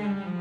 [0.00, 0.39] Mm-hmm.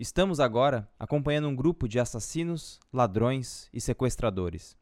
[0.00, 4.74] Estamos agora acompanhando um grupo de assassinos, ladrões e sequestradores.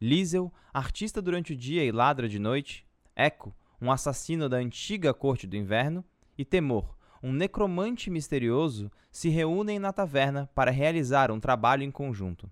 [0.00, 5.46] Liesel, artista durante o dia e ladra de noite, Echo, um assassino da antiga Corte
[5.46, 6.02] do Inverno,
[6.38, 12.50] e Temor, um necromante misterioso, se reúnem na taverna para realizar um trabalho em conjunto.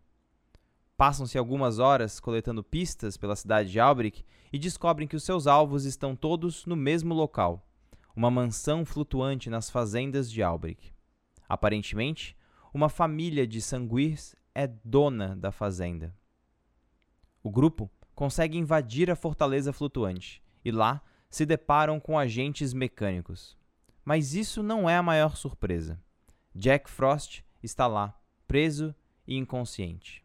[0.98, 5.86] Passam-se algumas horas coletando pistas pela cidade de Albric e descobrem que os seus alvos
[5.86, 7.66] estão todos no mesmo local,
[8.14, 10.93] uma mansão flutuante nas fazendas de Albric.
[11.48, 12.36] Aparentemente,
[12.72, 16.14] uma família de sanguis é dona da fazenda.
[17.42, 23.56] O grupo consegue invadir a fortaleza flutuante e lá se deparam com agentes mecânicos.
[24.04, 26.00] Mas isso não é a maior surpresa.
[26.54, 28.94] Jack Frost está lá, preso
[29.26, 30.24] e inconsciente.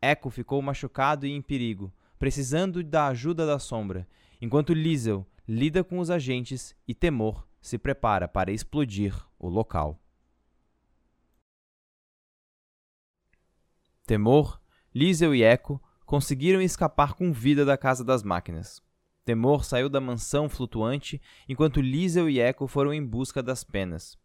[0.00, 4.06] Echo ficou machucado e em perigo, precisando da ajuda da sombra,
[4.40, 10.00] enquanto Liesel lida com os agentes e Temor se prepara para explodir o local.
[14.10, 14.60] Temor,
[14.92, 18.82] Liesel e Echo conseguiram escapar com vida da Casa das Máquinas.
[19.24, 24.18] Temor saiu da mansão flutuante enquanto Liesel e Echo foram em busca das penas.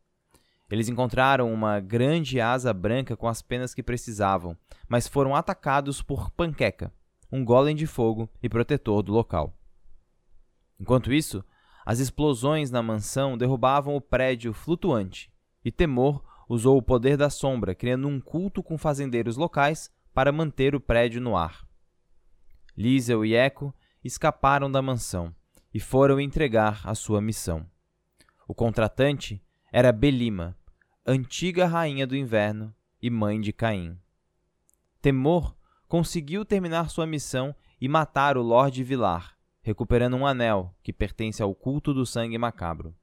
[0.72, 4.58] Eles encontraram uma grande asa branca com as penas que precisavam,
[4.90, 6.92] mas foram atacados por Panqueca,
[7.32, 9.56] um golem de fogo e protetor do local.
[10.80, 11.46] Enquanto isso,
[11.86, 15.32] as explosões na mansão derrubavam o prédio flutuante,
[15.64, 20.76] e Temor usou o poder da sombra, criando um culto com fazendeiros locais para manter
[20.76, 21.68] o prédio no ar.
[22.78, 23.74] Liesel e Echo
[24.04, 25.34] escaparam da mansão
[25.74, 27.66] e foram entregar a sua missão.
[28.48, 29.42] O contratante
[29.72, 30.58] era Belima,
[31.06, 33.98] antiga rainha do inverno e mãe de Caim.
[35.02, 35.56] Temor
[35.88, 41.54] conseguiu terminar sua missão e matar o Lorde Vilar, recuperando um anel que pertence ao
[41.54, 42.96] culto do sangue macabro.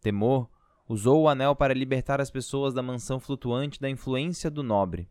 [0.00, 0.50] Temor
[0.92, 5.08] usou o anel para libertar as pessoas da mansão flutuante da influência do nobre.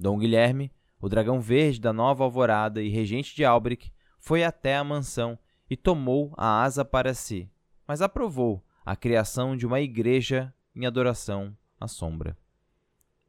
[0.00, 4.82] Dom Guilherme, o dragão verde da nova alvorada e regente de Albric, foi até a
[4.82, 7.46] mansão e tomou a asa para si,
[7.86, 12.34] mas aprovou a criação de uma igreja em adoração à sombra.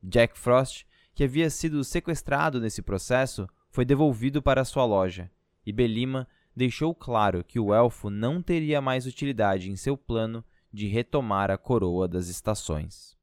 [0.02, 5.30] Jack Frost, que havia sido sequestrado nesse processo, foi devolvido para sua loja,
[5.66, 10.46] e Belima deixou claro que o elfo não teria mais utilidade em seu plano
[10.77, 13.18] de retomar a coroa das estações.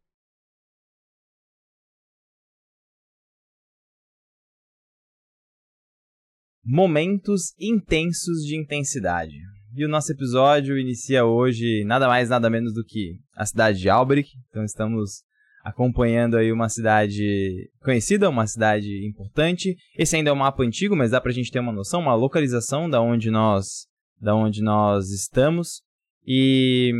[6.67, 9.37] Momentos intensos de intensidade.
[9.77, 13.89] E o nosso episódio inicia hoje nada mais nada menos do que a cidade de
[13.89, 14.31] Albric.
[14.49, 15.23] Então estamos
[15.63, 19.77] acompanhando aí uma cidade conhecida, uma cidade importante.
[19.97, 22.91] Esse ainda é um mapa antigo, mas dá pra gente ter uma noção, uma localização
[22.91, 23.87] da onde nós
[24.21, 25.83] da onde nós estamos.
[26.27, 26.93] E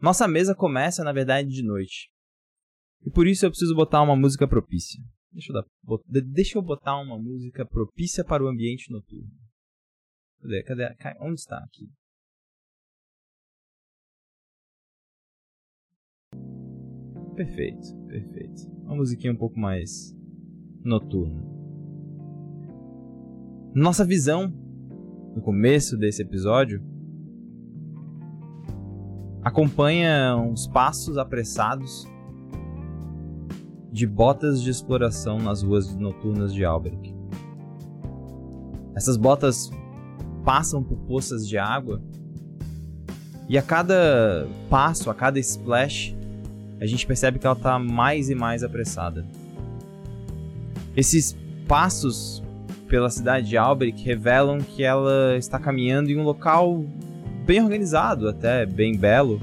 [0.00, 2.10] nossa mesa começa, na verdade, de noite.
[3.04, 5.02] E por isso eu preciso botar uma música propícia.
[5.32, 9.30] Deixa eu, dar, bot, deixa eu botar uma música propícia para o ambiente noturno.
[10.40, 10.62] Cadê?
[10.64, 11.18] Cadê?
[11.20, 11.88] Onde está aqui?
[17.44, 18.68] perfeito, perfeito.
[18.82, 20.14] Uma musiquinha um pouco mais
[20.84, 21.42] noturna.
[23.74, 24.48] Nossa visão
[25.34, 26.82] no começo desse episódio
[29.42, 32.06] acompanha uns passos apressados
[33.90, 37.14] de botas de exploração nas ruas noturnas de Albrecht.
[38.94, 39.70] Essas botas
[40.44, 42.00] passam por poças de água
[43.48, 46.14] e a cada passo, a cada splash,
[46.80, 49.26] a gente percebe que ela está mais e mais apressada.
[50.96, 51.36] Esses
[51.66, 52.42] passos
[52.88, 56.84] pela cidade de Albrecht revelam que ela está caminhando em um local
[57.50, 59.40] bem organizado, até bem belo.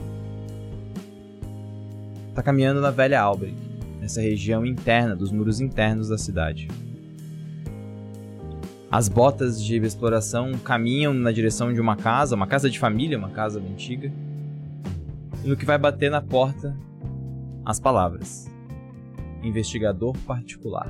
[2.30, 3.58] Está caminhando na velha Albrecht,
[4.00, 6.70] nessa região interna dos muros internos da cidade.
[8.90, 13.32] As botas de exploração caminham na direção de uma casa, uma casa de família, uma
[13.32, 14.10] casa antiga.
[15.44, 16.74] E no que vai bater na porta,
[17.66, 18.50] as palavras:
[19.44, 20.90] investigador particular.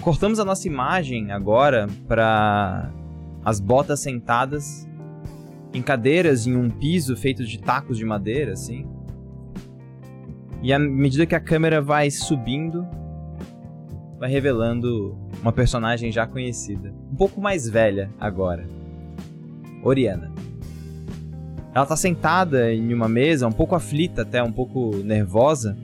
[0.00, 2.92] Cortamos a nossa imagem agora para
[3.46, 4.88] as botas sentadas
[5.72, 8.84] em cadeiras em um piso feito de tacos de madeira, assim.
[10.60, 12.84] E à medida que a câmera vai subindo,
[14.18, 18.68] vai revelando uma personagem já conhecida, um pouco mais velha agora.
[19.80, 20.32] Oriana.
[21.72, 25.76] Ela está sentada em uma mesa, um pouco aflita até, um pouco nervosa,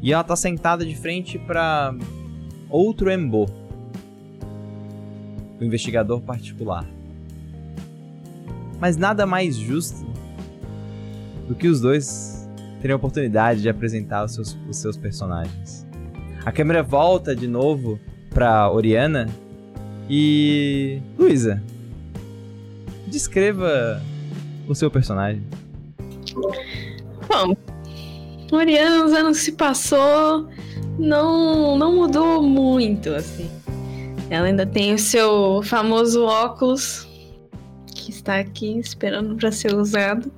[0.00, 1.92] e ela está sentada de frente para
[2.68, 3.46] outro Embo,
[5.60, 6.86] o investigador particular.
[8.80, 10.06] Mas nada mais justo
[11.46, 12.48] do que os dois
[12.80, 15.86] terem a oportunidade de apresentar os seus, os seus personagens.
[16.44, 19.28] A câmera volta de novo pra Oriana
[20.08, 21.00] e.
[21.18, 21.62] Luísa,
[23.06, 24.00] descreva
[24.66, 25.42] o seu personagem.
[27.28, 27.54] Bom,
[28.50, 30.48] Oriana, os anos se passou,
[30.98, 33.50] não, não mudou muito, assim.
[34.30, 37.06] Ela ainda tem o seu famoso óculos,
[37.94, 40.32] que está aqui esperando para ser usado,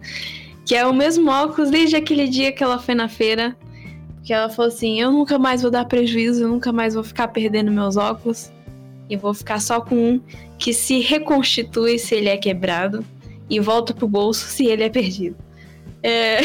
[0.64, 3.54] que é o mesmo óculos desde aquele dia que ela foi na feira
[4.22, 7.28] que ela falou assim: eu nunca mais vou dar prejuízo, eu nunca mais vou ficar
[7.28, 8.50] perdendo meus óculos.
[9.10, 10.20] E vou ficar só com um
[10.58, 13.04] que se reconstitui se ele é quebrado
[13.50, 15.36] e volta pro bolso se ele é perdido.
[16.02, 16.38] É...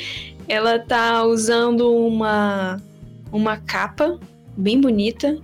[0.46, 2.82] ela tá usando uma,
[3.32, 4.18] uma capa
[4.56, 5.38] bem bonita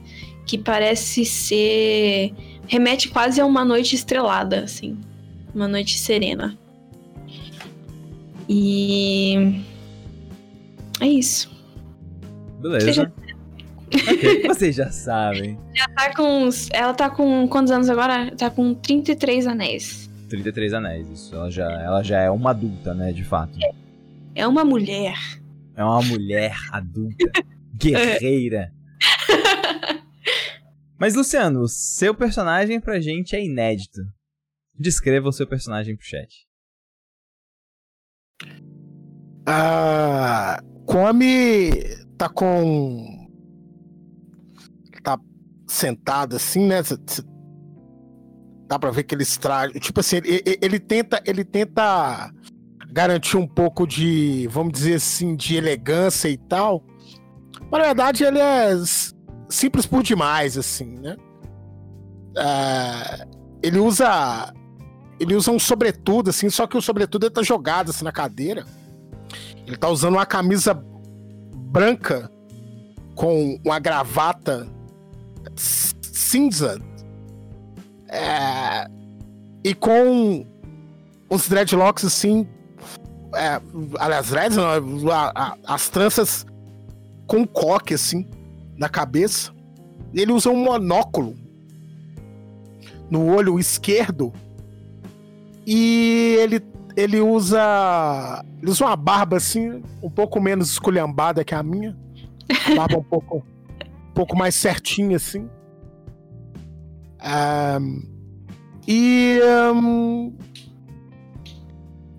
[0.46, 2.32] que parece ser.
[2.68, 4.96] remete quase a uma noite estrelada, assim.
[5.54, 6.56] Uma noite serena.
[8.48, 9.60] E.
[11.00, 11.50] É isso.
[12.60, 12.92] Beleza.
[12.92, 13.12] Já...
[14.12, 14.46] okay.
[14.46, 15.58] Vocês já sabem.
[15.74, 16.48] Já tá com.
[16.72, 18.30] Ela tá com quantos anos agora?
[18.36, 20.08] Tá com 33 anéis.
[20.28, 21.34] 33 anéis, isso.
[21.34, 23.58] Ela já, ela já é uma adulta, né, de fato.
[24.34, 25.16] É uma mulher.
[25.76, 27.30] É uma mulher adulta.
[27.76, 28.72] guerreira.
[30.98, 34.00] Mas, Luciano, seu personagem pra gente é inédito.
[34.74, 36.46] Descreva o seu personagem pro chat.
[39.46, 41.70] Ah, come
[42.16, 43.28] tá com.
[45.02, 45.18] Tá
[45.66, 46.82] sentado assim, né?
[48.66, 49.70] Dá pra ver que ele extrai.
[49.74, 51.22] Tipo assim, ele, ele, tenta.
[51.26, 52.32] Ele tenta
[52.90, 56.82] garantir um pouco de, vamos dizer assim, de elegância e tal.
[57.70, 58.74] Mas na verdade ele é
[59.48, 61.16] simples por demais, assim, né?
[62.36, 63.26] É,
[63.62, 64.52] ele usa.
[65.18, 68.66] Ele usa um sobretudo, assim, só que o sobretudo ele tá jogado assim na cadeira.
[69.66, 70.74] Ele tá usando uma camisa
[71.54, 72.30] branca
[73.14, 74.68] com uma gravata
[75.56, 76.78] cinza
[78.08, 78.86] é,
[79.64, 80.46] e com
[81.30, 82.46] uns dreadlocks assim.
[83.34, 83.60] É,
[83.98, 86.46] aliás, dreads, não, a, a, as tranças
[87.26, 88.28] com coque assim
[88.76, 89.52] na cabeça.
[90.14, 91.36] Ele usa um monóculo
[93.10, 94.32] no olho esquerdo
[95.66, 96.60] e ele
[96.96, 98.42] ele usa.
[98.60, 101.96] Ele usa uma barba assim, um pouco menos esculhambada que a minha.
[102.48, 105.48] A barba um pouco, um pouco mais certinha, assim.
[107.22, 108.02] Um,
[108.88, 109.38] e.
[109.74, 110.34] Um,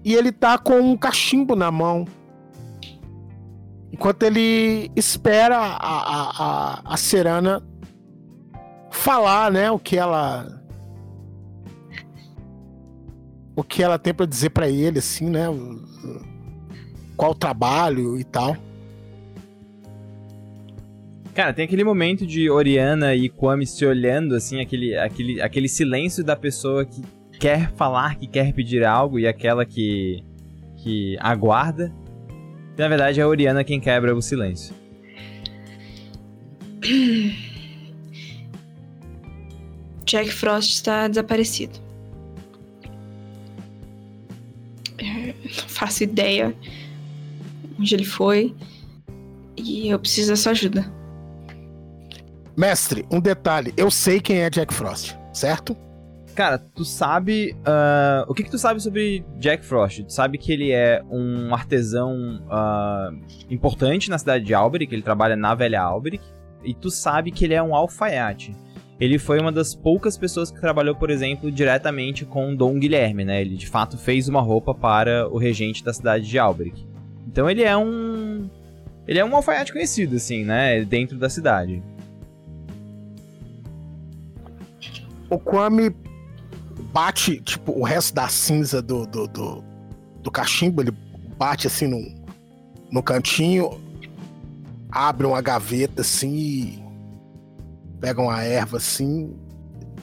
[0.06, 2.06] e ele tá com um cachimbo na mão.
[3.98, 7.64] Enquanto ele espera a, a, a, a Serana
[8.92, 10.62] falar, né, o que ela
[13.56, 15.46] o que ela tem para dizer para ele, assim, né?
[17.16, 18.56] Qual o trabalho e tal.
[21.34, 26.24] Cara, tem aquele momento de Oriana e Kwame se olhando, assim, aquele, aquele, aquele silêncio
[26.24, 27.02] da pessoa que
[27.40, 30.24] quer falar, que quer pedir algo, e aquela que,
[30.78, 31.92] que aguarda.
[32.78, 34.76] Na verdade, é a Oriana quem quebra o silêncio.
[40.06, 41.80] Jack Frost está desaparecido.
[45.00, 46.56] É, não faço ideia
[47.80, 48.56] onde ele foi.
[49.58, 50.86] E eu preciso da sua ajuda.
[52.56, 53.74] Mestre, um detalhe.
[53.76, 55.76] Eu sei quem é Jack Frost, certo?
[56.38, 57.56] Cara, tu sabe.
[57.62, 60.04] Uh, o que, que tu sabe sobre Jack Frost?
[60.04, 65.36] Tu sabe que ele é um artesão uh, importante na cidade de Alberic, ele trabalha
[65.36, 66.24] na velha Alberic.
[66.64, 68.56] E tu sabe que ele é um alfaiate.
[69.00, 73.42] Ele foi uma das poucas pessoas que trabalhou, por exemplo, diretamente com Dom Guilherme, né?
[73.42, 76.86] Ele de fato fez uma roupa para o regente da cidade de Alberic.
[77.28, 78.48] Então ele é um.
[79.08, 80.86] Ele é um alfaiate conhecido, assim, né?
[80.86, 81.82] Dentro da cidade.
[85.32, 85.92] O Kwame
[86.98, 89.64] bate, tipo, o resto da cinza do, do, do,
[90.24, 90.92] do cachimbo, ele
[91.38, 92.02] bate assim no,
[92.92, 93.80] no cantinho,
[94.92, 96.84] abre uma gaveta assim
[98.00, 99.36] pega uma erva assim,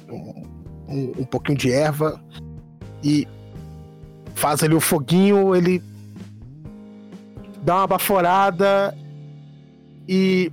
[0.08, 0.46] um,
[0.88, 2.20] um, um pouquinho de erva
[3.02, 3.26] e
[4.34, 5.82] faz ali o foguinho, ele
[7.62, 8.96] dá uma baforada
[10.08, 10.52] e.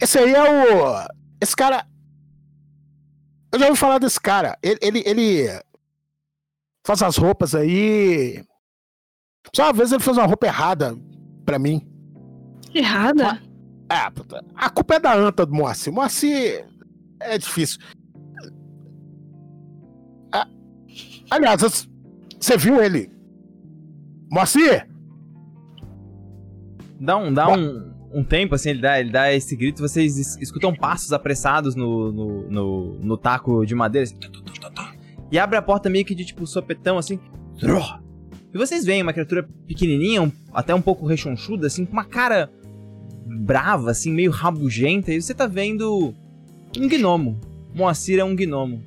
[0.00, 1.08] Esse aí é o.
[1.40, 1.86] Esse cara.
[3.52, 4.58] Eu já ouvi falar desse cara.
[4.62, 5.60] Ele, ele, ele
[6.84, 8.42] faz as roupas aí.
[9.54, 10.96] Só uma vez ele fez uma roupa errada
[11.44, 11.86] pra mim.
[12.74, 13.42] Errada?
[13.90, 14.10] É,
[14.54, 15.92] a culpa é da anta do Moacir.
[15.92, 16.66] Moacir
[17.20, 17.78] é difícil.
[21.30, 21.86] Aliás,
[22.38, 23.10] você viu ele?
[24.30, 24.86] Moacir!
[27.00, 30.74] Dá um, dá um, um tempo, assim, ele dá, ele dá esse grito, vocês escutam
[30.74, 34.16] passos apressados no, no, no, no taco de madeira, assim,
[35.30, 37.18] e abre a porta meio que de tipo sopetão, assim.
[38.52, 42.50] E vocês veem uma criatura pequenininha, um, até um pouco rechonchuda, assim, com uma cara
[43.24, 46.14] brava, assim, meio rabugenta, e você tá vendo
[46.78, 47.40] um gnomo.
[47.74, 48.82] Moacir é um gnomo.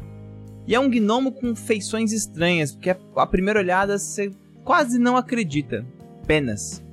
[0.68, 4.32] E é um gnomo com feições estranhas, porque a primeira olhada você
[4.64, 5.84] quase não acredita.
[6.28, 6.85] Penas.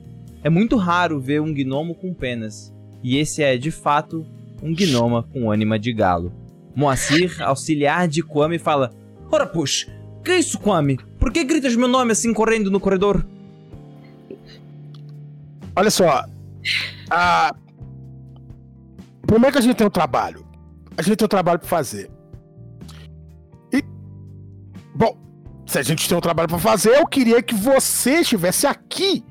[0.44, 2.75] É muito raro ver um gnomo com penas.
[3.02, 4.26] E esse é, de fato,
[4.62, 6.32] um gnoma com ânima de galo.
[6.75, 8.92] Moacir, auxiliar de Kwame, fala:
[9.30, 9.87] Ora, puxa,
[10.25, 10.99] que é isso, Kwame?
[11.18, 13.25] Por que gritas meu nome assim correndo no corredor?
[15.75, 16.25] Olha só,
[17.11, 17.54] ah,
[19.26, 20.44] primeiro que a gente tem um trabalho.
[20.96, 22.11] A gente tem um trabalho para fazer.
[23.72, 23.82] E.
[24.94, 25.16] Bom,
[25.66, 29.25] se a gente tem um trabalho para fazer, eu queria que você estivesse aqui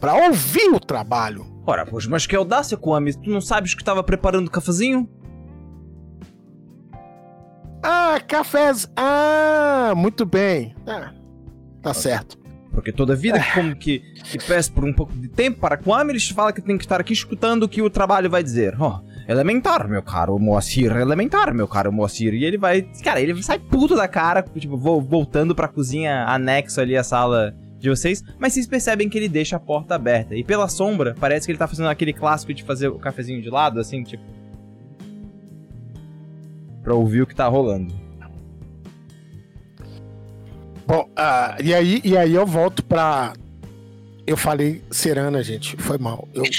[0.00, 1.46] para ouvir o trabalho.
[1.66, 3.14] Ora, pois, mas que audácia, Kwame.
[3.14, 5.08] Tu não sabes que estava preparando o cafezinho?
[7.82, 8.90] Ah, cafés.
[8.96, 10.74] Ah, muito bem.
[10.86, 11.12] Ah,
[11.82, 12.38] tá certo.
[12.72, 16.12] Porque toda vida que, como que, que peço por um pouco de tempo para Kwame,
[16.12, 18.76] eles falam que tem que estar aqui escutando o que o trabalho vai dizer.
[18.78, 22.34] Oh, elementar, meu caro Moacir, elementar, meu caro Moacir.
[22.34, 22.82] E ele vai.
[23.02, 27.88] Cara, ele sai puto da cara, tipo, voltando pra cozinha anexo ali à sala de
[27.88, 30.34] vocês, mas vocês percebem que ele deixa a porta aberta.
[30.34, 33.50] E pela sombra, parece que ele tá fazendo aquele clássico de fazer o cafezinho de
[33.50, 34.24] lado, assim, tipo.
[36.82, 37.92] Pra ouvir o que tá rolando.
[40.86, 43.32] Bom, uh, e, aí, e aí eu volto pra.
[44.26, 45.76] Eu falei Serana, gente.
[45.76, 46.28] Foi mal.
[46.34, 46.42] Eu.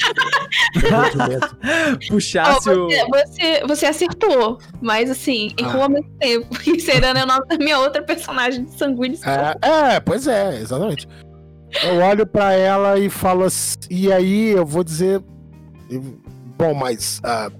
[2.09, 5.83] Puxasse oh, você, você, você, acertou, mas assim, errou ah.
[5.83, 6.47] ao mesmo tempo.
[6.65, 9.19] E Serana é o nome da minha outra personagem de sanguíneo.
[9.25, 11.07] É, é, pois é, exatamente.
[11.83, 13.77] Eu olho para ela e falo assim.
[13.89, 15.21] E aí eu vou dizer.
[16.57, 17.19] Bom, mas.
[17.23, 17.51] Ah,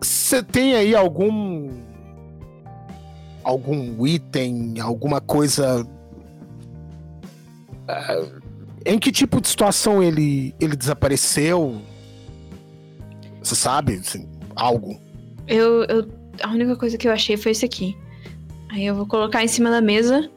[0.00, 1.70] você uh, tem aí algum
[3.44, 5.86] algum item, alguma coisa.
[8.84, 11.80] Em que tipo de situação ele, ele desapareceu?
[13.42, 13.94] Você sabe?
[13.94, 15.00] Assim, algo?
[15.46, 16.08] Eu, eu.
[16.42, 17.96] A única coisa que eu achei foi isso aqui.
[18.70, 20.30] Aí eu vou colocar em cima da mesa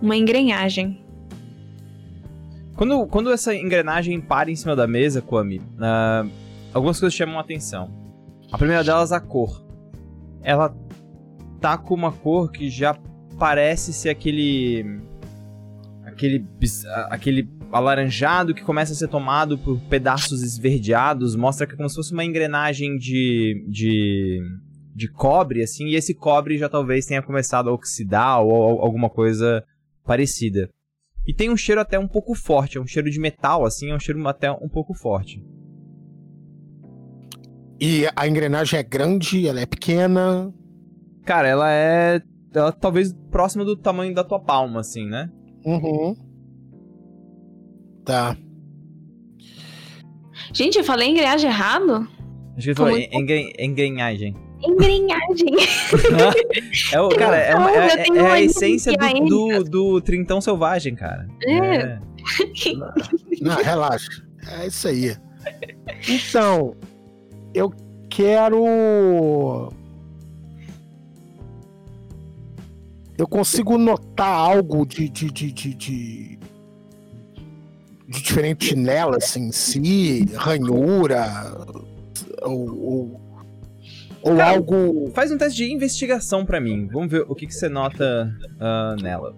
[0.00, 1.04] uma engrenagem.
[2.76, 6.30] Quando, quando essa engrenagem para em cima da mesa, Kwame, uh,
[6.72, 7.90] algumas coisas chamam a atenção.
[8.50, 9.62] A primeira delas, a cor.
[10.42, 10.74] Ela
[11.60, 12.96] tá com uma cor que já
[13.38, 15.00] parece ser aquele.
[16.20, 16.46] Aquele.
[17.08, 21.36] aquele alaranjado que começa a ser tomado por pedaços esverdeados.
[21.36, 23.64] Mostra que é como se fosse uma engrenagem de.
[23.68, 24.40] de.
[24.94, 29.08] de cobre, assim, e esse cobre já talvez tenha começado a oxidar ou, ou alguma
[29.08, 29.64] coisa
[30.04, 30.68] parecida.
[31.26, 33.94] E tem um cheiro até um pouco forte, é um cheiro de metal, assim, é
[33.94, 35.42] um cheiro até um pouco forte.
[37.78, 40.52] E a engrenagem é grande, ela é pequena?
[41.24, 42.20] Cara, ela é.
[42.52, 45.30] Ela talvez próxima do tamanho da tua palma, assim, né?
[45.64, 46.16] Uhum.
[48.04, 48.36] Tá.
[50.52, 52.08] Gente, eu falei engrenagem errado?
[52.56, 54.34] Acho que ele falou engren- engrenagem.
[54.62, 55.54] Engrenagem.
[56.92, 60.94] É o, cara, é, uma- é- é uma a essência do, do, do trintão selvagem,
[60.94, 61.26] cara.
[61.46, 61.98] É.
[63.40, 64.22] Não, relaxa.
[64.60, 65.16] É isso aí.
[66.08, 66.74] Então,
[67.54, 67.72] eu
[68.10, 68.64] quero.
[73.20, 76.38] Eu consigo notar algo de, de, de, de, de, de
[78.08, 81.54] diferente nela, assim, em si, ranhura,
[82.42, 83.20] ou, ou,
[84.22, 85.10] ou Cara, algo.
[85.14, 86.88] Faz um teste de investigação pra mim.
[86.90, 89.36] Vamos ver o que, que você nota ah, nela.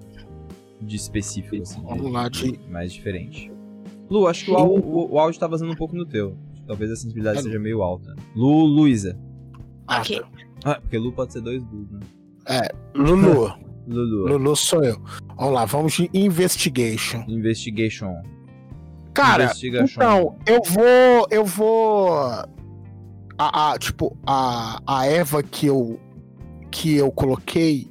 [0.80, 1.80] De específico, assim.
[1.80, 3.50] de- Vamos lá, de- Mais diferente.
[4.08, 6.36] Lu, acho que o, o- o áudio tá vazando um pouco no teu.
[6.68, 7.46] Talvez a sensibilidade Alô?
[7.48, 8.14] seja meio alta.
[8.36, 9.18] Lu, Luísa.
[9.88, 10.20] Ah, Ok.
[10.20, 10.28] tá.
[10.64, 11.98] Ah, porque Lu pode ser dois Lus, né?
[12.94, 13.52] Lulu.
[13.86, 14.28] Lulu.
[14.28, 15.00] Lulu sou eu.
[15.36, 17.24] Vamos lá, vamos de investigation.
[17.28, 18.14] Investigation.
[19.14, 19.94] Cara, Investigation.
[20.00, 21.26] Então, eu vou.
[21.30, 22.10] Eu vou.
[23.38, 25.98] A, a- tipo, a, a Eva que eu.
[26.70, 27.90] Que eu coloquei.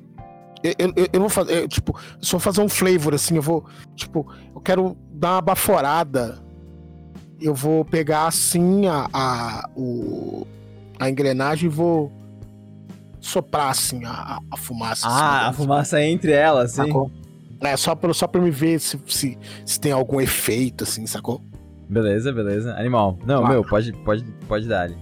[0.64, 1.64] Eu, eu, eu- vou fazer.
[1.64, 3.36] eu, tipo, só fazer um flavor assim.
[3.36, 3.66] Eu vou.
[3.96, 6.40] Tipo, eu quero dar uma baforada.
[7.40, 9.08] Eu vou pegar assim a.
[9.14, 10.48] a, o,
[11.00, 12.12] a engrenagem e vou
[13.22, 15.08] soprar assim a, a fumaça.
[15.08, 15.12] Ah,
[15.46, 16.78] a assim, fumaça entre elas, sim.
[16.78, 17.10] sacou?
[17.62, 21.40] É, só pra, só pra me ver se, se, se tem algum efeito, assim, sacou?
[21.88, 22.74] Beleza, beleza.
[22.76, 23.20] Animal.
[23.26, 24.98] Não, meu, pode, pode, pode dar ali.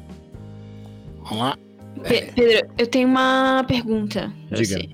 [1.24, 1.58] Vamos lá.
[2.04, 4.78] Pe- Pedro, eu tenho uma pergunta pra Diga.
[4.80, 4.90] você.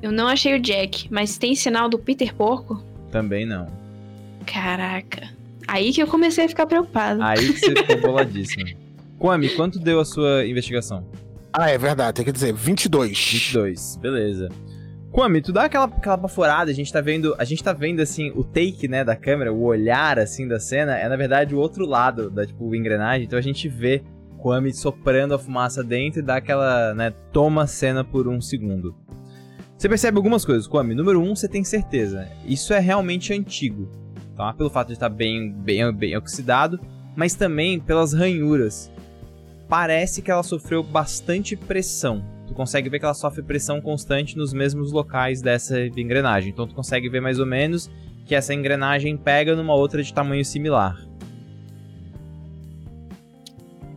[0.00, 2.82] Eu não achei o Jack, mas tem sinal do Peter Porco?
[3.10, 3.66] Também não.
[4.46, 5.28] Caraca.
[5.68, 7.22] Aí que eu comecei a ficar preocupada.
[7.24, 8.64] Aí que você ficou boladíssimo.
[9.18, 11.04] Kwame, quanto deu a sua investigação?
[11.52, 13.32] Ah, é verdade, tem que dizer 22.
[13.32, 14.48] 22, beleza.
[15.10, 18.30] Kwame, tu dá aquela, aquela baforada, a gente tá vendo, a gente tá vendo assim,
[18.30, 21.84] o take, né, da câmera, o olhar assim da cena, é na verdade o outro
[21.84, 24.04] lado da tipo engrenagem, então a gente vê
[24.38, 28.94] Kwame soprando a fumaça dentro e dá aquela, né, toma a cena por um segundo.
[29.76, 30.94] Você percebe algumas coisas, Kwame.
[30.94, 32.28] Número um, você tem certeza.
[32.44, 33.90] Isso é realmente antigo,
[34.36, 34.52] tá?
[34.52, 36.78] Pelo fato de estar bem, bem, bem oxidado,
[37.16, 38.92] mas também pelas ranhuras.
[39.70, 42.24] Parece que ela sofreu bastante pressão.
[42.48, 46.50] Tu consegue ver que ela sofre pressão constante nos mesmos locais dessa engrenagem.
[46.50, 47.88] Então tu consegue ver mais ou menos
[48.26, 51.00] que essa engrenagem pega numa outra de tamanho similar.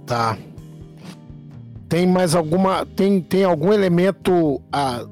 [0.06, 0.38] Tá.
[1.90, 2.86] Tem mais alguma.
[2.86, 5.04] Tem, tem algum elemento ah,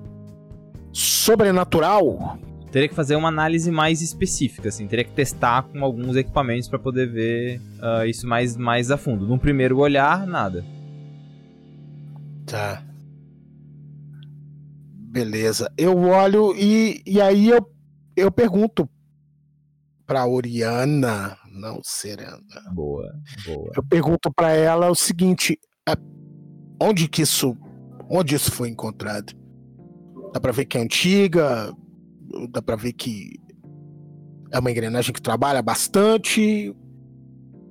[0.94, 2.38] sobrenatural?
[2.72, 4.88] Teria que fazer uma análise mais específica, assim.
[4.88, 9.28] Teria que testar com alguns equipamentos para poder ver ah, isso mais, mais a fundo.
[9.28, 10.66] Num primeiro olhar, nada.
[12.46, 12.82] Tá.
[15.12, 15.70] Beleza.
[15.78, 17.70] Eu olho e, e aí eu,
[18.16, 18.90] eu pergunto
[20.06, 22.40] pra Oriana, não Serena.
[22.74, 23.14] Boa,
[23.46, 23.72] boa.
[23.76, 25.98] Eu pergunto pra ela o seguinte: ah,
[26.82, 27.58] onde que isso,
[28.10, 29.34] onde isso foi encontrado?
[30.34, 31.74] Dá pra ver que é antiga?
[32.50, 33.40] Dá pra ver que
[34.52, 36.76] é uma engrenagem que trabalha bastante?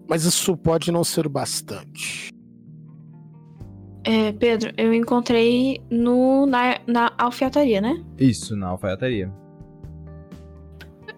[0.08, 2.30] Mas isso pode não ser o bastante.
[4.02, 8.02] É, Pedro, eu encontrei no, na, na alfaiataria, né?
[8.18, 9.30] Isso, na alfaiataria.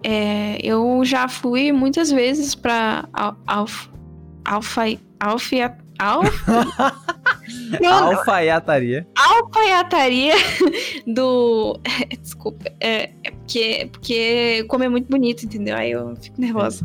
[0.05, 3.88] É, eu já fui muitas vezes pra al, alf,
[4.44, 4.83] alfa,
[5.20, 6.22] alfia, al,
[7.76, 9.07] Pronto, Alfaiataria.
[9.16, 10.35] alfaiataria
[11.07, 11.81] do.
[12.20, 15.76] Desculpa, é, é porque, porque como é muito bonito, entendeu?
[15.76, 16.85] Aí eu fico nervosa.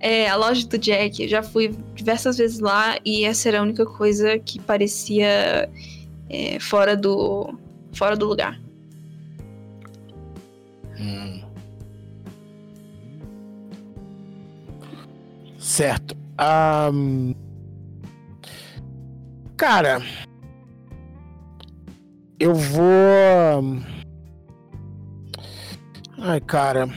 [0.00, 3.62] É, a loja do Jack, eu já fui diversas vezes lá e essa era a
[3.62, 5.68] única coisa que parecia
[6.30, 7.52] é, fora do
[7.92, 8.60] fora do lugar.
[11.00, 11.37] Hum.
[15.78, 16.16] Certo.
[16.36, 17.34] Ahn,
[19.56, 20.02] Cara,
[22.40, 23.78] eu vou.
[26.18, 26.88] Ai, cara.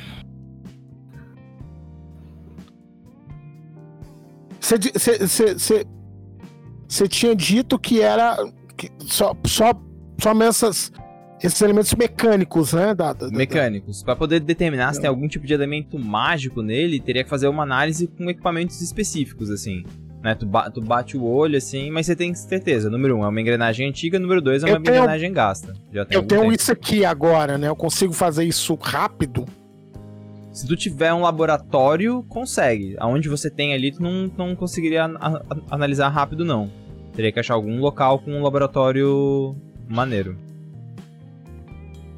[4.59, 4.79] Você
[7.07, 8.35] tinha dito que era
[8.75, 9.73] que só, só,
[10.19, 10.91] só essas,
[11.43, 12.93] esses elementos mecânicos, né?
[12.93, 14.03] Da, da- Mecânicos.
[14.03, 17.63] Pra poder determinar se tem algum tipo de elemento mágico nele, teria que fazer uma
[17.63, 19.83] análise com equipamentos específicos, assim.
[20.23, 20.35] Né?
[20.35, 22.89] Tu, ba- tu bate o olho, assim, mas você tem certeza.
[22.91, 24.19] Número um, é uma engrenagem antiga.
[24.19, 25.73] Número dois, é uma tenho- engrenagem gasta.
[25.91, 26.51] Eu tenho tempo.
[26.51, 27.67] isso aqui agora, né?
[27.67, 29.45] Eu consigo fazer isso rápido.
[30.51, 32.95] Se tu tiver um laboratório, consegue.
[32.99, 35.09] Aonde você tem ali, tu não, não conseguiria
[35.71, 36.69] analisar rápido, não.
[37.15, 39.55] Teria que achar algum local com um laboratório
[39.89, 40.37] maneiro.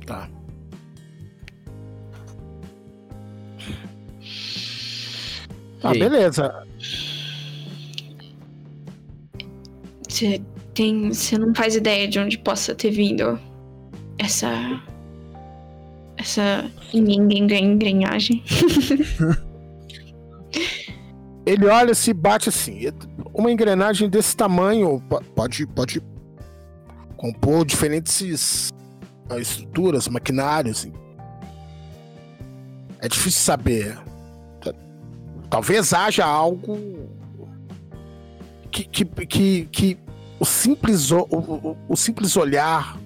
[0.05, 0.29] Tá.
[5.81, 5.99] Tá, aí?
[5.99, 6.65] beleza.
[10.07, 10.41] Você
[10.73, 11.13] tem.
[11.13, 13.37] Você não faz ideia de onde possa ter vindo
[14.17, 14.81] essa.
[16.17, 18.43] Essa engrenagem.
[21.45, 22.89] Ele olha, se bate assim.
[23.33, 26.01] Uma engrenagem desse tamanho po- pode, pode
[27.17, 28.82] compor diferentes ah,
[29.39, 30.87] estruturas, maquinários.
[32.99, 33.97] É difícil saber.
[34.61, 34.73] Ta-
[35.49, 36.77] Talvez haja algo
[38.71, 39.97] que, que, que, que
[40.39, 42.97] o, simples, o, o, o simples olhar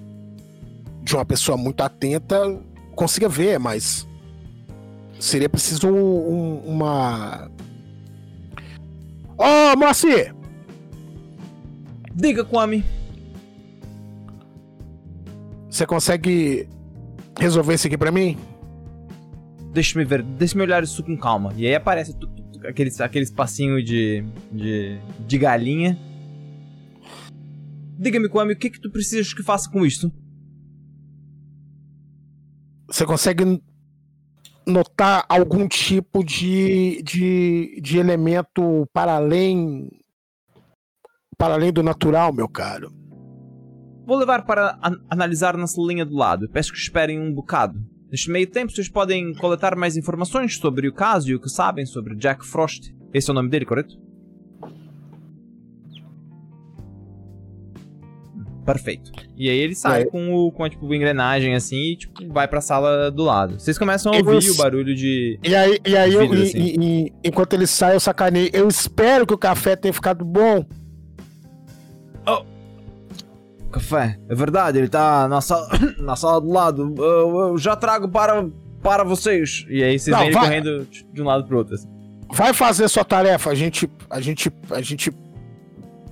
[1.02, 2.38] de uma pessoa muito atenta
[2.94, 4.06] consiga ver, mas
[5.20, 7.50] seria preciso um- uma
[9.36, 10.34] Ô, Moacir!
[12.14, 12.84] Diga, Kwame.
[15.78, 16.68] Você consegue
[17.38, 18.36] resolver isso aqui pra mim?
[19.72, 21.54] Deixa-me ver, deixa-me olhar isso com calma.
[21.56, 25.96] E aí aparece tu- tu- tu- aqueles, aqueles passinhos de, de, de galinha.
[27.96, 30.10] Diga-me, Kwame, o que que tu precisas que faça com isto?
[32.88, 33.62] Você consegue
[34.66, 39.88] notar algum tipo de, de, de elemento para além
[41.38, 42.97] para além do natural, meu caro?
[44.08, 46.48] Vou levar para an- analisar na linha do lado.
[46.48, 47.78] Peço que esperem um bocado.
[48.10, 51.84] Neste meio tempo, vocês podem coletar mais informações sobre o caso e o que sabem
[51.84, 52.90] sobre Jack Frost.
[53.12, 53.98] Esse é o nome dele, correto?
[58.64, 59.10] Perfeito.
[59.36, 60.04] E aí ele sai É.
[60.06, 63.58] com, o, com a tipo, engrenagem assim e tipo, vai pra sala do lado.
[63.58, 65.38] Vocês começam a ouvir o barulho de.
[65.42, 66.58] E aí, e aí eu, e- assim.
[66.58, 68.50] e- e- enquanto ele sai, eu sacanei.
[68.52, 70.64] Eu espero que o café tenha ficado bom.
[73.70, 74.18] Café.
[74.28, 76.94] É verdade, ele tá na sala, na sala do lado.
[76.98, 78.46] Eu, eu já trago para,
[78.82, 79.66] para vocês.
[79.68, 80.42] E aí vocês Não, vêm vai.
[80.44, 81.74] correndo de um lado pro outro.
[81.74, 81.88] assim.
[82.32, 83.50] Vai fazer sua tarefa.
[83.50, 85.12] A gente, a gente, a gente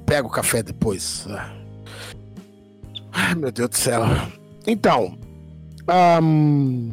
[0.05, 1.27] pega o café depois.
[3.12, 4.03] Ai, meu Deus do céu.
[4.66, 5.16] Então,
[5.88, 6.90] ahn,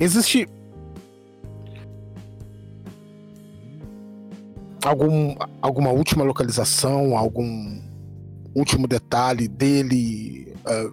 [0.00, 0.48] existe
[4.84, 7.80] algum, alguma última localização, algum
[8.58, 10.90] último detalhe dele, ah,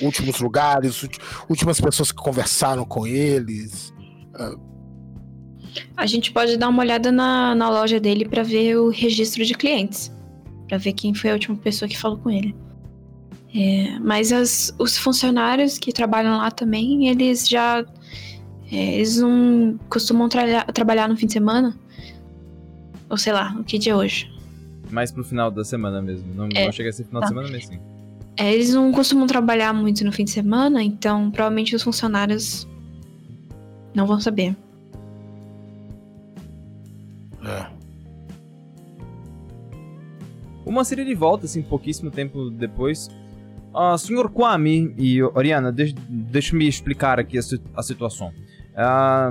[0.00, 1.02] últimos lugares,
[1.48, 3.92] últimas pessoas que conversaram com eles?
[5.96, 9.54] A gente pode dar uma olhada na, na loja dele pra ver o registro de
[9.54, 10.10] clientes.
[10.68, 12.54] Pra ver quem foi a última pessoa que falou com ele.
[13.54, 17.84] É, mas as- os funcionários que trabalham lá também, eles já.
[18.72, 21.76] é, eles não costumam tra- trabalhar no fim de semana.
[23.08, 24.30] Ou sei lá, o que dia é hoje.
[24.90, 26.34] Mais pro final da semana mesmo.
[26.34, 26.64] Não, É.
[26.66, 27.26] não chega a ser final Tá.
[27.28, 27.80] de semana mesmo, sim.
[28.36, 32.66] É, eles não costumam trabalhar muito no fim de semana, então provavelmente os funcionários
[33.94, 34.56] não vão saber.
[37.44, 37.66] É.
[40.64, 43.08] O Mansiri ele volta, assim, pouquíssimo tempo depois.
[43.74, 44.28] Ah, Sr.
[44.28, 48.32] Kwame e Oriana, de deixe-me explicar aqui a, si- a situação.
[48.76, 49.30] Ah,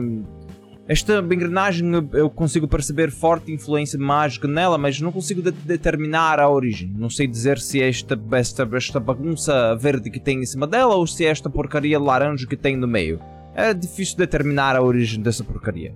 [0.90, 6.50] esta engrenagem eu- consigo perceber forte influência mágica nela, mas não consigo de- determinar a
[6.50, 6.92] origem.
[6.98, 10.96] Não sei dizer se é esta, esta, esta bagunça verde que tem em cima dela
[10.96, 13.22] ou se é esta porcaria laranja que tem no meio.
[13.54, 15.94] É difícil determinar a origem dessa porcaria.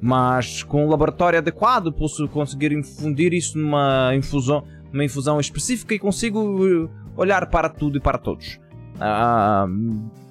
[0.00, 5.98] Mas com um laboratório adequado posso conseguir infundir isso numa infusão, numa infusão específica e
[5.98, 8.58] consigo uh, olhar para tudo e para todos.
[9.00, 9.66] Ah,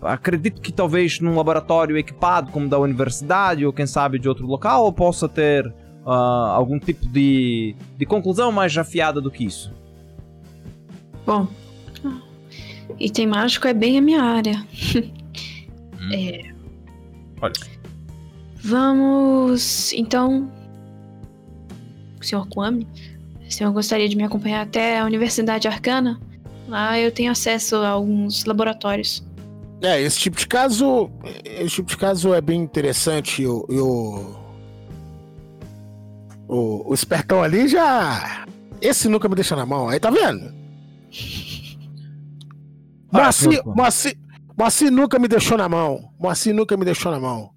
[0.01, 4.85] acredito que talvez num laboratório equipado como da universidade ou quem sabe de outro local
[4.85, 5.73] eu possa ter
[6.05, 9.73] ah, algum tipo de, de conclusão mais afiada do que isso.
[11.25, 11.47] Bom,
[12.99, 14.63] item mágico é bem a minha área.
[17.41, 17.53] Olha,
[18.61, 20.51] Vamos, então.
[22.21, 22.85] Senhor Kwame,
[23.47, 26.19] o senhor gostaria de me acompanhar até a Universidade Arcana?
[26.69, 29.25] Lá eu tenho acesso a alguns laboratórios.
[29.81, 31.09] É, esse tipo de caso.
[31.43, 33.45] Esse tipo de caso é bem interessante.
[33.45, 34.35] O, e o,
[36.47, 38.45] o, o espertão ali já.
[38.79, 39.89] Esse nunca me deixa na mão.
[39.89, 40.53] Aí tá vendo?
[43.11, 43.65] Ah, Moacir.
[43.65, 44.17] Moacir,
[44.55, 45.99] Moacir nunca me deixou na mão.
[46.19, 47.49] Moacir nunca me deixou na mão.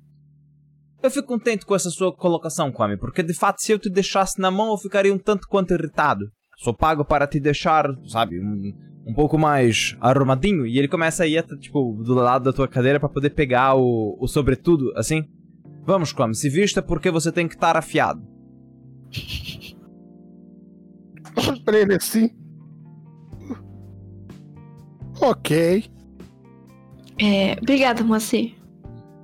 [1.03, 4.41] eu fico contente com essa sua colocação, Kwame, porque de fato se eu te deixasse
[4.41, 6.25] na mão eu ficaria um tanto quanto irritado.
[6.57, 8.73] Sou pago para te deixar, sabe, um,
[9.07, 10.67] um pouco mais arrumadinho.
[10.67, 13.75] E ele começa a ir, até, tipo, do lado da tua cadeira para poder pegar
[13.75, 15.25] o, o sobretudo, assim.
[15.85, 18.23] Vamos, Kwame, se vista porque você tem que estar afiado.
[21.37, 22.31] Olha pra ele assim.
[25.21, 25.85] Ok.
[27.21, 28.55] É, obrigada, Moacir.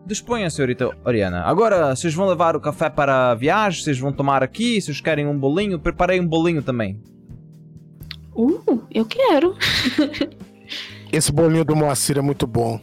[0.06, 1.42] Disponha, senhorita Oriana.
[1.42, 3.82] Agora, vocês vão levar o café para a viagem?
[3.82, 4.80] Vocês vão tomar aqui?
[4.80, 5.78] Vocês querem um bolinho?
[5.78, 7.00] Preparei um bolinho também.
[8.38, 9.56] Uh, eu quero.
[11.12, 12.78] Esse bolinho do Moacir é muito bom.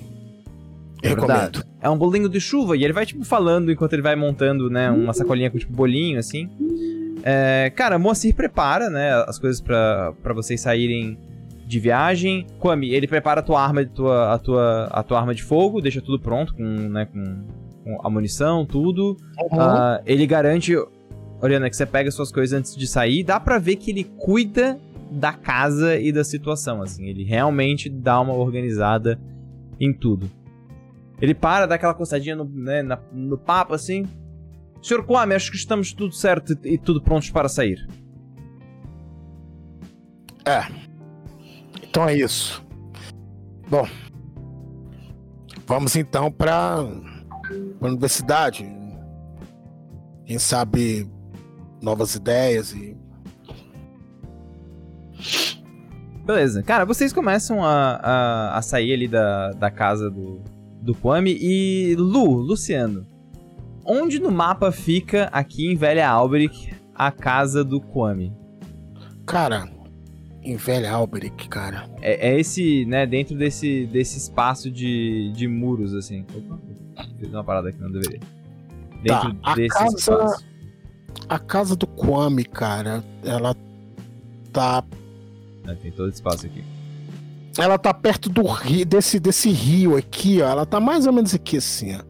[1.02, 1.64] Eu É recomendo.
[1.82, 4.92] É um bolinho de chuva e ele vai, tipo, falando enquanto ele vai montando, né,
[4.92, 6.50] uma sacolinha com, tipo, bolinho, assim.
[7.24, 11.18] É, cara, Moacir prepara, né, as coisas pra, pra vocês saírem
[11.66, 12.46] de viagem.
[12.60, 15.80] Kwame, ele prepara a tua arma, de tua, a, tua, a tua arma de fogo,
[15.80, 17.46] deixa tudo pronto com, né, com,
[17.84, 19.16] com a munição, tudo.
[19.52, 19.62] Uhum.
[19.62, 20.76] Ah, ele garante,
[21.42, 23.24] Oriana, que você pega suas coisas antes de sair.
[23.24, 24.80] Dá pra ver que ele cuida
[25.12, 27.06] da casa e da situação, assim.
[27.06, 29.20] Ele realmente dá uma organizada
[29.80, 30.30] em tudo.
[31.22, 34.06] Ele para, dá aquela coçadinha no, né, na- no papo, assim.
[34.82, 37.88] Senhor Kwame, acho que estamos tudo certo e tudo prontos para sair.
[41.84, 42.64] Então é isso.
[43.70, 43.88] Bom,
[45.66, 46.76] vamos então para
[47.82, 48.64] a universidade.
[50.26, 51.10] Quem sabe
[51.82, 52.96] novas ideias e
[56.26, 56.64] Beleza.
[56.64, 60.42] Cara, vocês começam a, a, a sair ali da, da casa do,
[60.82, 61.96] do Kwame e.
[61.98, 63.06] Lu, Luciano.
[63.86, 68.34] Onde no mapa fica aqui em Velha Alberic a casa do Kwame?
[69.26, 69.68] cara,
[70.44, 71.88] em Velha Alberic, cara.
[72.02, 76.26] É, é esse, né, dentro desse, desse espaço de, de muros, assim.
[76.36, 76.60] Opa,
[77.20, 78.20] fiz uma parada que não deveria.
[79.04, 80.46] Dentro Tá, a desse casa- espaço.
[81.30, 83.56] A casa do Kwame, cara, ela
[84.52, 84.84] tá
[85.66, 86.64] né, tem todo espaço aqui.
[87.58, 90.48] ela tá perto do rio, desse desse rio aqui, ó.
[90.50, 92.02] Ela tá mais ou menos aqui assim, ó.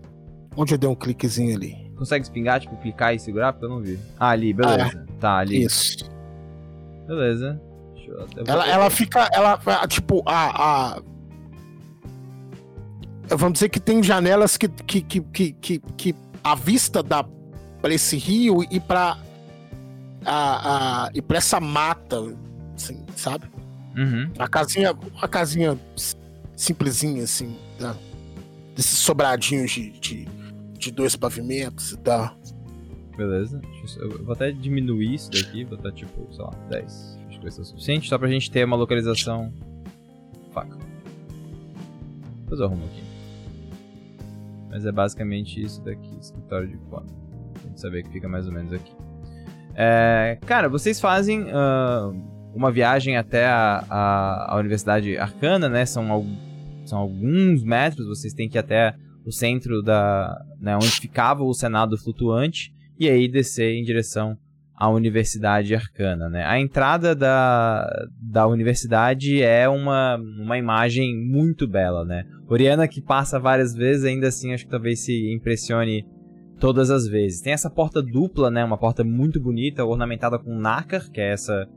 [0.57, 1.75] Onde eu dei um cliquezinho ali.
[1.97, 3.53] Consegue espingar, tipo, clicar e segurar?
[3.53, 3.97] Porque eu não vi.
[4.19, 5.05] Ah, ali, beleza.
[5.19, 5.63] Tá, ali.
[5.63, 5.97] Isso.
[7.07, 7.61] Beleza.
[7.93, 8.41] Deixa eu até...
[8.51, 9.29] Ela, ela fica.
[9.33, 11.01] Ela, a- tipo, a, a-
[13.29, 17.25] Vamos dizer que tem janelas que, que, que, que, que, que a vista dá
[17.81, 19.17] pra esse rio e pra.
[20.25, 22.17] A, a, e pra essa mata,
[23.15, 23.45] sabe?
[23.97, 24.31] Uhum.
[24.37, 24.91] A casinha.
[24.91, 25.79] Uma casinha
[26.55, 27.95] simplesinha, assim, tá?
[28.75, 30.27] Desses sobradinhos de, de,
[30.77, 32.37] de dois pavimentos e tal.
[33.15, 33.61] Beleza.
[33.97, 37.19] Eu, vou até diminuir isso daqui, botar tipo, sei lá, 10.
[37.27, 39.53] Acho que vai ser o suficiente, só pra gente ter uma localização.
[40.51, 40.77] Faca.
[42.41, 43.03] Depois eu arrumo aqui.
[44.69, 47.13] Mas é basicamente isso daqui, escritório de quadro.
[47.53, 48.91] Pra gente saber que fica mais ou menos aqui.
[49.73, 52.11] É, cara, vocês fazem ah,
[52.55, 55.85] uma viagem até a, a, a Universidade Arcana, né?
[55.85, 56.25] São,
[56.85, 60.41] são alguns metros, vocês têm que ir até o centro da.
[60.59, 64.37] Né, onde ficava o Senado flutuante e aí descer em direção
[64.75, 66.45] à Universidade Arcana, né?
[66.45, 67.87] A entrada da,
[68.21, 72.25] da universidade é uma, uma imagem muito bela, né?
[72.47, 76.05] Oriana que passa várias vezes, ainda assim acho que talvez se impressione
[76.59, 77.41] todas as vezes.
[77.41, 78.63] Tem essa porta dupla, né?
[78.63, 81.67] Uma porta muito bonita, ornamentada com nácar, que é essa...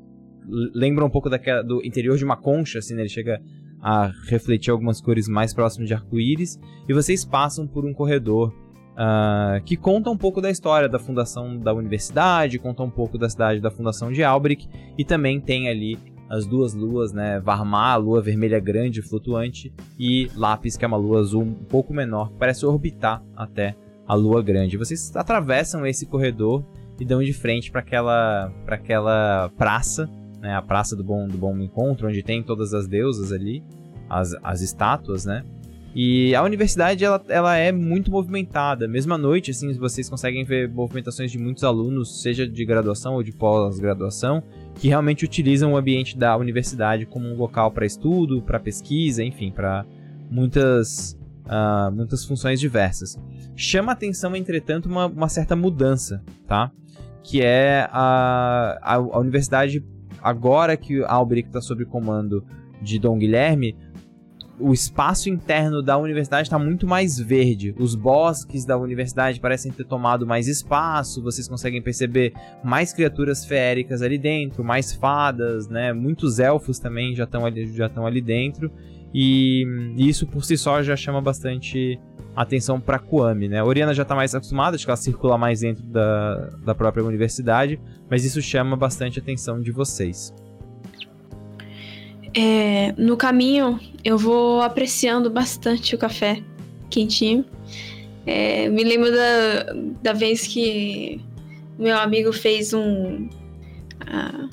[0.74, 3.02] Lembra um pouco daquela, do interior de uma concha, assim, né?
[3.02, 3.40] Ele chega
[3.80, 6.58] a refletir algumas cores mais próximas de arco-íris.
[6.88, 8.52] E vocês passam por um corredor
[8.96, 13.28] ah, que conta um pouco da história da fundação da universidade, conta um pouco da
[13.28, 14.66] cidade da fundação de Albric,
[14.98, 15.96] e também tem ali
[16.28, 17.38] as duas luas, né?
[17.38, 21.94] Varmar, a lua vermelha grande flutuante, e Lápis, que é uma lua azul um pouco
[21.94, 24.76] menor, parece orbitar até a lua grande.
[24.76, 26.64] Vocês atravessam esse corredor
[26.98, 30.54] e dão de frente para aquela, aquela praça, né?
[30.54, 33.62] A praça do bom, do bom encontro, onde tem todas as deusas ali,
[34.08, 35.44] as, as estátuas, né?
[35.94, 38.86] E a universidade ela, ela é muito movimentada.
[38.86, 43.22] Mesmo à noite, assim, vocês conseguem ver movimentações de muitos alunos, seja de graduação ou
[43.22, 44.42] de pós-graduação,
[44.74, 49.50] que realmente utilizam o ambiente da universidade como um local para estudo, para pesquisa, enfim,
[49.50, 49.84] para
[50.30, 53.18] muitas, ah, muitas funções diversas.
[53.56, 56.70] Chama atenção, entretanto, uma, uma certa mudança, tá?
[57.24, 59.84] Que é a, a, a universidade,
[60.22, 62.44] agora que Albrecht está sob comando
[62.80, 63.76] de Dom Guilherme,
[64.60, 67.74] o espaço interno da universidade está muito mais verde.
[67.78, 71.22] Os bosques da universidade parecem ter tomado mais espaço.
[71.22, 72.32] Vocês conseguem perceber
[72.64, 75.92] mais criaturas feéricas ali dentro, mais fadas, né?
[75.92, 78.70] Muitos elfos também já estão ali, já ali dentro.
[79.14, 79.64] E
[79.96, 81.98] isso por si só já chama bastante
[82.42, 83.58] atenção para Kuami, né?
[83.60, 87.04] A Oriana já está mais acostumada, acho que ela circula mais dentro da, da própria
[87.04, 90.32] universidade, mas isso chama bastante a atenção de vocês.
[92.34, 96.42] É, no caminho, eu vou apreciando bastante o café
[96.90, 97.44] quentinho.
[98.26, 99.72] É, me lembro da,
[100.02, 101.20] da vez que
[101.78, 103.28] meu amigo fez um.
[104.06, 104.48] ah,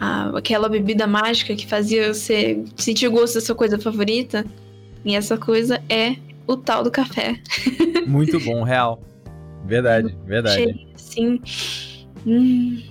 [0.00, 4.44] a- aquela bebida mágica que fazia você sentir o gosto da sua coisa favorita.
[5.04, 6.16] E essa coisa é
[6.46, 7.40] o tal do café.
[8.06, 9.02] Muito bom, real.
[9.64, 10.56] Verdade, verdade.
[10.56, 11.40] Cheirinho assim.
[12.26, 12.82] Hum,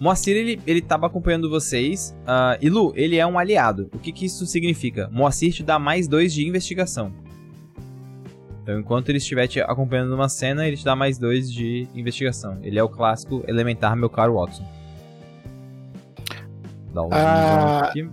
[0.00, 2.16] Moacir, ele, ele tava acompanhando vocês.
[2.26, 3.90] ah, e Lu, ele é um aliado.
[3.92, 5.08] O que, que isso significa?
[5.10, 7.12] Moacir te dá mais dois de investigação.
[8.62, 12.58] Então, enquanto ele estiver te acompanhando numa cena, ele te dá mais dois de investigação.
[12.62, 14.64] Ele é o clássico elementar, meu caro Watson.
[16.94, 18.08] Dá um Ah, aqui.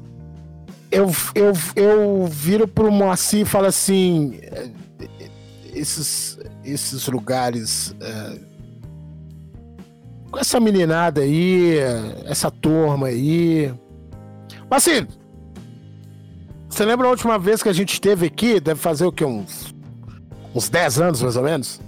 [0.95, 4.69] Eu, eu, eu viro pro Moacir e falo assim: eh,
[5.73, 7.95] esses, esses lugares.
[7.99, 8.39] eh,
[10.31, 13.73] com essa meninada aí, eh, essa turma aí.
[14.69, 15.07] Moacir,
[16.69, 18.59] você lembra a última vez que a gente esteve aqui?
[18.59, 19.23] Deve fazer o quê?
[19.23, 19.73] Uns,
[20.53, 21.81] uns 10 anos mais ou menos?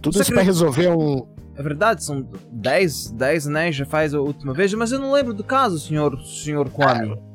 [0.00, 1.26] Tudo Você isso pra resolver um.
[1.56, 5.32] É verdade, são 10, 10 anéis já faz a última vez, mas eu não lembro
[5.32, 7.12] do caso, senhor, senhor Kwame.
[7.12, 7.33] É,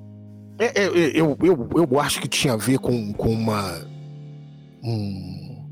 [0.59, 0.87] é, é,
[1.19, 3.63] Eu, eu, eu acho que tinha a ver com, com uma.
[4.83, 5.69] Um,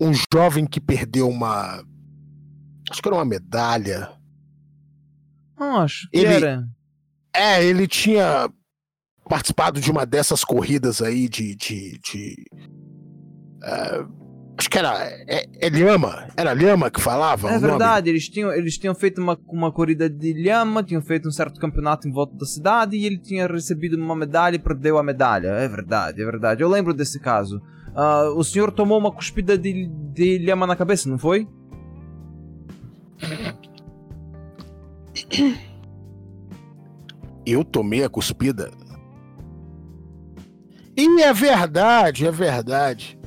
[0.00, 1.82] um jovem que perdeu uma.
[2.90, 4.10] Acho que era uma medalha.
[5.56, 6.64] Ah, acho que Ele- era.
[7.34, 8.50] É, ele tinha
[9.28, 11.54] participado de uma dessas corridas aí de.
[11.54, 12.44] de, de
[13.62, 14.04] é,
[14.58, 15.04] acho que era.
[15.26, 16.28] É, é Lhama?
[16.36, 17.48] Era Lhama que falava?
[17.48, 17.68] É o nome?
[17.68, 21.60] verdade, eles tinham, eles tinham feito uma, uma corrida de lhama, tinham feito um certo
[21.60, 25.48] campeonato em volta da cidade e ele tinha recebido uma medalha e perdeu a medalha.
[25.48, 26.62] É verdade, é verdade.
[26.62, 27.60] Eu lembro desse caso.
[27.94, 31.48] Ah, o senhor tomou uma cuspida de, de lhama na cabeça, não foi?
[37.44, 38.70] Eu tomei a cuspida.
[40.96, 43.19] E é verdade, é verdade.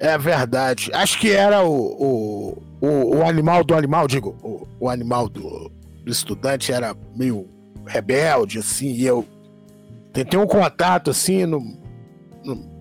[0.00, 0.90] É verdade.
[0.94, 5.70] Acho que era o, o, o, o animal do animal, digo, o, o animal do,
[6.04, 7.46] do estudante era meio
[7.86, 9.26] rebelde, assim, e eu
[10.12, 11.60] tentei um contato, assim, não,
[12.44, 12.78] não,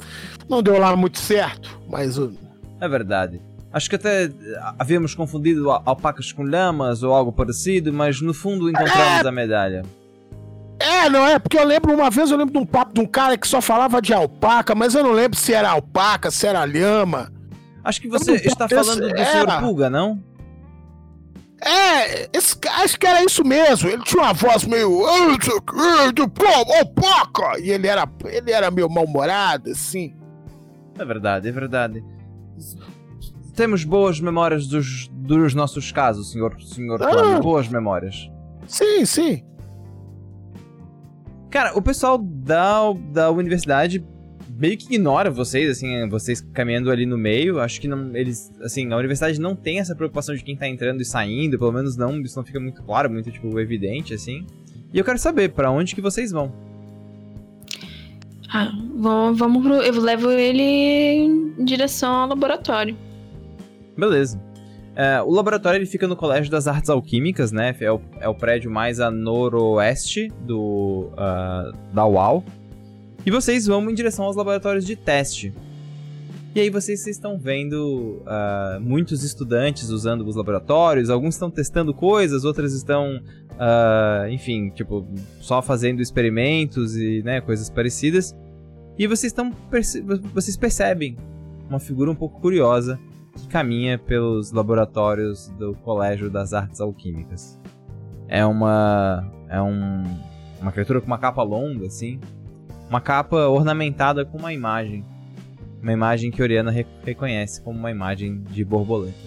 [0.49, 2.33] não deu lá muito certo, mas o-
[2.79, 3.41] É verdade.
[3.71, 4.31] Acho que até
[4.79, 9.83] havíamos confundido al- alpacas com lamas ou algo parecido, mas no fundo encontramos a medalha.
[11.05, 11.39] É, não é?
[11.39, 13.61] Porque eu lembro uma vez, eu lembro de um papo de um cara que só
[13.61, 17.31] falava de alpaca, mas eu não lembro se era alpaca, se era lhama.
[17.83, 19.25] Acho que você está falando do era.
[19.31, 20.21] senhor Pulga, não?
[21.61, 23.89] É, esse, acho que era isso mesmo.
[23.89, 25.05] Ele tinha uma voz meio.
[25.05, 26.45] "Ah, não sei o quê, de pô,
[26.77, 27.59] alpaca!
[27.59, 30.15] E ele era, ele era meio mal-humorado, assim.
[30.97, 32.03] É verdade, é verdade.
[33.55, 37.39] Temos boas memórias dos, dos nossos casos, senhor, senhor Ah.
[37.41, 38.29] Boas memórias.
[38.67, 39.43] Sim, sim.
[41.49, 44.03] Cara, o pessoal da, da universidade
[44.59, 47.59] meio que ignora vocês, assim, vocês caminhando ali no meio.
[47.59, 51.01] Acho que não, eles, assim, a universidade não tem essa preocupação de quem tá entrando
[51.01, 54.45] e saindo, pelo menos não, isso não fica muito claro, muito, tipo, evidente, assim.
[54.93, 56.51] E eu quero saber, pra onde que vocês vão?
[58.51, 59.75] Ah, vamos, vamos pro.
[59.75, 62.97] Eu levo ele em direção ao laboratório.
[63.95, 64.48] Beleza.
[64.99, 67.73] É, o laboratório ele fica no Colégio das Artes Alquímicas, né?
[67.79, 72.43] É o, é o prédio mais a noroeste do, ah, da UAL.
[73.25, 75.53] E vocês vão em direção aos laboratórios de teste.
[76.53, 81.09] E aí vocês, vocês estão vendo ah, muitos estudantes usando os laboratórios.
[81.09, 83.21] Alguns estão testando coisas, outros estão,
[83.57, 85.07] ah, enfim, tipo,
[85.39, 88.35] só fazendo experimentos e né, coisas parecidas.
[88.97, 89.53] E vocês estão
[90.33, 91.15] vocês percebem
[91.69, 92.99] uma figura um pouco curiosa
[93.35, 97.59] que caminha pelos laboratórios do Colégio das Artes Alquímicas.
[98.27, 100.03] É uma é um,
[100.61, 102.19] uma criatura com uma capa longa assim,
[102.89, 105.03] uma capa ornamentada com uma imagem,
[105.81, 109.17] uma imagem que Oriana re- reconhece como uma imagem de borboleta.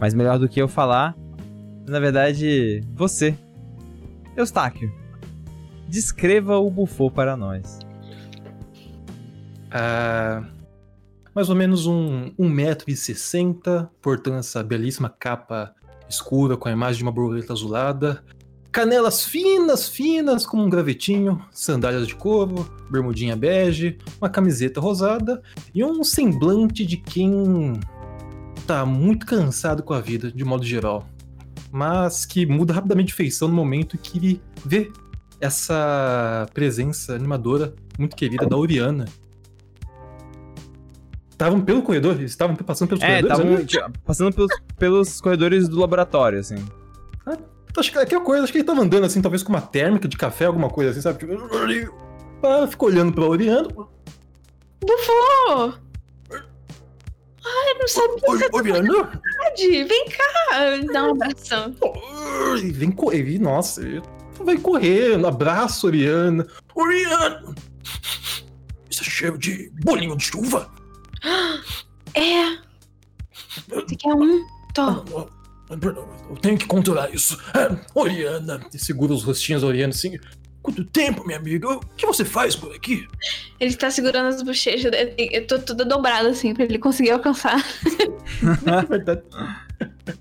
[0.00, 1.14] Mas melhor do que eu falar,
[1.86, 3.36] na verdade, você,
[4.36, 4.90] Eustáquio,
[5.88, 7.80] descreva o bufô para nós.
[9.70, 10.42] Ah,
[11.34, 15.74] mais ou menos um 1,60m, portando essa belíssima capa
[16.08, 18.22] escura com a imagem de uma borboleta azulada.
[18.72, 25.42] Canelas finas, finas, como um gravetinho, sandálias de couro, bermudinha bege, uma camiseta rosada
[25.74, 27.80] e um semblante de quem
[28.66, 31.08] tá muito cansado com a vida, de modo geral.
[31.72, 34.92] Mas que muda rapidamente de feição no momento que ele vê
[35.40, 39.06] essa presença animadora muito querida da Oriana,
[41.40, 42.16] Estavam pelo corredor?
[42.16, 43.64] Eles estavam passando pelos É, corredores?
[43.64, 46.62] estavam tipo, passando pelos, pelos corredores do laboratório, assim.
[47.78, 50.18] Acho que aquela coisa, acho que ele tava andando assim, talvez com uma térmica de
[50.18, 51.18] café, alguma coisa assim, sabe?
[51.20, 51.32] Tipo,
[52.46, 53.68] ah, ficou olhando pra Oriana.
[54.84, 55.72] Bufô!
[56.32, 58.20] Ai, não sabia.
[58.28, 59.22] Oi, Oriana?
[59.38, 59.84] pode!
[59.84, 60.92] Vem cá!
[60.92, 61.74] Dá um abração.
[62.58, 64.02] Ele vem correr, nossa, ele
[64.40, 66.46] vai correndo, abraço Oriana.
[66.74, 67.54] Oriana!
[68.90, 70.70] Isso é cheiro de bolinho de chuva?
[72.14, 72.58] É.
[73.68, 74.44] Você quer um?
[74.74, 75.28] Tô.
[75.70, 77.38] Eu tenho que controlar isso.
[77.54, 80.18] É, Oriana, segura os rostinhos da Oriana assim.
[80.62, 81.68] Quanto tempo, minha amiga?
[81.70, 83.06] O que você faz por aqui?
[83.58, 84.92] Ele tá segurando as bochechas.
[85.16, 87.62] Eu tô toda dobrada assim pra ele conseguir alcançar.
[88.88, 89.22] Verdade.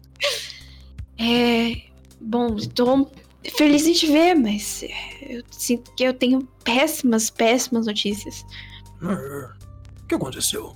[1.22, 1.82] É.
[2.22, 3.10] Bom, tô
[3.58, 4.84] feliz em te ver, mas
[5.22, 8.45] eu sinto que eu tenho péssimas, péssimas notícias.
[9.02, 9.54] Ah,
[10.04, 10.76] O que aconteceu?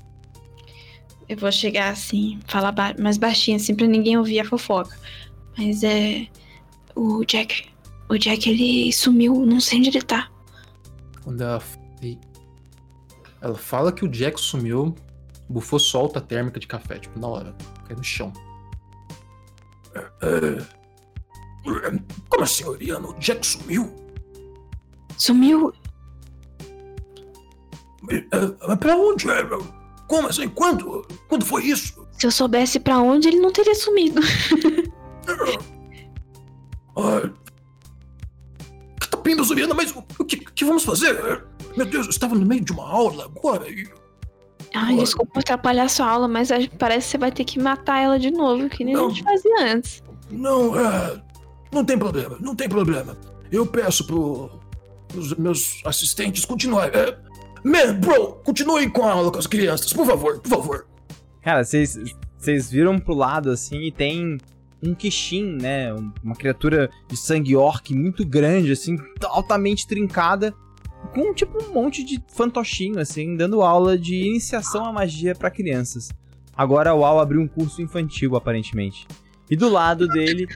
[1.30, 4.97] Eu vou chegar assim, falar ba mais baixinho, assim, pra ninguém ouvir a fofoca.
[5.57, 6.28] Mas é.
[6.95, 7.65] O Jack.
[8.09, 10.30] O Jack, ele sumiu, não sei onde ele tá.
[11.24, 11.61] Quando ela,
[13.41, 14.95] ela fala que o Jack sumiu,
[15.49, 17.55] o Bufô solta a térmica de café, tipo, na hora.
[17.88, 18.32] Cai no chão.
[22.30, 23.07] Como assim, Oriana?
[23.07, 23.93] O Jack sumiu?
[25.17, 25.74] Sumiu?
[28.67, 29.30] Mas pra onde?
[29.30, 29.43] é?
[30.08, 30.47] Como assim?
[30.49, 31.06] Quando?
[31.28, 32.08] Quando foi isso?
[32.12, 34.22] Se eu soubesse pra onde, ele não teria sumido.
[36.95, 37.30] Ah,
[39.10, 39.74] tá pindo, Oriana?
[39.74, 41.43] Mas o que, que vamos fazer?
[41.76, 43.88] Meu Deus, eu estava no meio de uma aula agora e...
[44.76, 48.18] Ai, desculpa atrapalhar sua aula, mas a- parece que você vai ter que matar ela
[48.20, 49.10] de novo, que nem a Não.
[49.10, 50.04] gente fazia antes.
[50.32, 51.22] Não, é.
[51.72, 53.16] Não tem problema, não tem problema.
[53.51, 54.49] Eu peço pro,
[55.08, 56.99] pros meus assistentes continuarem.
[56.99, 57.18] É,
[57.64, 60.88] man, bro, continue com a aula com as crianças, por favor, por favor.
[61.41, 64.38] Cara, vocês viram pro lado assim e tem
[64.82, 65.93] um Kishin, né?
[65.93, 70.53] um- Uma criatura de sangue orc muito grande, assim, altamente trincada,
[71.14, 76.09] com tipo um monte de fantochinho, assim, dando aula de iniciação à magia pra crianças.
[76.55, 79.07] Agora o Al abriu um curso infantil, aparentemente.
[79.49, 80.47] E do lado dele,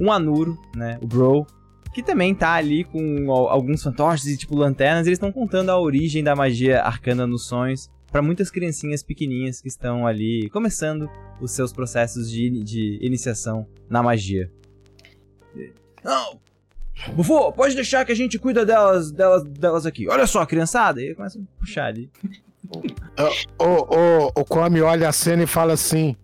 [0.00, 0.98] um Anuro, né?
[1.02, 1.46] O Bro,
[1.94, 5.06] que também tá ali com al- alguns fantoches e tipo lanternas.
[5.06, 9.68] Eles estão contando a origem da magia arcana nos sonhos para muitas criancinhas pequenininhas que
[9.68, 11.08] estão ali começando
[11.40, 14.50] os seus processos de, de iniciação na magia.
[16.02, 16.38] Não!
[17.14, 20.08] Bufô, pode deixar que a gente cuida delas, delas, delas aqui.
[20.08, 21.00] Olha só, criançada.
[21.02, 22.08] E começa a puxar ali.
[23.58, 26.14] O, o, o Kwame olha a cena e fala assim: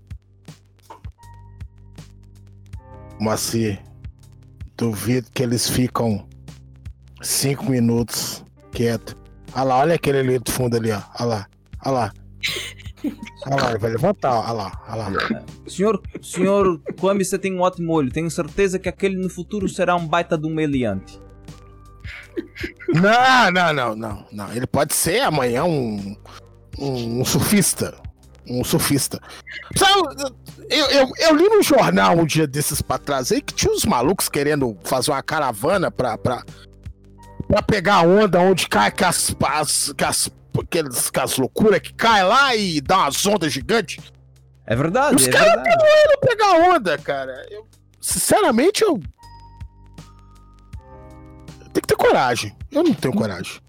[3.18, 3.83] Moacir,
[4.81, 6.26] duvido que eles ficam
[7.20, 9.14] cinco minutos quieto.
[9.53, 11.03] Olha lá, olha aquele ali do fundo ali, ó.
[11.18, 11.47] Olha lá,
[11.85, 12.12] olha lá.
[13.47, 15.45] Olha lá, ele vai levantar, olha lá, olha lá.
[15.66, 18.11] Senhor, senhor Kwame, você tem um ótimo olho.
[18.11, 21.20] Tenho certeza que aquele no futuro será um baita de um meliante.
[22.89, 24.53] Não, não, não, não, não.
[24.55, 26.16] Ele pode ser amanhã um,
[26.78, 27.95] um, um surfista.
[28.47, 29.20] Um surfista.
[29.76, 30.34] Sabe,
[30.68, 33.84] eu, eu, eu li no jornal um dia desses pra trás aí que tinha uns
[33.84, 36.43] malucos querendo fazer uma caravana pra, pra,
[37.47, 41.80] pra pegar a onda onde cai com as, as, com as, aqueles, com as loucuras
[41.80, 43.99] que cai lá e dá umas ondas gigantes.
[44.66, 47.45] É verdade, Os é caras querendo pegar a onda, cara.
[47.51, 47.66] Eu,
[48.01, 49.01] sinceramente, eu.
[51.72, 52.57] Tem que ter coragem.
[52.70, 53.61] Eu não tenho coragem.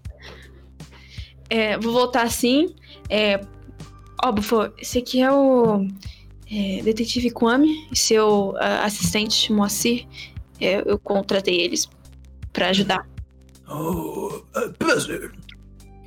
[1.50, 2.74] É, vou voltar assim.
[3.08, 3.40] É,
[4.22, 5.86] ó, Bufo, esse aqui é o
[6.50, 10.06] é, detetive Kwame e seu assistente Moacir.
[10.60, 11.88] É, eu contratei eles
[12.52, 13.08] pra ajudar.
[13.68, 14.42] Oh,
[14.78, 15.32] prazer.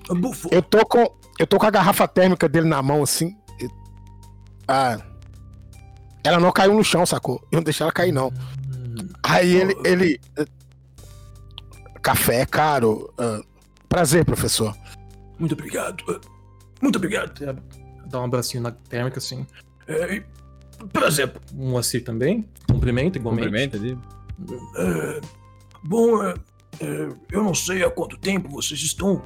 [0.09, 0.47] Bufo.
[0.51, 1.05] Eu tô com.
[1.37, 3.35] Eu tô com a garrafa térmica dele na mão, assim.
[3.59, 3.67] e-
[4.67, 4.97] Ah.
[6.23, 7.39] Ela não caiu no chão, sacou?
[7.51, 8.31] Eu não deixei ela cair, não.
[9.23, 9.75] Aí ele.
[9.83, 10.19] ele
[12.01, 13.11] café é caro.
[13.17, 13.41] ah,
[13.89, 14.75] prazer, professor.
[15.39, 16.03] Muito obrigado.
[16.81, 17.33] Muito obrigado.
[18.07, 19.45] Dá um abracinho na térmica, assim.
[19.87, 20.23] É, e-
[20.91, 21.31] prazer.
[21.53, 22.47] Um Moacir também.
[22.69, 23.45] Cumprimenta igualmente.
[23.47, 23.97] Cumprimenta ali.
[24.77, 25.21] É,
[25.83, 26.33] bom, é,
[26.81, 29.21] é, eu não sei há quanto tempo vocês estão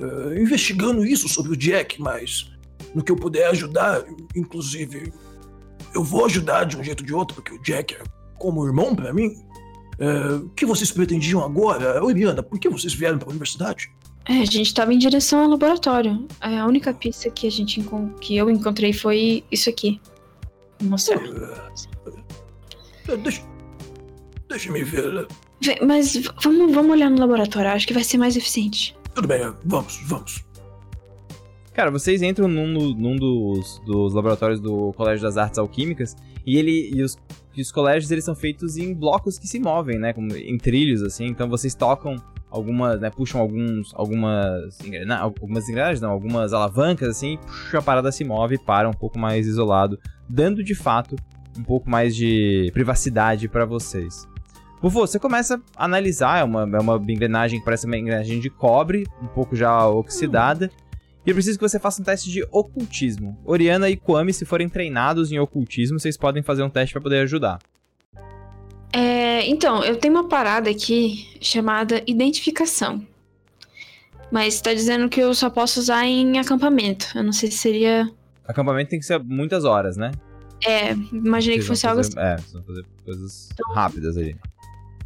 [0.00, 2.50] é, investigando isso sobre o Jack, mas
[2.94, 4.04] no que eu puder ajudar,
[4.34, 5.12] inclusive,
[5.94, 8.02] eu vou ajudar de um jeito ou de outro, porque o Jack é
[8.38, 9.34] como irmão pra mim.
[9.98, 12.02] É, o que vocês pretendiam agora?
[12.02, 13.90] Oriana, por que vocês vieram pra universidade?
[14.32, 16.26] É, a gente tava em direção ao laboratório.
[16.40, 17.84] É, A única pista que a gente
[18.20, 20.00] que eu encontrei foi isso aqui.
[20.80, 21.20] Vou mostrar.
[23.08, 23.42] É, deixa,
[24.48, 25.26] deixa me ver.
[25.60, 28.96] Vem, Mas vamos, vamos olhar no laboratório, acho que vai ser mais eficiente.
[29.14, 30.44] Tudo bem, vamos, vamos.
[31.74, 36.14] Cara, vocês entram num, do- num dos, dos laboratórios do Colégio das Artes Alquímicas
[36.46, 37.16] e ele e os,
[37.56, 41.02] e os colégios eles são feitos em blocos que se movem, né, como em trilhos
[41.02, 41.26] assim.
[41.26, 42.16] Então vocês tocam
[42.52, 44.78] algumas, né, puxam alguns algumas
[45.20, 49.18] algumas engrenagens, não, algumas alavancas assim, puxa a parada se move e para um pouco
[49.18, 49.98] mais isolado,
[50.28, 51.16] dando de fato
[51.58, 54.28] um pouco mais de privacidade pra vocês.
[54.80, 58.50] Bufo, você começa a analisar, é uma, é uma engrenagem que parece uma engrenagem de
[58.50, 60.70] cobre, um pouco já oxidada.
[61.24, 63.38] E eu preciso que você faça um teste de ocultismo.
[63.44, 67.20] Oriana e Kwame, se forem treinados em ocultismo, vocês podem fazer um teste pra poder
[67.20, 67.60] ajudar.
[68.92, 73.04] É, então, eu tenho uma parada aqui chamada identificação.
[74.30, 77.06] Mas tá dizendo que eu só posso usar em acampamento.
[77.14, 78.10] Eu não sei se seria.
[78.46, 80.10] Acampamento tem que ser muitas horas, né?
[80.64, 82.18] É, imaginei que Vocês fosse vão algo assim.
[82.18, 84.36] É, vocês vão fazer coisas rápidas aí.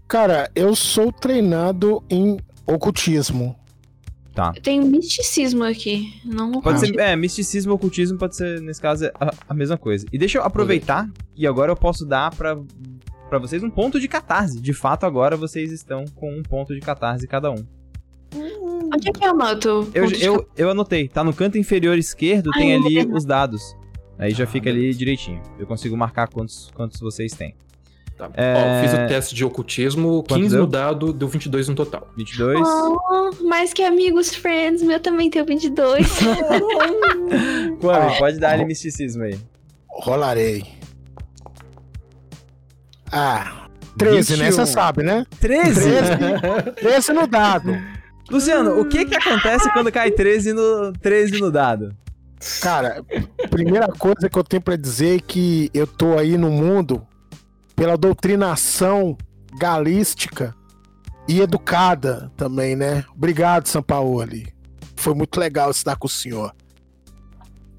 [0.07, 3.57] Cara, eu sou treinado em ocultismo.
[4.32, 4.53] Tá.
[4.55, 6.20] Eu tenho misticismo aqui.
[6.24, 10.07] Não Pode ser, é, misticismo, ocultismo pode ser, nesse caso, a, a mesma coisa.
[10.12, 12.57] E deixa eu aproveitar, e agora eu posso dar pra,
[13.29, 14.61] pra vocês um ponto de catarse.
[14.61, 17.64] De fato, agora vocês estão com um ponto de catarse cada um.
[18.95, 19.91] Onde é que eu anoto?
[19.93, 23.77] Eu, eu, eu anotei, tá no canto inferior esquerdo, tem Ai, vou ali os dados.
[24.18, 25.43] Aí já Ah, fica ali direitinho.
[25.59, 27.55] Eu consigo marcar quantos, quantos vocês têm.
[28.16, 28.31] Tá.
[28.33, 30.61] É, Ó, fiz o teste de ocultismo, Quanto 15 deu?
[30.64, 32.09] no dado, deu 22 no total.
[32.16, 32.59] 22.
[32.66, 34.83] Oh, mais que amigos, friends.
[34.83, 36.07] Meu também tem o 22.
[37.79, 39.39] Kwame, pode dar ali misticismo aí.
[39.89, 40.64] Rolarei.
[43.13, 44.45] Ah, 13, né?
[44.47, 44.53] 21.
[44.53, 45.27] Você sabe, né?
[45.41, 45.81] 13?
[46.81, 47.77] 13 no dado.
[48.31, 51.97] Luciano, o que que acontece quando cai 13 no, 13 no dado?
[52.61, 53.03] Cara,
[53.51, 57.07] primeira coisa que eu tenho pra dizer é que eu tô aí no mundo
[57.75, 59.17] pela doutrinação
[59.59, 60.55] galística
[61.29, 63.05] e educada também, né?
[63.15, 64.55] Obrigado, Sampaoli.
[64.97, 66.55] Foi muito legal estar com o senhor.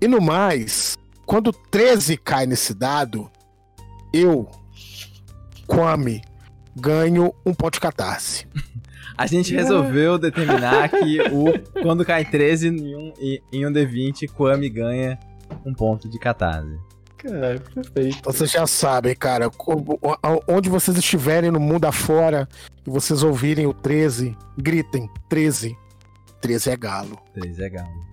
[0.02, 3.30] E no mais, quando 13 cai nesse dado,
[4.14, 4.50] eu,
[5.68, 6.22] Kwame,
[6.76, 8.48] ganho um ponto de catarse.
[9.18, 11.46] A gente resolveu determinar que o
[11.82, 13.14] quando cai 13 em um,
[13.52, 15.18] em- um D20, Kwame ganha
[15.66, 16.78] um ponto de catarse.
[17.18, 18.20] Cara, perfeito.
[18.24, 19.50] Vocês já sabem, cara,
[20.48, 22.48] onde vocês estiverem no mundo afora
[22.86, 25.76] e vocês ouvirem o 13, gritem 13.
[26.40, 27.18] 13 é galo.
[27.34, 28.08] 13 é galo.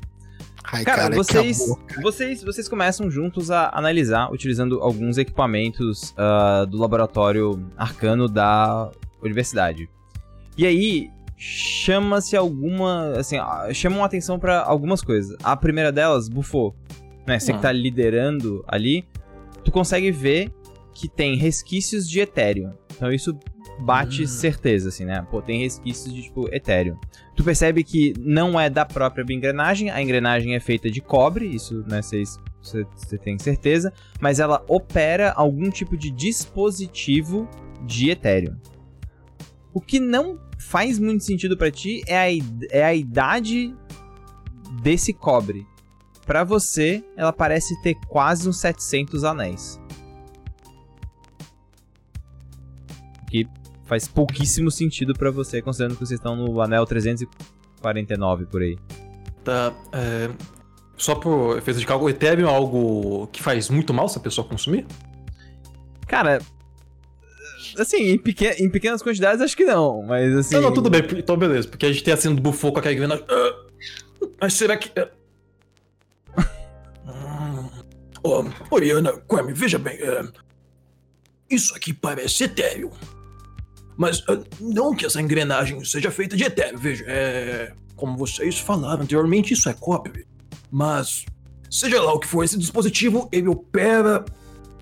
[0.73, 1.79] Ai, Cara, que vocês, amor.
[2.03, 8.91] vocês, vocês começam juntos a analisar, utilizando alguns equipamentos ah, do laboratório arcano da
[9.23, 9.89] universidade.
[10.57, 13.12] E aí, chama-se alguma.
[13.19, 15.37] Assim, ah, chamam a atenção pra algumas coisas.
[15.43, 16.75] A primeira delas, Bufo,
[17.27, 17.39] né?
[17.39, 17.62] Você que Ah.
[17.62, 19.05] tá liderando ali,
[19.65, 20.51] tu consegue ver
[20.95, 22.72] que tem resquícios de Ethereum.
[22.95, 23.36] Então isso
[23.80, 24.26] bate Hum.
[24.26, 25.26] certeza, assim, né?
[25.30, 26.97] Pô, tem resquícios de, tipo, Ethereum.
[27.34, 31.84] Tu percebe que não é da própria engrenagem, a engrenagem é feita de cobre, isso,
[31.88, 37.47] né, vocês você tem certeza, mas ela opera algum tipo de dispositivo
[37.84, 38.57] de Ethereum.
[39.72, 42.26] O que não faz muito sentido pra ti é a,
[42.70, 43.74] é a idade
[44.82, 45.66] desse cobre.
[46.24, 49.78] Pra você, ela parece ter quase uns 700 anéis.
[53.85, 58.78] Faz pouquíssimo sentido pra você, considerando que vocês estão no anel 349 por aí.
[59.45, 59.72] Tá.
[59.93, 60.30] é,
[60.97, 64.20] Só por efeito de cálculo, o Ethereum é algo que faz muito mal se a
[64.20, 64.87] pessoa consumir?
[66.07, 66.41] Cara,
[67.78, 70.55] assim, em, peque- em pequenas quantidades acho que não, mas assim.
[70.55, 72.95] Não, não, tudo bem, então beleza, porque a gente tem a do Bufou com aquela
[72.95, 73.24] engrenagem.
[73.28, 73.55] Ah,
[74.41, 74.91] mas será que.
[74.99, 75.11] é-
[77.07, 77.68] Hum.
[78.22, 79.97] Ó, Oriana, Kwame, veja bem.
[80.01, 80.22] é,
[81.51, 82.91] Isso aqui parece etéreo.
[83.97, 87.05] Mas ah, não que essa engrenagem seja feita de etéreo, veja.
[87.07, 87.72] É.
[87.97, 90.26] Como vocês falaram anteriormente, isso é cobre.
[90.70, 91.24] Mas.
[91.70, 94.24] Seja lá o que for esse dispositivo, ele opera.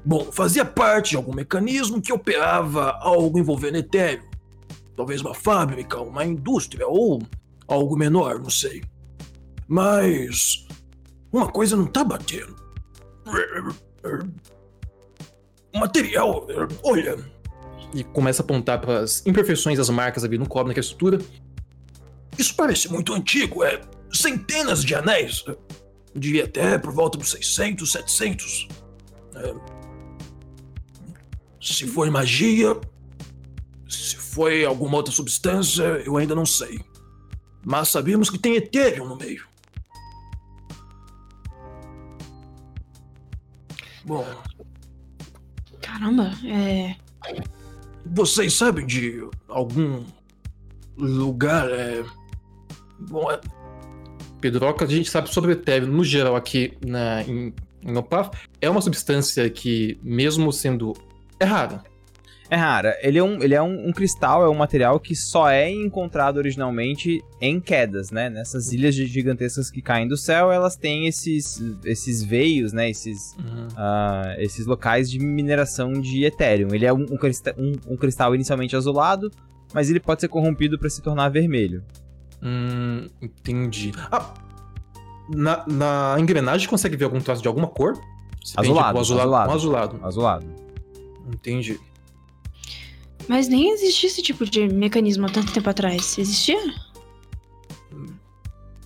[0.04, 4.28] Bom, fazia parte de algum mecanismo que operava algo envolvendo etéreo.
[4.96, 7.22] Talvez uma fábrica, uma indústria ou
[7.66, 8.82] algo menor, não sei.
[9.66, 10.66] Mas
[11.32, 12.54] uma coisa não tá batendo.
[15.72, 16.46] O material,
[16.82, 17.31] olha.
[17.94, 21.18] E começa a apontar para as imperfeições das marcas ali no cobre naquela estrutura.
[22.38, 23.80] Isso parece muito antigo, é
[24.12, 25.44] centenas de anéis.
[26.14, 28.68] Devia até por volta dos 600, 700.
[29.34, 29.54] É,
[31.60, 32.78] se foi magia,
[33.88, 36.80] se foi alguma outra substância, eu ainda não sei.
[37.64, 39.46] Mas sabemos que tem Ethereum no meio.
[44.04, 44.26] Bom,
[45.82, 46.96] Caramba, é.
[48.04, 50.04] Vocês sabem de algum
[50.96, 52.04] lugar, é...
[52.98, 53.40] Bom, é...
[54.40, 58.30] Pedroca, a gente sabe sobre o no geral aqui na, em, em Opaf.
[58.60, 60.92] É uma substância que, mesmo sendo...
[61.38, 61.82] É rara.
[62.52, 62.98] É rara.
[63.00, 66.36] Ele é, um, ele é um, um cristal, é um material que só é encontrado
[66.36, 68.28] originalmente em quedas, né?
[68.28, 72.90] Nessas ilhas gigantescas que caem do céu, elas têm esses, esses veios, né?
[72.90, 73.68] Esses, Uhum.
[73.74, 76.74] ah, esses locais de mineração de Ethereum.
[76.74, 79.30] Ele é um, um crista- um- cristal inicialmente azulado,
[79.72, 81.82] mas ele pode ser corrompido para se tornar vermelho.
[82.42, 83.92] Hum, entendi.
[84.10, 84.34] Ah,
[85.34, 87.94] na, na engrenagem consegue ver algum traço de alguma cor?
[88.44, 89.50] Se tem, Azulado, tipo, azulado, azulado.
[89.50, 90.00] um azulado.
[90.02, 90.46] Azulado.
[91.32, 91.80] Entendi.
[93.28, 96.18] Mas nem existia esse tipo de mecanismo há tanto tempo atrás.
[96.18, 96.58] Existia?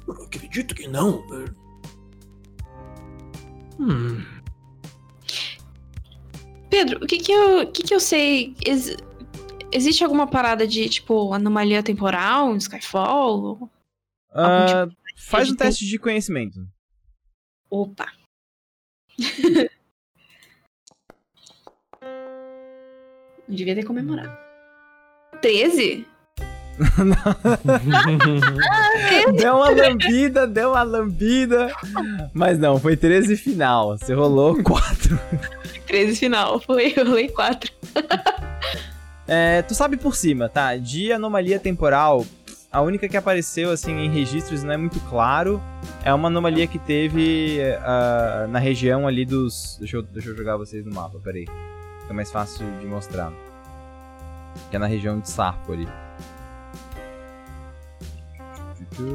[0.06, 1.24] Eu acredito que não.
[3.78, 4.24] Hum.
[6.70, 8.54] Pedro, o que que eu, o que que eu sei?
[8.64, 8.96] Ex-
[9.72, 13.70] existe alguma parada de, tipo, anomalia temporal em Skyfall?
[14.32, 16.66] Ah, faz de um teste de conhecimento.
[17.70, 18.12] Opa.
[23.48, 24.36] Não devia ter comemorado.
[25.40, 26.06] 13?
[29.36, 31.72] deu uma lambida, deu uma lambida.
[32.34, 33.96] Mas não, foi 13 final.
[33.96, 35.18] Você rolou 4.
[35.86, 36.60] 13 final.
[36.60, 37.72] Foi, eu rolei 4.
[39.28, 40.76] É, tu sabe por cima, tá?
[40.76, 42.24] De anomalia temporal,
[42.70, 45.62] a única que apareceu assim em registros não é muito claro.
[46.04, 49.76] É uma anomalia que teve ah, na região ali dos.
[49.80, 51.46] Deixa eu, deixa eu jogar vocês no mapa, peraí.
[52.06, 53.32] Fica mais fácil de mostrar.
[54.70, 55.88] Que é na região de Sarpo ali.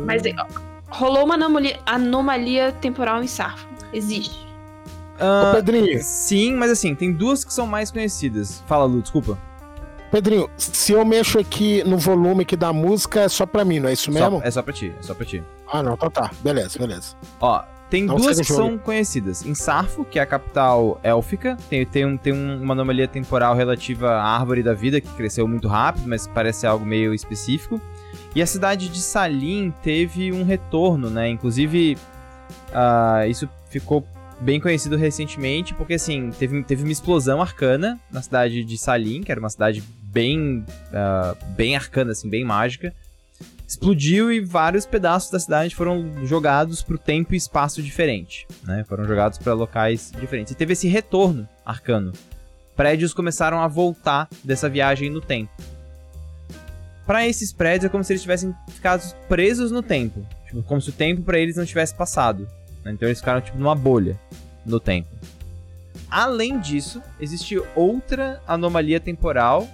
[0.06, 0.46] Mas ó,
[0.90, 3.66] rolou uma anomalia, anomalia temporal em Sarfo.
[3.94, 4.46] Existe.
[5.20, 8.62] Ah, Ô, Pedrinho, sim, mas assim, tem duas que são mais conhecidas.
[8.68, 9.38] Fala, Lu, desculpa.
[10.12, 13.88] Pedrinho, se eu mexo aqui no volume aqui da música, é só pra mim, não
[13.88, 14.42] é isso Só- mesmo?
[14.44, 15.42] é só pra ti, é só pra ti.
[15.72, 16.30] Ah, não, então tá.
[16.42, 17.16] Beleza, beleza.
[17.40, 18.62] Ó, tem Não duas que jogo.
[18.62, 19.46] são conhecidas.
[19.46, 23.54] Em Sarfo, que é a capital élfica, tem, tem, um- tem um- uma anomalia temporal
[23.54, 27.80] relativa à árvore da vida, que cresceu muito rápido, mas parece algo meio específico.
[28.34, 31.30] E a cidade de Salim teve um retorno, né?
[31.30, 31.98] Inclusive,
[32.74, 34.06] ah, isso ficou
[34.40, 39.32] bem conhecido recentemente, porque assim, teve, teve uma explosão arcana na cidade de Salim, que
[39.32, 42.94] era uma cidade bem, ah, bem arcana, assim, bem mágica.
[43.72, 48.84] Explodiu e vários pedaços da cidade foram jogados para o tempo e espaço diferente, né?
[48.84, 50.52] Foram jogados para locais diferentes.
[50.52, 52.12] E teve esse retorno arcano.
[52.76, 55.54] Prédios começaram a voltar dessa viagem no tempo.
[57.08, 60.90] Para esses prédios é como se eles tivessem ficado presos no tempo, tipo, como se
[60.90, 62.46] o tempo para eles não tivesse passado.
[62.84, 62.92] né?
[62.92, 64.20] Então eles ficaram tipo numa bolha
[64.66, 65.08] no tempo.
[66.10, 69.66] Além disso, existe outra anomalia temporal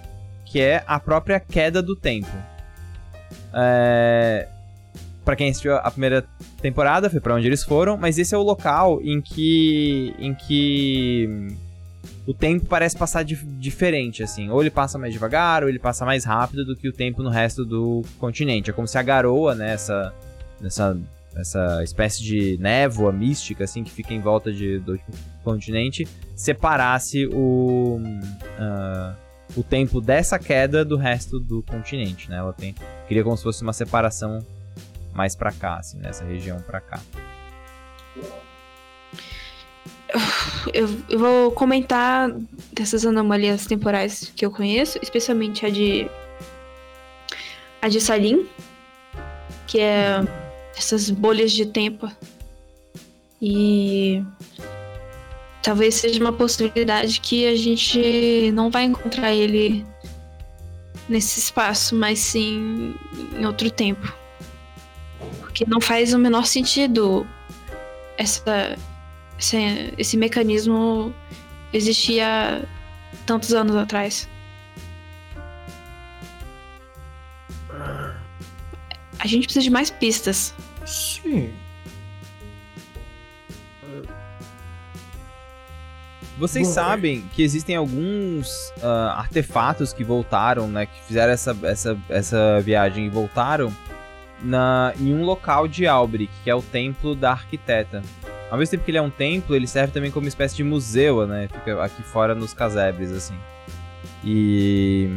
[0.46, 2.30] que é a própria queda do tempo.
[3.52, 4.48] É...
[5.24, 6.24] Para quem assistiu a primeira
[6.62, 11.48] temporada, foi para onde eles foram, mas esse é o local em que em que
[12.26, 16.06] o tempo parece passar dif- diferente assim, ou ele passa mais devagar, ou ele passa
[16.06, 18.70] mais rápido do que o tempo no resto do continente.
[18.70, 20.14] É como se a garoa, né, essa
[20.64, 20.98] essa
[21.36, 24.98] essa espécie de névoa mística assim que fica em volta de, do
[25.44, 28.00] continente separasse o
[28.58, 29.14] ah,
[29.56, 32.36] o tempo dessa queda do resto do continente, né?
[32.36, 32.74] Ela tem
[33.06, 34.44] queria como se fosse uma separação
[35.12, 37.00] mais pra cá, assim, nessa região pra cá.
[40.72, 42.30] Eu, eu vou comentar
[42.72, 46.08] dessas anomalias temporais que eu conheço, especialmente a de.
[47.80, 48.48] A de Salim,
[49.66, 50.20] que é
[50.76, 52.10] essas bolhas de tempo.
[53.40, 54.22] E.
[55.62, 59.84] Talvez seja uma possibilidade que a gente não vai encontrar ele
[61.08, 62.94] nesse espaço, mas sim
[63.38, 64.12] em outro tempo.
[65.40, 67.26] Porque não faz o menor sentido
[68.16, 68.76] essa
[69.38, 71.14] esse, esse mecanismo
[71.72, 72.66] existia
[73.24, 74.28] tantos anos atrás.
[79.18, 80.54] A gente precisa de mais pistas.
[80.84, 81.52] Sim.
[86.38, 90.86] Vocês Bom, sabem que existem alguns ah, artefatos que voltaram, né?
[90.86, 93.72] Que fizeram essa, essa, essa viagem e voltaram
[94.42, 98.02] na, em um local de Albric, que é o Templo da Arquiteta.
[98.50, 100.64] Ao mesmo tempo que ele é um templo, ele serve também como uma espécie de
[100.64, 101.48] museu, né?
[101.52, 103.34] Fica aqui fora nos casebres, assim.
[104.24, 105.08] E,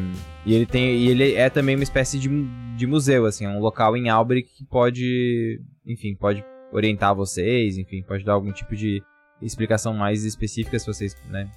[0.45, 2.30] e ele tem e ele é também uma espécie de,
[2.76, 8.01] de museu, assim, é um local em Albric que pode, enfim, pode orientar vocês, enfim,
[8.01, 9.01] pode dar algum tipo de
[9.42, 11.50] explicação mais específica se vocês, né,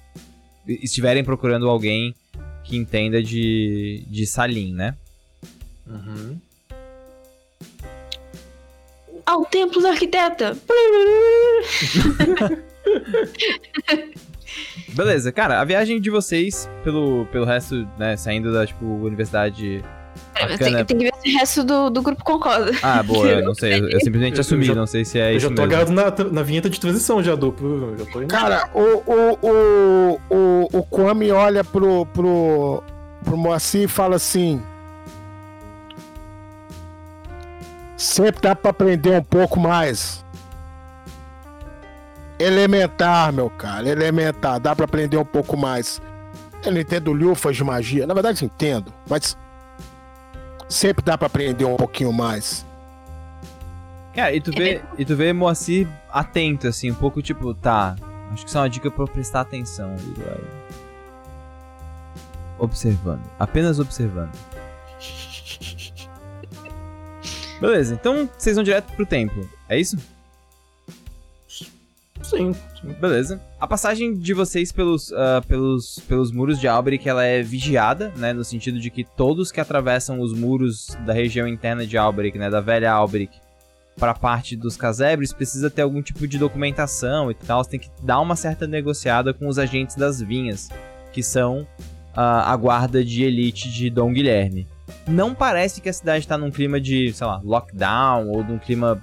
[0.67, 2.15] estiverem procurando alguém
[2.63, 4.95] que entenda de, de Salim, né?
[5.87, 6.39] Uhum.
[9.25, 10.57] Ao templo da arquiteta!
[14.89, 19.83] Beleza, cara, a viagem de vocês pelo, pelo resto, né, saindo da, tipo, universidade
[20.41, 20.57] bacana.
[20.57, 22.71] tem, tem que ver se o resto do, do grupo concorda.
[22.83, 25.31] Ah, boa, eu não sei, eu, eu simplesmente Eu assumi, já- não sei se é
[25.33, 25.65] eu isso já tô mesmo.
[25.65, 25.91] agarrado
[26.23, 27.95] na, na vinheta de transição já, duplo.
[28.27, 32.83] Cara, o, o, o, o, o Kwame olha pro, pro,
[33.23, 34.61] pro Moacir e fala assim.
[37.97, 40.23] Sempre dá pra aprender um pouco mais.
[42.37, 44.59] Elementar, meu cara, elementar.
[44.59, 46.01] Dá pra aprender um pouco mais.
[46.65, 48.05] Eu não entendo lufas de magia.
[48.05, 49.37] Na verdade, entendo, mas.
[50.67, 52.65] Sempre dá pra aprender um pouquinho mais.
[54.13, 57.95] Cara, e tu vê, e tu vê Moacir atento, assim, um pouco tipo, tá,
[58.31, 59.95] acho que isso é uma dica pra eu prestar atenção.
[60.17, 60.37] vai
[62.57, 64.31] Observando, apenas observando.
[67.59, 69.97] Beleza, então vocês vão direto pro templo, é isso?
[72.29, 72.93] Sim, sim.
[72.99, 73.39] Beleza.
[73.59, 78.33] A passagem de vocês pelos, ah, pelos, pelos muros de Alberic, ela é vigiada, né?
[78.33, 82.49] No sentido de que todos que atravessam os muros da região interna de Alberic, né?
[82.49, 83.37] Da velha Alberic,
[83.97, 87.63] para a parte dos casebres, precisa ter algum tipo de documentação e tal.
[87.63, 90.69] Você tem que dar uma certa negociada com os agentes das vinhas,
[91.13, 91.65] que são
[92.15, 94.67] ah, a guarda de elite de Dom Guilherme.
[95.07, 99.01] Não parece que a cidade tá num clima de, sei lá, lockdown ou num clima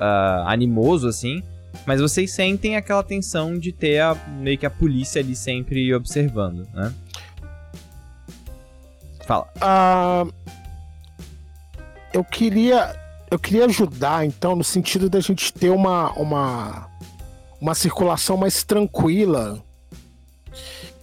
[0.00, 1.42] ah, animoso assim.
[1.86, 6.66] Mas vocês sentem aquela tensão de ter a, meio que a polícia ali sempre observando,
[6.74, 6.92] né?
[9.24, 9.48] Fala.
[9.60, 10.24] Ah,
[12.12, 12.94] eu queria
[13.30, 16.88] eu queria ajudar então no sentido da gente ter uma uma
[17.60, 19.62] uma circulação mais tranquila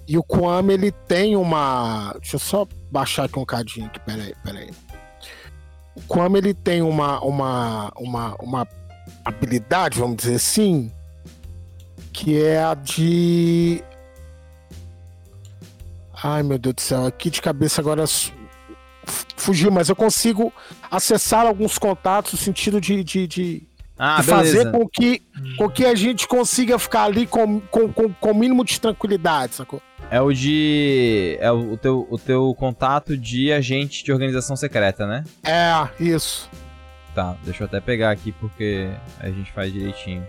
[0.07, 4.33] e o Kwame ele tem uma deixa eu só baixar aqui um cadinho aqui peraí
[4.43, 4.71] peraí
[5.95, 8.65] o Kwame ele tem uma uma uma uma
[9.25, 10.91] habilidade vamos dizer assim
[12.11, 13.83] que é a de
[16.25, 18.05] Ai, meu Deus do céu, aqui de cabeça agora
[19.35, 20.53] fugiu, mas eu consigo
[20.89, 23.63] acessar alguns contatos no sentido de, de, de-
[23.97, 25.21] Ah, de fazer com que,
[25.57, 29.55] com que a gente consiga ficar ali com, com, com, com o mínimo de tranquilidade,
[29.55, 29.81] sacou?
[30.09, 31.37] É o de.
[31.41, 35.23] É o, o teu, o teu contato de agente de organização secreta, né?
[35.43, 36.49] É, isso.
[37.13, 38.89] Tá, deixa eu até pegar aqui porque
[39.19, 40.27] a gente faz direitinho.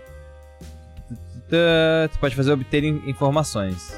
[1.49, 3.97] Tu pode fazer obter in- informações.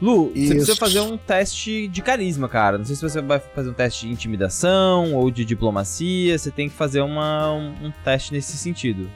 [0.00, 0.54] Lu, você Isso.
[0.54, 2.76] precisa fazer um teste de carisma, cara.
[2.76, 6.36] Não sei se você vai fazer um teste de intimidação ou de diplomacia.
[6.36, 9.08] Você tem que fazer uma, um, um teste nesse sentido.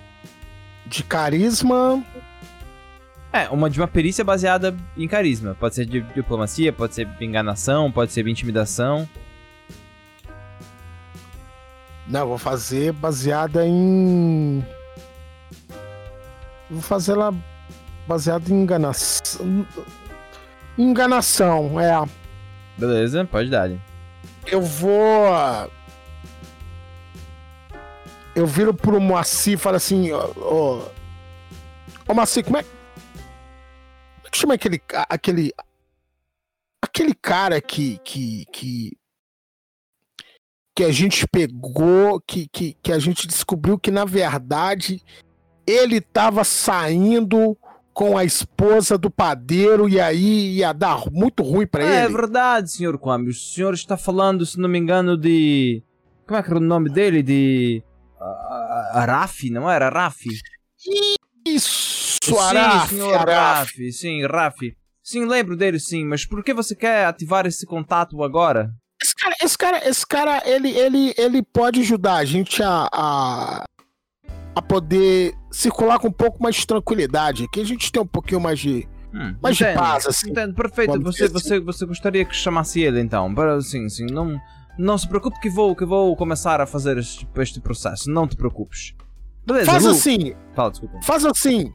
[0.87, 2.03] De carisma.
[3.31, 5.55] É, uma de uma perícia baseada em carisma.
[5.59, 9.07] Pode ser de diplomacia, pode ser de enganação, pode ser de intimidação.
[12.09, 14.65] Não, eu vou fazer baseada em.
[16.71, 17.35] Vou fazer ela
[18.07, 19.67] baseada em enganação.
[20.79, 21.93] Enganação, é.
[22.79, 23.71] Beleza, pode dar.
[24.47, 25.29] Eu vou.
[28.35, 30.83] Eu viro pro Moacir e falo assim: Ô, ô,
[32.09, 32.63] ô Moacir, como é.
[32.63, 34.81] Como é que chama aquele.
[35.11, 35.53] Aquele.
[36.81, 37.99] Aquele cara que.
[37.99, 38.98] Que, que,
[40.79, 45.03] que a gente pegou, que, que, que a gente descobriu que na verdade
[45.67, 47.59] ele tava saindo
[47.93, 52.15] com a esposa do padeiro e aí ia dar muito ruim pra É ele.
[52.15, 53.31] verdade, senhor Kwame.
[53.31, 55.83] O senhor está falando, se não me engano, de.
[56.25, 57.25] Como é que era o nome dele?
[57.25, 57.83] De.
[58.95, 59.89] Rafi, não era?
[59.89, 60.29] Rafi?
[61.45, 63.59] Isso, sim, Araf, senhor Araf.
[63.73, 63.93] Rafi.
[63.93, 64.77] Sim, Rafi.
[65.03, 68.71] Sim, lembro dele sim, mas por que você quer ativar esse contato agora?
[69.03, 73.65] Esse cara, esse cara, esse cara ele, ele, ele pode ajudar a gente a, a,
[74.57, 77.45] a poder circular com um pouco mais de tranquilidade.
[77.45, 79.77] Aqui a gente tem um pouquinho mais de, Hum, mais de entendo.
[79.79, 80.31] paz, assim.
[80.31, 81.01] Entendo, perfeito.
[81.01, 81.33] Você, assim.
[81.33, 83.33] você, você gostaria que chamasse ele então?
[83.35, 84.07] Para, sim, sim.
[84.07, 84.39] Não,
[84.79, 88.11] não se preocupe que vou, que vou começar a fazer este, este processo.
[88.11, 88.95] Não te preocupes.
[89.47, 89.91] Beleza, Faz Lu.
[89.93, 91.01] assim, Fala, desculpa.
[91.03, 91.73] faz assim.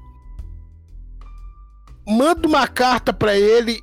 [2.08, 3.82] Manda uma carta pra ele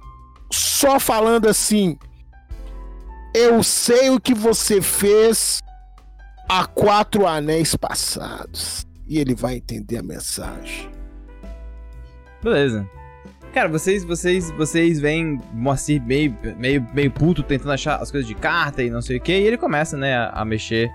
[0.53, 1.99] só falando assim:
[3.35, 5.63] Eu sei o que você fez
[6.49, 8.87] há quatro anéis passados.
[9.07, 10.89] E ele vai entender a mensagem.
[12.43, 12.89] Beleza.
[13.53, 18.35] Cara, vocês, vocês, vocês veem Moacir meio, meio, meio puto tentando achar as coisas de
[18.35, 20.89] carta e não sei o que, e ele começa, né, a, mexer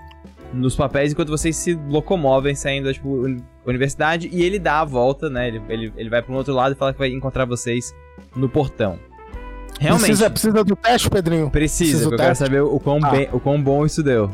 [0.54, 4.84] nos papéis enquanto vocês se locomovem saindo da tipo, uni- universidade e ele dá a
[4.86, 5.48] volta, né?
[5.48, 7.94] Ele, ele, ele vai para um outro lado e fala que vai encontrar vocês
[8.34, 8.98] no portão.
[9.78, 10.06] Realmente.
[10.06, 11.50] Precisa, precisa do teste, Pedrinho?
[11.50, 13.10] Precisa, precisa eu quero saber o quão, Ah.
[13.10, 14.30] bem, o quão bom isso deu.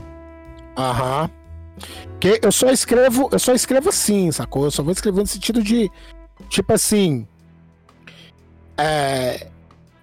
[0.76, 1.28] Aham.
[2.20, 4.64] Que eu só escrevo, eu só escrevo assim, sacou?
[4.64, 5.90] Eu só vou escrever no sentido de
[6.48, 7.26] tipo assim,
[8.78, 9.48] É,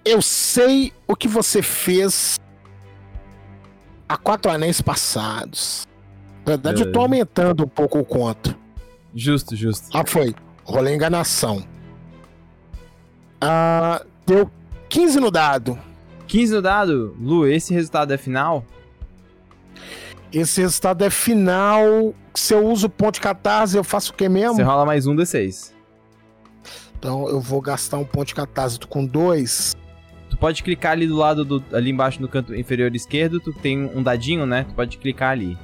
[0.05, 2.39] eu sei o que você fez
[4.07, 5.87] há quatro anéis passados.
[6.45, 8.55] Na verdade, eu tô aumentando um pouco o conto.
[9.13, 9.87] Justo, justo.
[9.93, 10.35] Ah, foi.
[10.63, 11.63] Rolei enganação.
[13.41, 14.49] Ah, deu
[14.89, 15.77] 15 no dado.
[16.27, 17.15] 15 no dado.
[17.19, 18.65] Lu, esse resultado é final?
[20.31, 22.13] Esse resultado é final.
[22.35, 24.55] Se eu uso ponto de catarse, eu faço o que mesmo?
[24.55, 25.71] Você rola mais um D6.
[26.97, 29.75] Então eu vou gastar um ponto de catarse tô com dois.
[30.29, 31.63] Tu pode clicar ali do lado do.
[31.73, 34.65] ali embaixo no canto inferior esquerdo, tu tem um dadinho, né?
[34.67, 35.57] Tu pode clicar ali.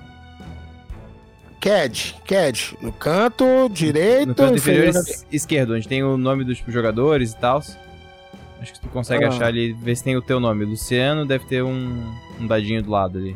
[1.59, 2.77] CAD, CAD.
[2.81, 4.29] No canto direito.
[4.29, 7.61] No canto inferior inferior- es- esquerdo, onde tem o nome dos jogadores e tal.
[8.59, 9.27] Acho que tu consegue Ah.
[9.29, 10.65] achar ali, ver se tem o teu nome.
[10.65, 13.35] Luciano deve ter um, um dadinho do lado ali.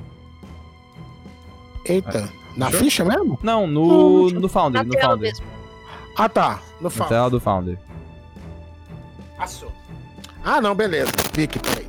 [1.85, 2.79] Eita, na Achou?
[2.79, 3.37] ficha mesmo?
[3.41, 5.29] Não, no, no Founder, Na no tela Founder.
[5.31, 5.45] mesmo.
[6.17, 6.61] Ah, tá.
[6.79, 7.77] No Na fa- tela do Founder.
[9.37, 9.71] Passou.
[10.43, 11.11] Ah, não, beleza.
[11.33, 11.87] Fique, peraí.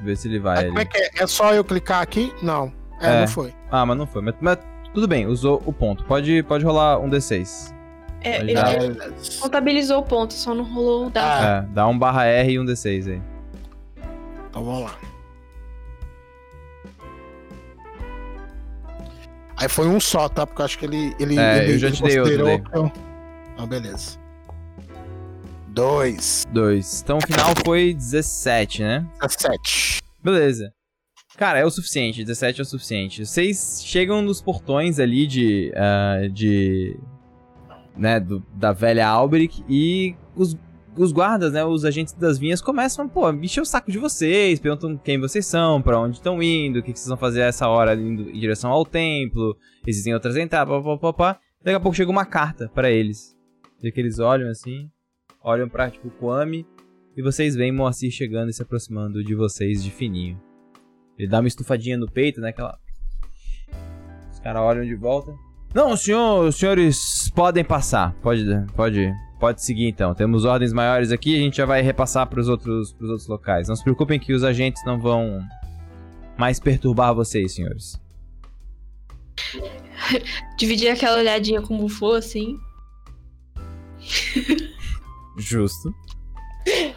[0.00, 1.10] Vê se ele vai Aí, como é que é?
[1.22, 2.32] É só eu clicar aqui?
[2.42, 2.72] Não.
[3.00, 3.20] É, É.
[3.20, 3.54] não foi.
[3.70, 4.22] Ah, mas não foi.
[4.22, 4.58] Mas, mas
[4.94, 6.04] tudo bem, usou o ponto.
[6.04, 7.72] Pode, pode rolar um D6.
[8.24, 8.54] É, ele.
[8.54, 9.40] Beleza.
[9.40, 11.44] contabilizou o ponto, só não rolou o dado.
[11.44, 11.66] Ah.
[11.68, 13.22] É, dá um barra R e um D6 aí.
[14.50, 14.98] Então vamos lá.
[19.56, 20.46] Aí foi um só, tá?
[20.46, 21.14] Porque eu acho que ele.
[21.20, 22.62] ele É, ele, eu já te dei outro daí.
[22.74, 22.92] eu-
[23.54, 24.18] Então, beleza.
[25.68, 26.44] Dois.
[26.50, 27.00] Dois.
[27.02, 29.06] Então o final foi 17, né?
[29.20, 29.98] 17.
[30.22, 30.72] Beleza.
[31.36, 32.24] Cara, é o suficiente.
[32.24, 33.24] 17 é o suficiente.
[33.24, 35.72] Vocês chegam nos portões ali de.
[35.76, 36.98] ah, de.
[37.96, 40.56] Né, do- da velha Alberic e os,
[40.96, 44.96] os guardas, né, os agentes das vinhas começam, pô, encher o saco de vocês, perguntam
[44.96, 47.68] quem vocês são, pra onde estão indo, o que, que vocês vão fazer a essa
[47.68, 51.38] hora indo em direção ao templo, existem outras entradas, papapá.
[51.62, 53.36] Daqui a pouco chega uma carta pra eles.
[53.82, 54.90] E que eles olham assim,
[55.42, 56.66] olham pra, tipo, Kwame,
[57.16, 60.40] e vocês veem Moacir chegando e se aproximando de vocês de fininho.
[61.18, 62.48] Ele dá uma estufadinha no peito, né?
[62.50, 62.78] Aquela.
[64.32, 65.32] Os caras olham de volta.
[65.74, 68.12] Não, senhor, os senhores podem passar.
[68.22, 68.44] Pode,
[68.76, 69.10] pode,
[69.40, 70.14] pode seguir então.
[70.14, 73.68] Temos ordens maiores aqui, a gente já vai repassar para os outros, pros outros locais.
[73.68, 75.40] Não se preocupem que os agentes não vão
[76.36, 78.00] mais perturbar vocês, senhores.
[80.58, 82.58] Dividir aquela olhadinha com o Bufô, assim.
[85.38, 85.94] Justo.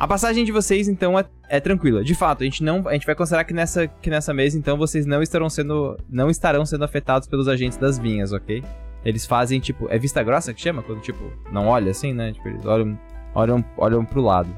[0.00, 2.02] A passagem de vocês, então, é, é tranquila.
[2.02, 2.88] De fato, a gente não.
[2.88, 5.98] A gente vai considerar que nessa, que nessa mesa, então, vocês não estarão sendo.
[6.08, 8.64] Não estarão sendo afetados pelos agentes das vinhas, ok?
[9.04, 9.88] Eles fazem, tipo.
[9.90, 10.82] É vista grossa que chama?
[10.82, 11.22] Quando, tipo,
[11.52, 12.32] não olha assim, né?
[12.32, 12.98] Tipo, eles olham,
[13.34, 14.48] olham, olham pro lado.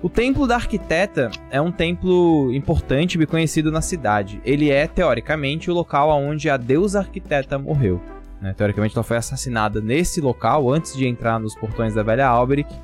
[0.00, 4.40] O Templo da Arquiteta é um templo importante e conhecido na cidade.
[4.42, 8.00] Ele é, teoricamente, o local onde a deusa arquiteta morreu.
[8.40, 8.54] né?
[8.54, 12.74] Teoricamente, ela foi assassinada nesse local antes de entrar nos portões da Velha Alberic.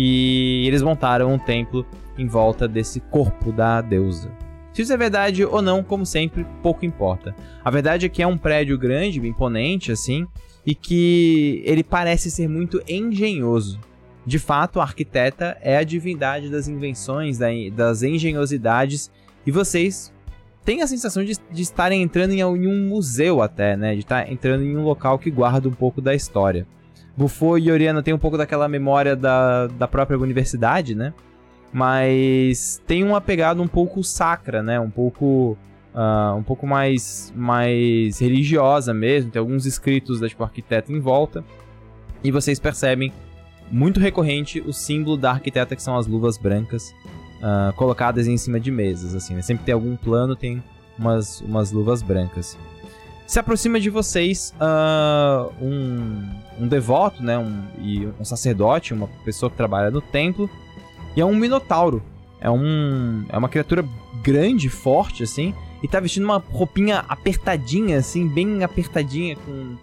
[0.00, 1.84] E eles montaram um templo
[2.16, 4.30] em volta desse corpo da deusa.
[4.72, 7.34] Se isso é verdade ou não, como sempre, pouco importa.
[7.64, 10.24] A verdade é que é um prédio grande, imponente, assim,
[10.64, 13.80] e que ele parece ser muito engenhoso.
[14.24, 19.10] De fato, a arquiteta é a divindade das invenções, da- das engenhosidades,
[19.44, 20.12] e vocês
[20.64, 23.94] têm a sensação de, de estarem entrando em, em um museu até, né?
[23.94, 26.68] De estar entrando em um local que guarda um pouco da história.
[27.18, 31.12] Bufo e Oriana têm um pouco daquela memória da, da própria universidade, né?
[31.72, 34.78] Mas tem uma pegada um pouco sacra, né?
[34.78, 35.58] Um pouco
[35.92, 39.32] ah, um pouco mais mais religiosa mesmo.
[39.32, 41.44] Tem alguns escritos da tipo arquiteta em volta
[42.22, 43.12] e vocês percebem
[43.68, 46.94] muito recorrente o símbolo da arquiteta que são as luvas brancas
[47.42, 49.34] ah, colocadas em cima de mesas, assim.
[49.34, 49.42] Né?
[49.42, 50.62] Sempre tem algum plano tem
[50.96, 52.56] umas umas luvas brancas
[53.28, 59.50] se aproxima de vocês ah, um, um devoto, né, um, e um sacerdote, uma pessoa
[59.50, 60.48] que trabalha no templo,
[61.14, 62.02] e é um minotauro.
[62.40, 63.84] É um é uma criatura
[64.22, 65.52] grande, forte assim,
[65.82, 69.76] e tá vestindo uma roupinha apertadinha assim, bem apertadinha com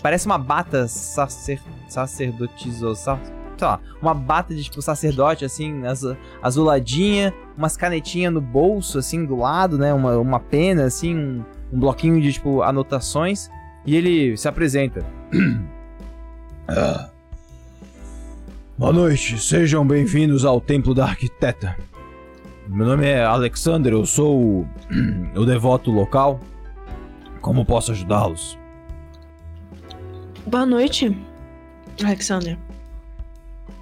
[0.00, 3.18] parece uma bata sacer, sacerdotizou, sa-
[3.58, 9.26] sei lá, uma bata de tipo sacerdote assim, azu- azuladinha, umas canetinhas no bolso assim
[9.26, 13.50] do lado, né, uma, uma pena assim, um, bloquinho de tipo anotações
[13.84, 15.04] e ele se apresenta.
[16.68, 17.10] Ah.
[18.76, 21.76] Boa noite, sejam bem-vindos ao Templo da Arquiteta.
[22.66, 24.68] Meu nome é Alexander, eu sou o,
[25.38, 26.40] o devoto local.
[27.40, 28.58] Como posso ajudá-los?
[30.44, 31.16] Boa noite,
[32.02, 32.58] Alexander.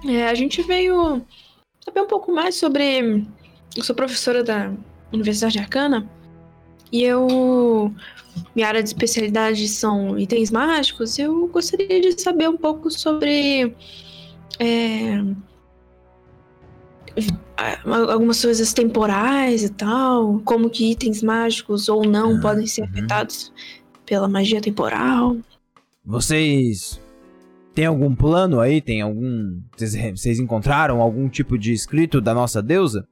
[0.07, 1.25] É, a gente veio
[1.83, 3.25] saber um pouco mais sobre.
[3.75, 4.71] Eu sou professora da
[5.11, 6.07] Universidade Arcana
[6.95, 7.93] e eu.
[8.53, 11.17] Minha área de especialidade são itens mágicos.
[11.17, 13.73] Eu gostaria de saber um pouco sobre
[14.59, 15.23] é,
[18.11, 22.89] algumas coisas temporais e tal, como que itens mágicos ou não Ah, podem ser uhum.
[22.89, 23.53] afetados
[24.05, 25.37] pela magia temporal.
[26.05, 26.99] Vocês
[27.73, 28.81] têm algum plano aí?
[28.81, 29.59] Tem algum.
[29.75, 33.07] Vocês, vocês encontraram algum tipo de escrito da nossa deusa?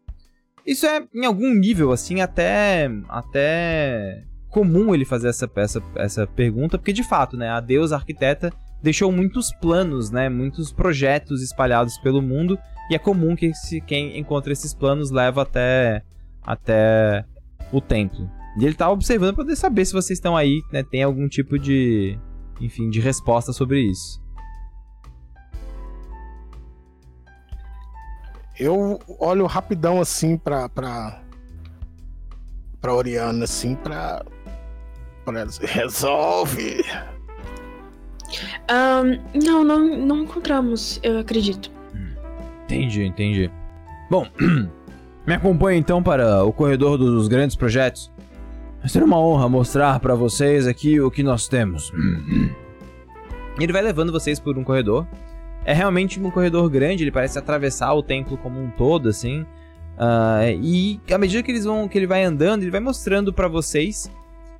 [0.65, 2.89] Isso é em algum nível, assim, até.
[3.09, 8.53] até comum ele fazer essa, essa, essa pergunta, porque de fato, né, a deusa arquiteta
[8.83, 12.57] deixou muitos planos, né, muitos projetos espalhados pelo mundo,
[12.89, 16.03] e é comum que se, quem encontra esses planos leva até,
[16.43, 17.25] até
[17.71, 18.29] o templo.
[18.59, 21.57] E ele tá observando para poder saber se vocês estão aí, né, tem algum tipo
[21.57, 22.15] de,
[22.61, 24.21] enfim, de resposta sobre isso.
[28.59, 30.69] Eu olho rapidão assim pra.
[30.69, 31.21] pra.
[32.79, 34.23] pra Oriana, assim, pra.
[35.25, 36.83] pra resolve!
[38.67, 41.71] Ahn, não, não, não encontramos, eu acredito.
[42.65, 43.51] Entendi, entendi.
[44.09, 44.27] Bom,
[45.25, 48.11] me acompanhe então para o corredor dos grandes projetos.
[48.79, 51.91] Vai ser uma honra mostrar para vocês aqui o que nós temos.
[53.59, 55.07] Ele vai levando vocês por um corredor.
[55.65, 59.45] É realmente um corredor grande, ele parece atravessar o templo como um todo, assim.
[59.97, 63.47] Ah, e à medida que eles vão, que ele vai andando, ele vai mostrando para
[63.47, 64.11] vocês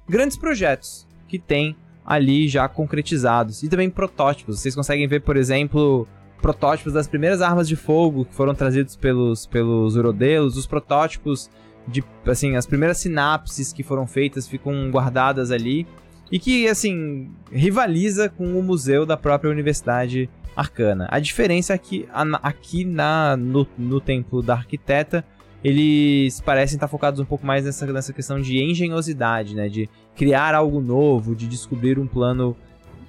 [0.07, 1.75] grandes projetos que tem
[2.05, 4.59] ali já concretizados e também protótipos.
[4.59, 6.07] Vocês conseguem ver, por exemplo,
[6.41, 11.49] protótipos das primeiras armas de fogo que foram trazidos pelos pelos Urodelos, os protótipos
[11.87, 15.87] de assim, as primeiras sinapses que foram feitas ficam guardadas ali
[16.31, 21.07] e que assim rivaliza com o museu da própria Universidade Arcana.
[21.09, 22.07] A diferença é que
[22.41, 25.25] aqui na no, no templo da arquiteta
[25.63, 29.69] eles parecem estar focados um pouco mais nessa, nessa questão de engenhosidade, né?
[29.69, 32.55] De criar algo novo, de descobrir um plano,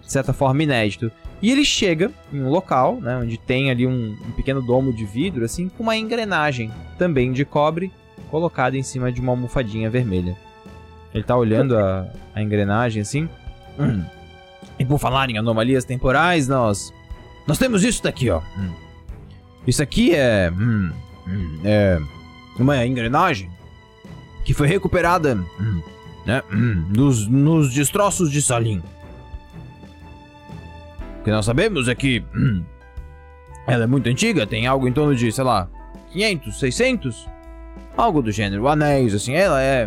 [0.00, 1.10] de certa forma, inédito.
[1.42, 3.16] E ele chega em um local, né?
[3.16, 7.44] Onde tem ali um, um pequeno domo de vidro, assim, com uma engrenagem também de
[7.44, 7.90] cobre,
[8.30, 10.36] colocada em cima de uma almofadinha vermelha.
[11.12, 13.28] Ele tá olhando a, a engrenagem, assim.
[13.78, 14.04] Hum.
[14.76, 16.92] E por falar em anomalias temporais, nós...
[17.46, 18.40] Nós temos isso daqui, ó.
[18.56, 18.72] Hum.
[19.66, 20.50] Isso aqui é...
[20.50, 20.90] hum,
[21.26, 21.98] hum, é
[22.58, 23.50] uma engrenagem
[24.44, 25.34] que foi recuperada
[26.26, 26.42] né,
[26.94, 28.82] nos, nos destroços de Salim.
[31.20, 32.22] O que nós sabemos é que
[33.66, 35.68] ela é muito antiga, tem algo em torno de, sei lá,
[36.12, 37.28] 500, 600,
[37.96, 39.86] algo do gênero, anéis, assim, ela é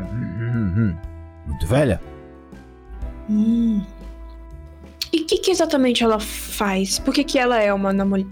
[1.46, 2.02] muito velha.
[3.30, 3.82] Hum.
[5.18, 7.00] E o que, que exatamente ela faz?
[7.00, 8.28] Por que, que ela é uma anomalia,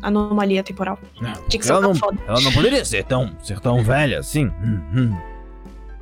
[0.00, 0.98] anomalia temporal?
[1.48, 2.18] Dicção Ela não, foda.
[2.26, 4.46] ela não poderia ser tão, ser tão velha assim.
[4.46, 5.16] Hum, hum.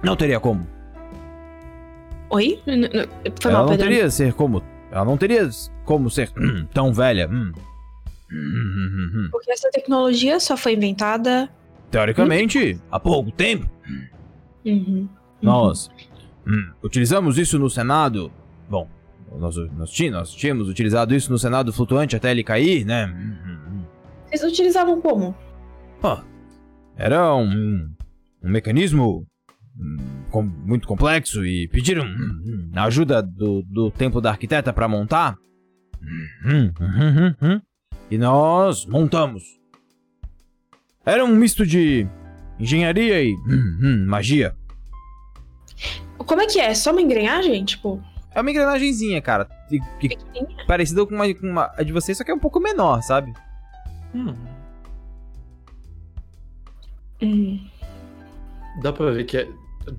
[0.01, 0.65] Não teria como.
[2.31, 2.61] Oi?
[2.67, 3.09] N- n-
[3.41, 3.89] Foi ela mal, não perdão.
[3.89, 4.63] teria ser como.
[4.93, 5.49] Ela não teria
[5.85, 7.29] como ser hum, tão velha.
[7.29, 7.53] hum.
[8.31, 9.29] Hum, hum, hum, hum.
[9.33, 11.49] Porque essa tecnologia só foi inventada.
[11.91, 14.07] Teoricamente, há pouco tempo, Uhum.
[14.67, 15.09] Uhum.
[15.43, 15.91] nós
[16.47, 18.31] hum, utilizamos isso no Senado.
[18.69, 18.87] Bom,
[19.37, 23.13] nós, nós, nós tínhamos utilizado isso no Senado flutuante até ele cair, né?
[24.27, 25.35] Vocês utilizavam como?
[26.03, 26.23] Ah,
[26.97, 27.91] era um,
[28.43, 29.27] um mecanismo
[29.77, 29.97] hum,
[30.31, 34.87] com- muito complexo e pediram hum, hum, a ajuda do, do templo da arquiteta para
[34.89, 35.37] montar.
[38.11, 39.43] E nós montamos.
[41.05, 42.07] Era um misto de
[42.59, 43.35] engenharia e
[44.07, 44.55] magia.
[46.19, 46.75] Como é que é?
[46.75, 47.65] Só uma engrenagem?
[47.65, 48.03] Tipo,
[48.39, 49.47] É uma engrenagenzinha, cara.
[49.69, 50.17] que- que-
[50.67, 53.33] parecida com uma, com uma a de vocês, só que é um pouco menor, sabe?
[54.15, 54.35] Hum,
[57.21, 57.67] Hum.
[58.81, 59.49] dá pra ver que é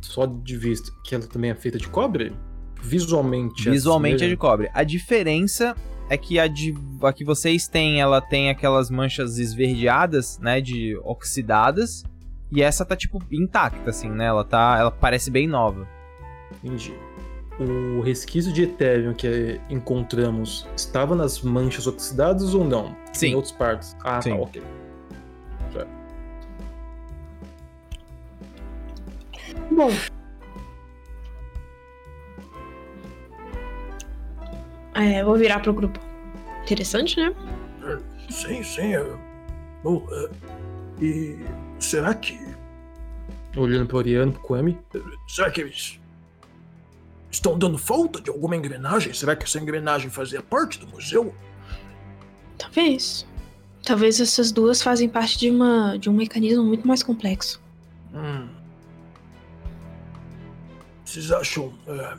[0.02, 2.34] só de vista que ela também é feita de cobre?
[2.82, 3.68] Visualmente.
[3.68, 4.40] é Visualmente é de semelhante?
[4.40, 4.70] cobre.
[4.74, 5.76] A diferença
[6.10, 6.74] é que a, de,
[7.04, 12.04] a que vocês têm, ela tem aquelas manchas esverdeadas, né, de oxidadas,
[12.52, 14.26] e essa tá tipo intacta assim, né?
[14.26, 15.86] Ela tá, ela parece bem nova.
[16.64, 16.94] Entendi.
[17.60, 22.96] O resquício de Ethereum que encontramos estava nas manchas oxidadas ou não?
[23.14, 23.28] Sim.
[23.32, 23.98] Em outras partes.
[24.04, 24.30] Ah, Sim.
[24.32, 24.64] tá, ok.
[29.72, 29.90] Bom.
[34.96, 36.00] É, vou virar pro grupo.
[36.64, 37.34] Interessante, né?
[38.30, 38.96] Sim, sim.
[38.96, 39.18] é-
[39.84, 40.30] Bom, é,
[41.04, 41.40] e
[41.80, 42.38] será que.
[43.56, 44.78] Olhando pro Oriano, pro Kwame.
[45.28, 46.00] Será que eles
[47.32, 49.14] estão dando falta de alguma engrenagem?
[49.14, 51.34] Será que essa engrenagem fazia parte do museu?
[52.58, 53.26] Talvez.
[53.84, 57.62] Talvez essas duas fazem parte de, uma, de um mecanismo muito mais complexo.
[58.14, 58.50] Hum.
[61.06, 62.18] Vocês acham é,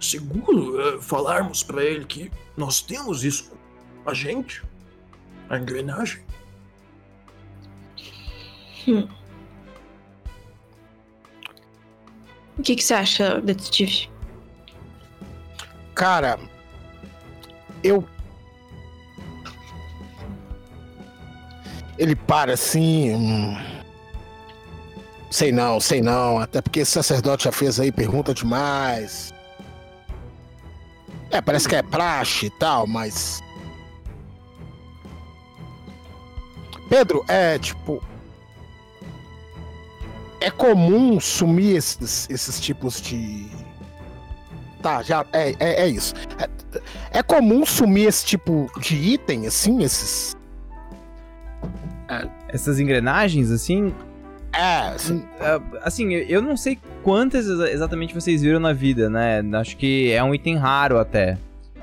[0.00, 3.52] seguro é, falarmos pra ele que nós temos isso
[4.06, 4.62] a gente?
[5.48, 6.22] A engrenagem?
[12.58, 14.08] O que, que você acha, detetive?
[15.94, 16.38] Cara,
[17.82, 18.04] eu.
[21.96, 23.14] Ele para assim.
[23.14, 23.56] hum.
[25.30, 26.38] Sei não, sei não.
[26.38, 29.32] Até porque esse sacerdote já fez aí pergunta demais.
[31.30, 33.40] É, parece que é praxe e tal, mas.
[36.88, 38.02] Pedro, é tipo.
[40.40, 43.50] É comum sumir esses, esses tipos de.
[44.84, 45.24] Tá, já.
[45.32, 46.12] É, é, é isso.
[46.38, 50.36] É, é comum sumir esse tipo de item, assim, esses.
[52.48, 53.92] Essas engrenagens, assim,
[54.56, 55.24] É, assim.
[55.40, 59.42] Ah, assim, eu- eu não sei quantas exa- exatamente vocês viram na vida, né?
[59.58, 61.36] Acho que é um item raro até.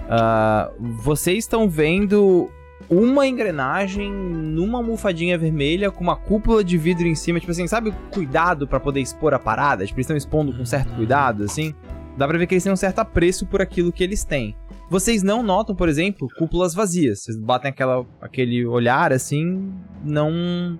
[0.09, 2.49] Ah, vocês estão vendo
[2.89, 7.93] uma engrenagem numa almofadinha vermelha com uma cúpula de vidro em cima, tipo assim, sabe,
[8.13, 9.85] cuidado pra poder expor a parada?
[9.85, 11.73] Tipo, eles estão expondo com certo cuidado, assim.
[12.17, 14.55] Dá pra ver que eles têm um certo apreço por aquilo que eles têm.
[14.89, 17.23] Vocês não notam, por exemplo, cúpulas vazias.
[17.23, 20.77] Vocês batem aquela, aquele olhar assim, não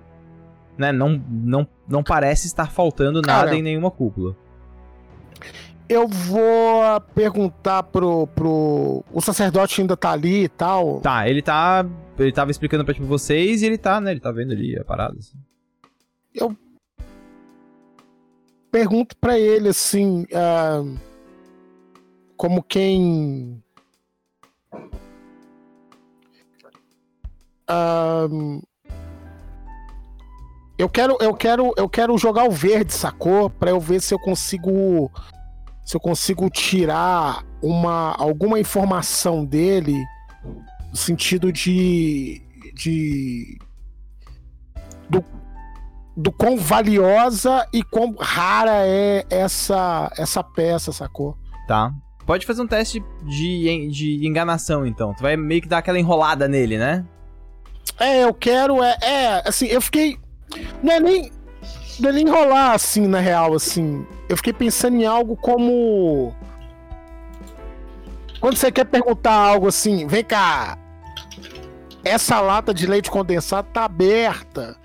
[0.76, 3.56] né, não, não, não parece estar faltando nada Cara.
[3.56, 4.36] em nenhuma cúpula.
[5.88, 9.04] Eu vou perguntar pro, pro.
[9.12, 11.00] O sacerdote ainda tá ali e tal.
[11.00, 11.84] Tá, ele tá.
[12.18, 14.12] Ele tava explicando pra tipo, vocês e ele tá, né?
[14.12, 15.18] Ele tá vendo ali a parada.
[15.18, 15.36] assim.
[18.70, 20.26] Pergunto pra ele assim.
[20.34, 20.82] ah,
[22.36, 23.62] como quem.
[27.68, 28.26] Ah,
[30.82, 33.48] eu quero, eu quero, eu quero jogar o verde, sacou?
[33.48, 35.10] Pra eu ver se eu consigo,
[35.84, 39.96] se eu consigo tirar uma alguma informação dele
[40.90, 42.42] no sentido de,
[42.74, 43.58] de
[45.08, 45.24] do,
[46.16, 51.36] do quão valiosa e quão rara é essa essa peça, sacou?
[51.68, 51.94] Tá.
[52.26, 55.12] Pode fazer um teste de, de enganação, então.
[55.14, 57.04] Tu vai meio que dar aquela enrolada nele, né?
[57.98, 60.18] É, eu quero é, é assim, eu fiquei
[60.82, 61.32] não é nem
[61.98, 64.06] não é nem enrolar assim na real assim.
[64.28, 66.34] Eu fiquei pensando em algo como
[68.40, 70.76] quando você quer perguntar algo assim, vem cá,
[72.04, 74.76] essa lata de leite condensado tá aberta.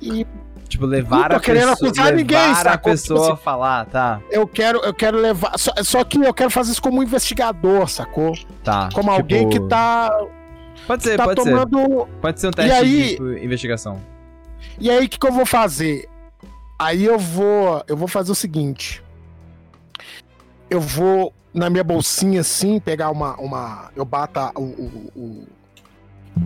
[0.00, 0.26] E
[0.68, 2.92] Tipo, levar a pessoa, acusar ninguém, levar a sacou?
[2.92, 4.20] Tipo pessoa assim- a falar, tá?
[4.30, 5.58] eu quero, eu quero levar.
[5.58, 8.34] Só, só que eu quero fazer isso como um investigador, sacou?
[8.62, 8.90] Tá.
[8.92, 10.10] Como tipo, alguém que tá,
[10.86, 11.50] Pode ser, tá pode ser.
[11.50, 12.06] tomando.
[12.20, 14.00] Pode ser um teste aí- de tipo, investigação.
[14.78, 16.06] E aí, o que, que eu vou fazer?
[16.78, 17.82] Aí eu vou.
[17.88, 19.02] Eu vou fazer o seguinte.
[20.68, 23.34] Eu vou na minha bolsinha assim, pegar uma.
[23.40, 25.46] uma eu bato o, o,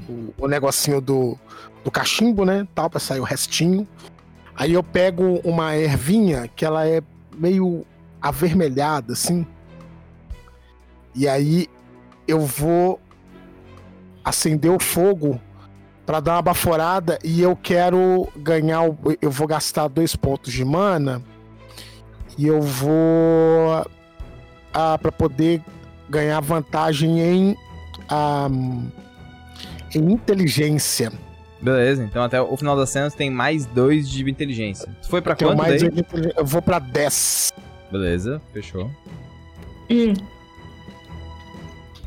[0.09, 1.39] o- o negocinho do,
[1.85, 2.67] do cachimbo, né?
[2.75, 3.87] Tal, pra sair o restinho.
[4.55, 7.03] Aí eu pego uma ervinha que ela é
[7.37, 7.85] meio
[8.21, 9.47] avermelhada, assim.
[11.15, 11.67] E aí
[12.27, 13.01] eu vou
[14.25, 15.41] acender o fogo
[16.05, 18.83] Pra dar uma baforada e eu quero ganhar.
[19.21, 21.23] Eu vou gastar dois pontos de mana
[22.37, 23.87] e eu vou.
[24.75, 25.63] Ah, para poder
[26.11, 27.57] ganhar vantagem em.
[28.09, 28.49] ah,
[29.95, 31.13] em inteligência.
[31.63, 34.93] Beleza, então até o final da cena tu tem mais dois de inteligência.
[35.01, 35.91] Tu foi pra Tenho quanto mais daí?
[35.91, 36.35] de inteligência.
[36.41, 37.53] Eu vou pra 10.
[37.91, 38.91] Beleza, fechou.
[39.89, 40.15] Hum,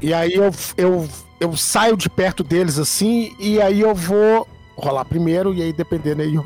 [0.01, 1.07] E aí eu, eu,
[1.39, 6.21] eu saio de perto deles assim, e aí eu vou rolar primeiro, e aí dependendo
[6.21, 6.45] aí eu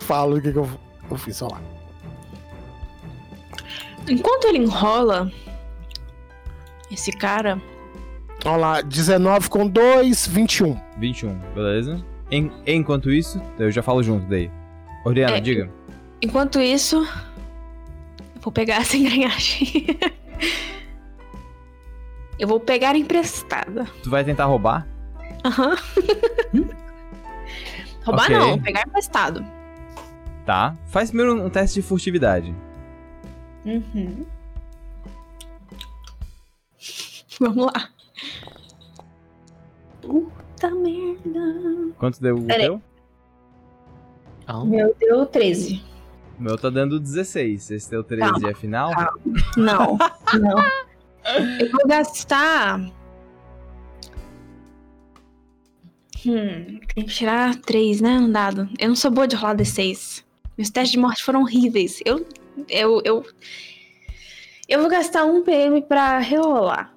[0.00, 0.68] falo o que, que eu,
[1.10, 1.60] eu fiz, lá.
[4.08, 5.30] Enquanto ele enrola,
[6.90, 7.60] esse cara,
[8.44, 10.78] Vamos lá, 19 com 2, 21.
[10.98, 12.04] 21, beleza.
[12.30, 14.50] En- enquanto isso, eu já falo junto daí.
[15.04, 15.40] Oriana, É.
[15.40, 15.70] diga.
[16.20, 16.96] enquanto isso,
[18.34, 19.86] eu vou pegar essa engrenagem.
[22.38, 23.84] eu vou pegar emprestada.
[24.02, 24.86] Tu vai tentar roubar?
[25.44, 25.76] Aham.
[28.04, 28.36] Roubar Ok.
[28.38, 29.44] não, pegar emprestado.
[30.44, 30.76] Tá.
[30.86, 32.54] Faz primeiro um teste de furtividade.
[33.64, 34.24] Uhum.
[37.40, 37.88] Vamos lá.
[40.68, 41.94] Puta merda.
[41.98, 42.82] Quanto deu o teu?
[44.64, 45.82] Meu deu 13.
[46.38, 47.70] O meu tá dando 16.
[47.70, 48.90] Esse teu 13 Calma, é final?
[48.92, 49.20] calma.
[49.56, 49.98] Não,
[50.40, 50.58] não.
[51.60, 52.80] Eu vou gastar.
[56.26, 58.18] Hum, tem que tirar 3, né?
[58.18, 58.68] Um dado.
[58.78, 60.24] Eu não sou boa de rolar D6.
[60.58, 62.00] Meus testes de morte foram horríveis.
[62.04, 62.26] Eu.
[62.68, 63.00] Eu.
[63.04, 63.24] Eu,
[64.68, 66.92] eu vou gastar um PM pra rerolar.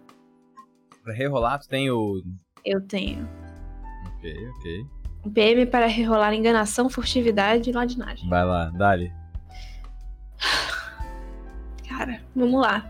[1.03, 2.23] Pra rerolar, tu tem o.
[2.65, 3.27] Eu tenho.
[4.19, 4.85] Ok, ok.
[5.33, 8.29] PM para rerolar enganação, furtividade e ladinagem.
[8.29, 9.11] Vai lá, dali.
[11.87, 12.85] Cara, vamos lá.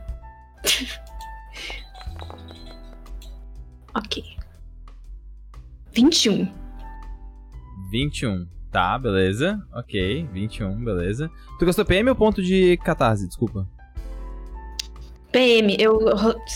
[3.95, 4.23] ok.
[5.91, 6.51] 21.
[7.91, 8.47] 21.
[8.71, 9.63] Tá, beleza.
[9.73, 11.29] Ok, 21, beleza.
[11.57, 13.27] Tu gastou PM ou ponto de catarse?
[13.27, 13.67] Desculpa.
[15.31, 15.99] PM, eu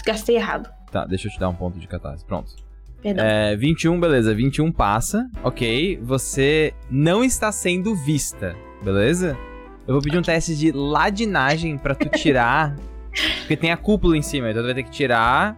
[0.06, 0.72] gastei errado.
[0.92, 2.24] Tá, deixa eu te dar um ponto de catarse.
[2.26, 2.63] Pronto.
[3.04, 3.26] Perdão.
[3.26, 4.34] É, 21, beleza.
[4.34, 5.30] 21 passa.
[5.44, 6.00] Ok.
[6.02, 9.38] Você não está sendo vista, beleza?
[9.86, 12.76] Eu vou pedir um teste de ladinagem pra tu tirar.
[13.42, 15.58] porque tem a cúpula em cima, então tu vai ter que tirar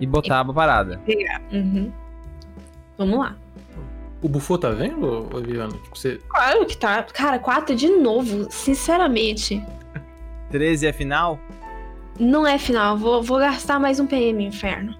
[0.00, 1.00] e botar a parada.
[1.52, 1.92] Uhum.
[2.96, 3.36] Vamos lá.
[4.22, 5.72] O Bufô tá vendo, Oliviano?
[5.72, 6.20] Tipo, você...
[6.28, 7.02] Claro que tá.
[7.02, 8.46] Cara, 4 de novo.
[8.50, 9.62] Sinceramente.
[10.50, 11.38] 13 é final?
[12.18, 12.96] Não é final.
[12.96, 14.96] Vou, vou gastar mais um PM, inferno.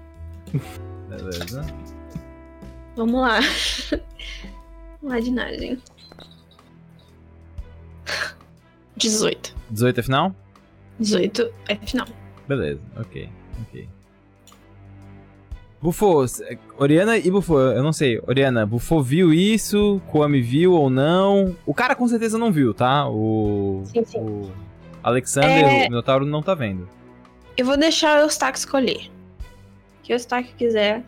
[1.17, 1.65] Beleza.
[2.95, 3.39] Vamos lá.
[5.03, 5.79] Ladinagem.
[8.97, 9.55] 18.
[9.69, 10.35] 18 é final?
[10.99, 12.07] 18 é final.
[12.47, 13.29] Beleza, ok,
[13.61, 13.89] ok.
[15.81, 18.19] Bufô, s- Oriana e Bufô, eu não sei.
[18.25, 20.01] Oriana, Bufô viu isso?
[20.07, 21.55] Kwame viu ou não?
[21.65, 23.07] O cara com certeza não viu, tá?
[23.09, 23.83] O.
[23.85, 24.19] Sim, sim.
[24.19, 24.51] O
[25.03, 25.85] Alexander, É.
[25.85, 26.87] o Minotauro, não tá vendo.
[27.57, 29.11] Eu vou deixar o Eustáquio escolher.
[30.05, 31.03] Que o Eustáquio quiser.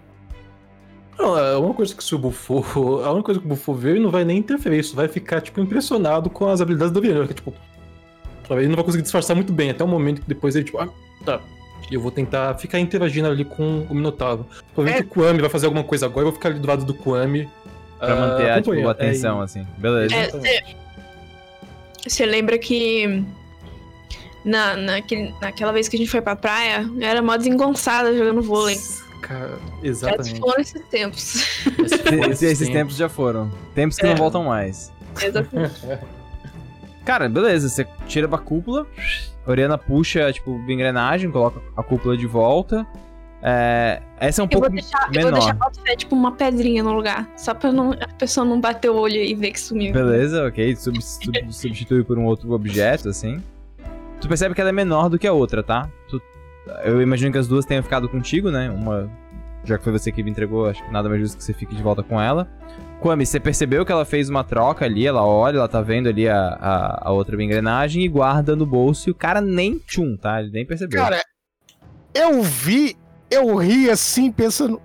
[1.20, 2.64] Não, é uma coisa que se o Bufô...
[3.06, 4.80] A única coisa que o Bufô vê, ele não vai nem interferir.
[4.80, 7.54] Isso vai ficar, tipo, impressionado com as habilidades do que, Tipo,
[8.52, 9.70] ele não vai conseguir disfarçar muito bem.
[9.70, 10.80] Até o momento que depois ele, tipo...
[10.80, 10.90] Ah,
[11.24, 11.40] tá.
[11.92, 14.48] E eu vou tentar ficar interagindo ali com o Minotauro.
[14.74, 16.22] Provavelmente o Kwame vai fazer alguma coisa agora.
[16.22, 17.48] Eu vou ficar ali do lado do Kwame.
[18.00, 19.68] Pra ah, manter a, tipo, a atenção, É, assim.
[19.78, 20.16] Beleza.
[20.16, 20.78] É, Exatamente.
[22.08, 23.24] Você lembra que
[24.48, 28.42] na, naquele, naquela vez que a gente foi pra praia, eu era mó desengonçada jogando
[28.42, 28.78] vôlei.
[29.22, 30.40] Cara, Já exatamente.
[30.40, 31.36] foram esses tempos.
[31.78, 32.74] Esse Esses, esse esses tempo.
[32.80, 33.52] tempos já foram.
[33.76, 34.10] Tempos que É.
[34.10, 34.92] não voltam mais.
[35.22, 35.82] Exatamente.
[37.04, 38.86] Cara, beleza, você tira a cúpula,
[39.46, 42.86] Oriana puxa, tipo, a engrenagem, coloca a cúpula de volta.
[43.42, 45.40] É, essa é um Eu vou pouco deixar, eu vou menor.
[45.40, 47.30] deixar a fé, tipo uma pedrinha no lugar.
[47.38, 49.94] Só pra não, a pessoa não bater o olho e ver que sumiu.
[49.94, 50.76] Beleza, ok.
[50.76, 53.42] Sub- sub- substitui por um outro objeto, assim.
[54.20, 55.90] Tu percebe que ela é menor do que a outra, tá?
[56.10, 56.22] Tu-
[56.84, 58.70] eu imagino que as duas tenham ficado contigo, né?
[58.70, 59.10] Uma.
[59.64, 61.76] Já que foi você que me entregou, acho que nada mais justo que você fique
[61.76, 62.48] de volta com ela.
[63.02, 66.28] Kwame, você percebeu que ela fez uma troca ali, ela olha, ela tá vendo ali
[66.28, 70.42] a, a, a outra engrenagem e guarda no bolso e o cara nem tchum, tá?
[70.42, 71.02] Ele nem percebeu.
[71.02, 71.22] Cara,
[72.14, 72.96] eu vi,
[73.30, 74.82] eu ri assim, pensando.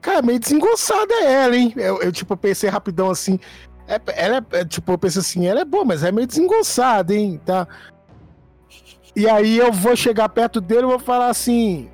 [0.00, 1.72] Cara, meio desengonçada ela, hein?
[1.76, 3.38] Eu, eu, tipo, pensei rapidão assim.
[3.88, 7.14] é- ela é, é, tipo, eu pensei assim, ela é boa, mas é meio desengonçada,
[7.14, 7.40] hein?
[7.44, 7.66] Tá?
[9.16, 11.88] E aí eu vou chegar perto dele e vou falar assim: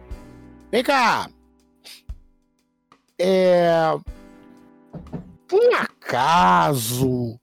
[0.70, 1.28] Vem cá.
[3.18, 3.98] É.
[5.46, 7.38] Por acaso.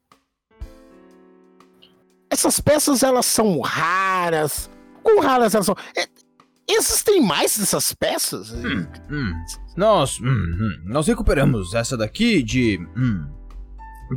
[2.30, 4.70] Essas peças elas são raras.
[5.04, 5.76] Quão raras elas são?
[5.96, 6.08] É,
[6.68, 8.52] existem mais dessas peças?
[8.52, 9.32] Hum,
[9.76, 12.80] nós, hum, hum, nós recuperamos essa daqui de.
[12.98, 13.28] hum,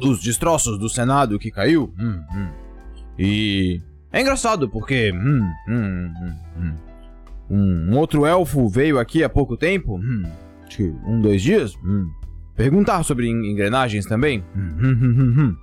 [0.00, 1.92] dos destroços do Senado que caiu.
[1.98, 2.50] hum, hum.
[3.18, 3.82] E.
[4.12, 5.12] É engraçado porque.
[5.12, 6.12] hum, hum,
[6.56, 6.74] hum,
[7.50, 9.96] hum, um outro elfo veio aqui há pouco tempo.
[9.96, 10.22] hum,
[10.66, 11.74] acho que um, dois dias.
[11.84, 12.10] hum,
[12.56, 14.44] perguntar sobre en- engrenagens também.
[14.56, 15.56] hum, hum, hum, hum, hum.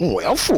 [0.00, 0.54] Um elfo?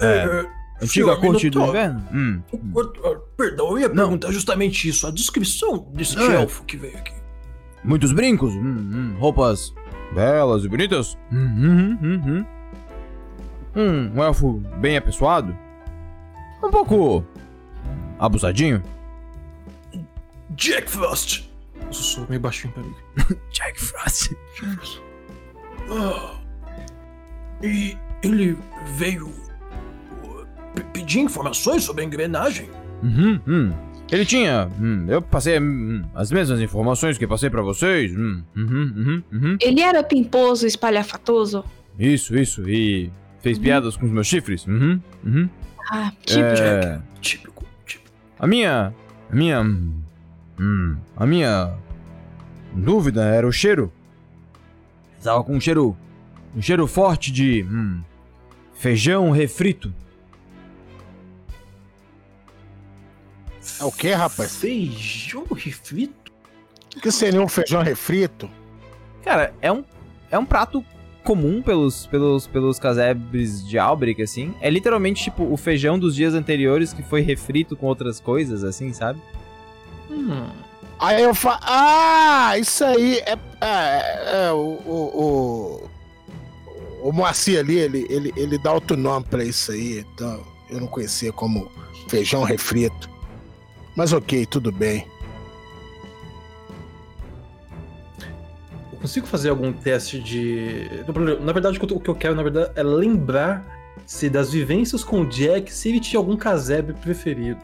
[0.00, 0.46] É,
[0.82, 2.02] Antiga corte do inverno?
[2.12, 2.42] Hum,
[2.74, 3.94] o- Perdão, eu ia Não.
[4.04, 6.42] perguntar justamente isso, a descrição desse É.
[6.42, 7.12] elfo que veio aqui.
[7.84, 8.60] Muitos brincos, hum,
[8.92, 9.72] hum, roupas
[10.14, 11.16] belas e bonitas.
[11.32, 12.44] Hum, hum, hum, hum.
[13.76, 15.56] Hum, um elfo bem apessoado.
[16.62, 17.24] Um pouco
[18.18, 18.82] abusadinho.
[20.50, 21.48] Jack Frost!
[21.90, 22.94] Sussurro meio baixinho pra mim.
[23.52, 24.32] Jack Frost.
[25.90, 26.34] Ah,
[27.62, 28.56] e ele
[28.96, 32.68] veio uh, pe- pedir informações sobre a engrenagem?
[33.02, 33.72] Uhum, hum.
[34.10, 34.70] Ele tinha.
[34.80, 38.12] hum, eu passei hum, as mesmas informações que passei pra vocês.
[38.12, 39.56] Hum, uhum, uhum, uhum.
[39.60, 41.64] Ele era pimposo, espalhafatoso?
[41.98, 42.68] Isso, isso.
[42.68, 43.10] E
[43.44, 44.66] fez piadas com os meus chifres.
[44.66, 45.48] Uhum, uhum.
[45.90, 46.40] Ah, tipo.
[46.40, 48.10] É, Típico, típico.
[48.38, 48.94] A minha.
[49.30, 49.60] A minha.
[49.60, 51.74] Hum, a minha.
[52.72, 53.92] Dúvida era o cheiro.
[55.22, 55.94] Tava com um cheiro.
[56.56, 57.62] Um cheiro forte de.
[57.64, 58.02] Hum,
[58.72, 59.92] feijão refrito.
[63.78, 64.56] É o que, rapaz?
[64.56, 66.32] Feijão refrito?
[66.96, 68.50] O que seria um feijão refrito?
[69.22, 69.84] Cara, é um.
[70.30, 70.82] É um prato
[71.24, 74.54] comum pelos, pelos, pelos casebres de Albric, assim.
[74.60, 78.92] É literalmente, tipo, o feijão dos dias anteriores que foi refrito com outras coisas, assim,
[78.92, 79.20] sabe?
[80.10, 80.46] Hum.
[80.98, 85.90] Aí eu falo, ah, isso aí é, é, é o, o,
[87.02, 90.40] o, o Moacir ali, ele, ele, ele dá outro nome pra isso aí, então
[90.70, 91.70] eu não conhecia como
[92.08, 93.10] feijão refrito.
[93.96, 95.06] Mas ok, tudo bem.
[99.04, 100.88] Consigo fazer algum teste de.
[101.42, 103.62] Na verdade, o que eu quero, na verdade, é lembrar
[104.06, 107.60] se das vivências com o Jack, se ele tinha algum casebre preferido.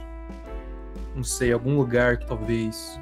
[1.16, 3.00] Não sei, algum lugar que talvez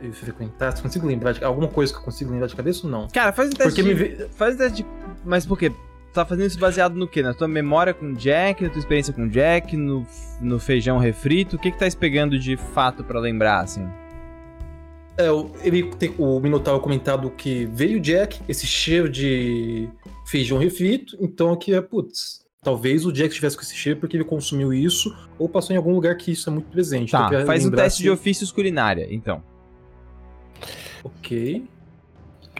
[0.00, 0.80] ele frequentasse.
[0.80, 3.08] Consigo lembrar de alguma coisa que eu consigo lembrar de cabeça ou não?
[3.08, 3.82] Cara, faz um teste.
[3.82, 4.22] Porque de...
[4.22, 4.88] me Faz um teste de.
[5.24, 5.72] Mas por quê?
[6.14, 7.20] Tá fazendo isso baseado no quê?
[7.20, 10.06] Na tua memória com o Jack, na tua experiência com o Jack, no,
[10.40, 11.56] no feijão refrito?
[11.56, 13.88] O que que tá pegando de fato pra lembrar, assim?
[15.20, 19.88] É, o- ele tem, o Minotauro comentado que veio o Jack, esse cheiro de
[20.26, 24.24] feijão refrito, então aqui é, putz, talvez o Jack estivesse com esse cheiro porque ele
[24.24, 27.12] consumiu isso ou passou em algum lugar que isso é muito presente.
[27.12, 29.42] Tá, Então, faz o lembrar teste se- de ofícios culinária, então.
[31.04, 31.64] Ok.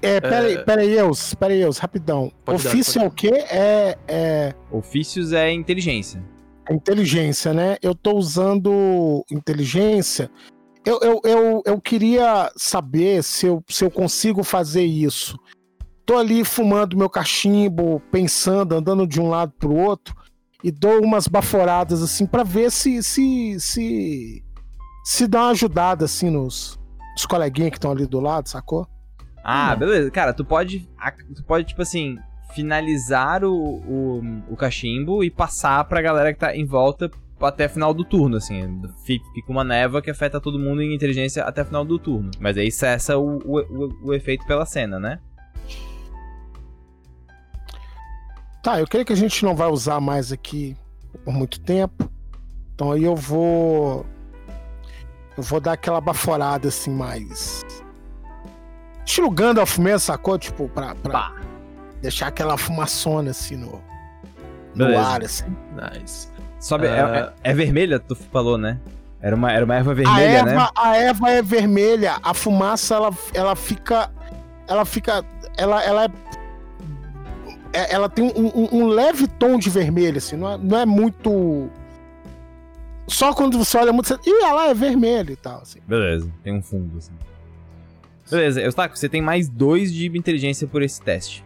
[0.02, 2.32] É, peraí, peraí, Eus, peraí, Eus, rapidão.
[2.44, 3.44] Pode dar, Ofício pode é o quê?
[3.50, 6.22] É, é Ofícios é inteligência.
[6.70, 7.76] inteligência, né?
[7.82, 10.30] Eu tô usando inteligência.
[10.84, 15.38] Eu, eu, eu, eu queria saber se eu, se eu consigo fazer isso.
[16.06, 20.14] Tô ali fumando meu cachimbo, pensando, andando de um lado pro outro,
[20.64, 24.44] e dou umas baforadas assim pra ver se se se
[25.04, 26.78] se dá uma ajudada assim nos,
[27.12, 28.86] nos coleguinhas que estão ali do lado, sacou?
[29.44, 29.78] Ah, Hum.
[29.78, 30.10] beleza.
[30.10, 30.88] Cara, tu pode.
[31.34, 32.18] Tu pode, tipo assim,
[32.54, 34.20] finalizar o, o,
[34.50, 37.10] o cachimbo e passar pra galera que tá em volta
[37.46, 38.80] até final do turno, assim.
[39.04, 42.30] Fica uma névoa que afeta todo mundo em inteligência até final do turno.
[42.38, 45.18] Mas aí cessa o, o, o, o efeito pela cena, né?
[48.62, 50.76] Tá, eu creio que a gente não vai usar mais aqui
[51.24, 52.10] por muito tempo.
[52.74, 54.06] Então aí eu vou.
[55.36, 57.64] Eu vou dar aquela baforada assim mais.
[59.04, 60.38] Estilo Gandalf mesmo, sacou?
[60.38, 61.34] Tipo, pra, pra
[62.02, 63.82] deixar aquela fumaçona assim no,
[64.74, 65.00] no Beleza.
[65.00, 65.56] ar, assim.
[65.74, 66.28] Nice.
[66.60, 66.86] Sobe.
[66.86, 67.32] é- Ah.
[67.42, 68.78] É, é vermelha, tu falou, né?
[69.22, 70.68] Era uma, era uma erva A vermelha, erva, né?
[70.76, 74.10] a erva é vermelha, a fumaça ela, ela fica.
[74.68, 75.24] Ela fica.
[75.58, 76.08] Ela, ela é.
[77.72, 80.86] é- Ela tem um, um- um leve tom de vermelho, assim, não é, não é
[80.86, 81.68] muito.
[83.08, 84.14] Só quando você olha muito, você.
[84.26, 85.80] Ih, ela é vermelha e tal, assim.
[85.86, 87.12] Beleza, tem um fundo, assim.
[88.30, 91.44] Beleza, Eustáquio, você tem mais dois de inteligência por esse teste.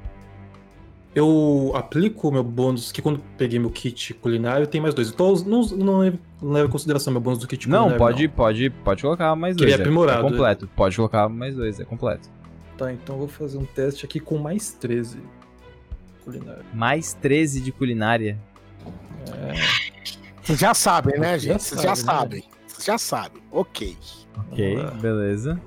[1.14, 5.10] Eu aplico o meu bônus, que quando peguei meu kit culinário, tem mais dois.
[5.10, 7.98] Então não, não, não levo em consideração meu bônus do kit Não, culinário.
[7.98, 9.78] pode, pode, pode colocar mais Que ele dois.
[9.80, 10.68] é aprimorado, É completo.
[10.74, 12.28] Pode colocar mais dois, é completo.
[12.76, 15.18] Tá, então eu vou fazer um teste aqui com mais 13
[16.24, 16.64] culinário.
[16.74, 18.36] Mais 13 de culinária.
[20.42, 21.62] Vocês já sabem, né, Já gente?
[21.62, 22.42] Vocês já sabe, né?
[22.42, 22.44] sabem.
[22.66, 23.42] Vocês já sabem.
[23.52, 23.96] Ok.
[24.50, 25.60] Ok, beleza.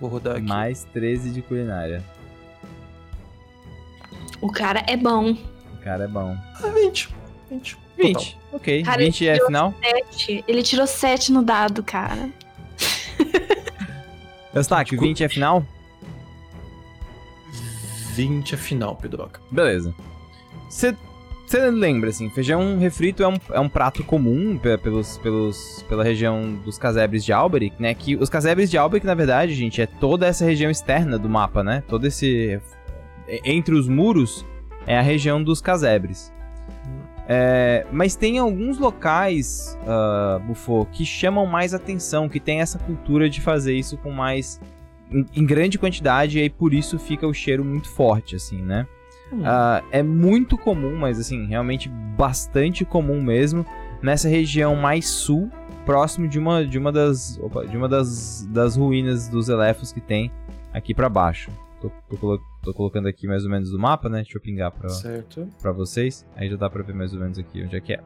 [0.00, 0.46] Vou rodar aqui.
[0.46, 2.02] Mais 13 de culinária.
[4.40, 5.32] O cara é bom.
[5.32, 6.36] O cara é bom.
[6.62, 7.08] Ah, 20.
[7.50, 7.78] 20.
[7.98, 8.82] 20, ok.
[8.82, 9.74] Cara, 20 é final.
[9.82, 10.44] Sete.
[10.48, 12.30] Ele tirou sete no dado, cara.
[14.54, 15.64] Eustáquio, 20 é final?
[18.14, 19.40] 20 é final, Pedroca.
[19.50, 19.94] Beleza.
[20.68, 20.96] Você
[21.70, 26.54] lembra, assim, feijão refrito é um, é um prato comum pe- pelos, pelos, pela região
[26.64, 27.92] dos casebres de Alberic, né?
[27.92, 31.62] Que os casebres de Alberic, na verdade, gente, é toda essa região externa do mapa,
[31.64, 31.82] né?
[31.88, 32.60] Todo esse...
[33.44, 34.44] Entre os muros
[34.86, 36.32] é a região dos casebres.
[37.28, 43.30] É, mas tem alguns locais, uh, Bufô, que chamam mais atenção, que tem essa cultura
[43.30, 44.60] de fazer isso com mais...
[45.12, 48.86] Em, em grande quantidade, e aí por isso fica o cheiro muito forte, assim, né?
[49.32, 49.42] Hum.
[49.44, 53.64] Ah, é muito comum, mas assim, realmente bastante comum mesmo,
[54.02, 55.50] nessa região mais sul,
[55.86, 60.00] próximo de uma, de uma, das, opa, de uma das, das ruínas dos elefos que
[60.00, 60.32] tem
[60.72, 61.50] aqui pra baixo.
[61.80, 64.22] Tô, tô tô colocando aqui mais ou menos o mapa, né?
[64.22, 65.48] Deixa eu pingar pra, Certo.
[65.60, 66.26] pra vocês.
[66.36, 68.00] Aí já dá pra ver mais ou menos aqui onde é que é.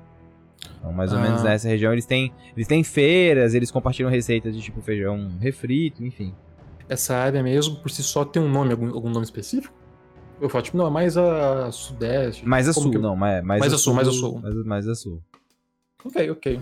[0.78, 1.22] Então, mais ou Ah.
[1.22, 6.04] menos nessa região eles têm, eles têm feiras, eles compartilham receitas de tipo feijão refrito,
[6.04, 6.34] enfim.
[6.88, 9.74] Essa área mesmo, por si só, tem um nome, algum, algum nome específico?
[10.40, 12.46] Eu falo, tipo, não, é mais a sudeste.
[12.46, 14.40] Mais a sul, que- não, mais, mais, Mais a a sul, mais a sul.
[14.40, 15.22] Mais, mais a sul.
[16.04, 16.60] Ok, ok.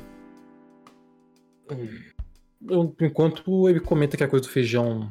[2.69, 5.11] Eu, enquanto ele comenta que é a coisa do feijão.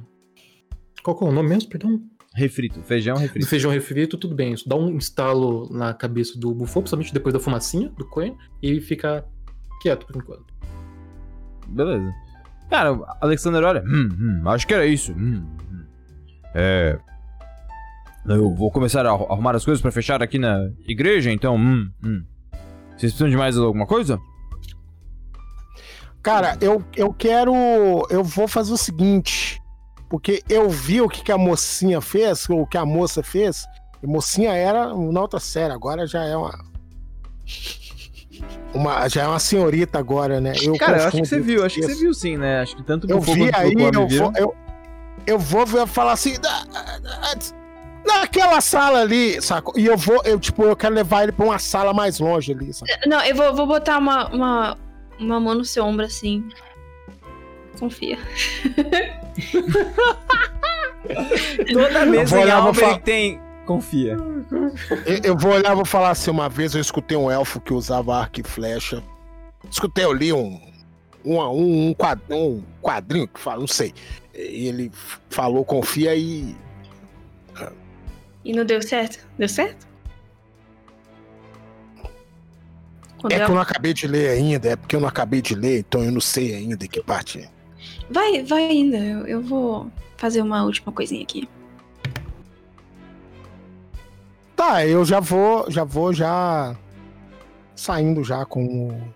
[1.04, 2.02] Qual que é o nome mesmo, perdão?
[2.34, 3.48] Refrito, feijão Do refrito.
[3.48, 4.54] feijão refrito, tudo bem.
[4.54, 8.80] Isso dá um instalo na cabeça do bufô, principalmente depois da fumacinha do coin, e
[8.80, 9.26] fica
[9.82, 10.46] quieto por enquanto.
[11.68, 12.12] Beleza.
[12.70, 13.84] Cara, Alexander olha.
[13.86, 15.12] Hum, hum, acho que era isso.
[15.12, 15.84] Hum, hum.
[16.56, 16.98] É.
[18.28, 21.56] Eu vou começar a arru- arrumar as coisas pra fechar aqui na igreja, então.
[21.58, 22.24] Hum, hum.
[22.92, 24.18] Vocês precisam de mais alguma coisa?
[26.24, 27.54] Cara, eu, eu quero.
[28.10, 29.61] Eu vou fazer o seguinte.
[30.12, 33.66] Porque eu vi o que, que a mocinha fez, o que a moça fez.
[34.04, 36.54] E mocinha era na outra série, agora já é uma.
[38.74, 40.54] Uma, já é uma senhorita agora, né?
[40.62, 42.62] Eu Cara, eu acho que você viu, acho que você viu sim, né?
[42.62, 44.56] Acho que tanto Eu vi aí, eu vou, eu,
[45.28, 46.38] eu vou ver- falar assim.
[46.40, 47.62] "Da- da-
[48.06, 49.74] Naquela sala ali, sacou?
[49.78, 52.74] E eu vou, eu, tipo, eu quero levar ele pra uma sala mais longe ali,
[52.74, 52.94] sacou?
[53.08, 54.78] Não, eu vou, vou botar uma, uma,
[55.20, 56.44] uma mão no seu ombro assim.
[57.82, 58.18] Confia.
[61.74, 63.42] Toda mesa vou em Albany falar- tem.
[63.66, 64.16] Confia.
[65.06, 68.16] Eu, eu vou olhar, vou falar assim, uma vez eu escutei um elfo que usava
[68.16, 69.04] arco e flecha.
[69.70, 70.62] Escutei eu li um,
[71.26, 73.94] um, um, um quad- um quadrinho que fala, não sei.
[74.36, 74.92] E ele
[75.30, 76.56] falou, confia e.
[78.46, 79.26] E não deu certo?
[79.40, 79.88] Deu certo?
[83.20, 85.42] Quando É eu- que eu não acabei de ler ainda, é porque eu não acabei
[85.42, 87.40] de ler, então eu não sei ainda que parte.
[87.40, 87.50] é.
[88.12, 88.98] Vai, vai ainda.
[88.98, 91.50] Eu, eu vou fazer uma última coisinha aqui.
[94.56, 96.76] Tá, eu já vou, já vou já
[97.76, 99.14] saindo já com o.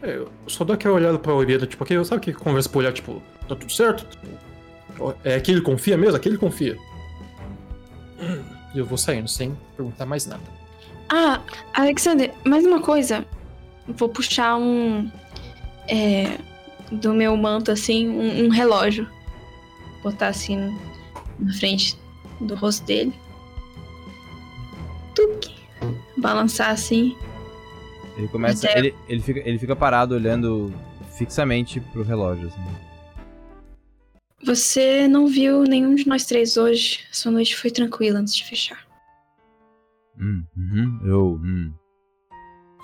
[0.00, 2.92] É, eu só dou aquela olhada pra Oriana, tipo, aquele, sabe que conversa pra olhar,
[2.92, 4.06] tipo, tá tudo certo?
[5.24, 6.16] É aquele confia mesmo?
[6.16, 6.78] Aquele confia.
[8.74, 10.42] E eu vou saindo sem perguntar mais nada.
[11.08, 11.40] Ah,
[11.74, 13.24] Alexander, mais uma coisa.
[13.86, 15.10] Vou puxar um.
[15.88, 16.38] É,
[16.92, 19.08] do meu manto, assim, um, um relógio.
[20.02, 20.76] Botar assim
[21.38, 21.96] na frente
[22.40, 23.12] do rosto dele.
[25.14, 25.54] Tuque.
[26.16, 27.16] Balançar assim.
[28.16, 28.66] Ele começa.
[28.66, 30.72] Mas é- Ele, ele, fica, ele fica parado olhando
[31.16, 32.60] fixamente pro relógio, assim.
[34.44, 37.00] Você não viu nenhum de nós três hoje.
[37.10, 38.86] Sua noite foi tranquila antes de fechar.
[40.18, 41.40] Hum, uhum, eu.
[41.42, 41.72] Hum.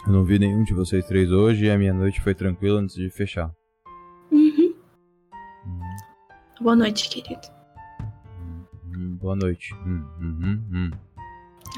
[0.07, 2.97] Eu não vi nenhum de vocês três hoje e a minha noite foi tranquila antes
[2.97, 3.53] de fechar.
[4.33, 4.75] Uhum.
[5.67, 5.81] Hum,
[6.61, 7.49] Boa noite, querido.
[8.97, 9.75] hum, boa noite.
[9.87, 10.91] Hum, uhum, hum.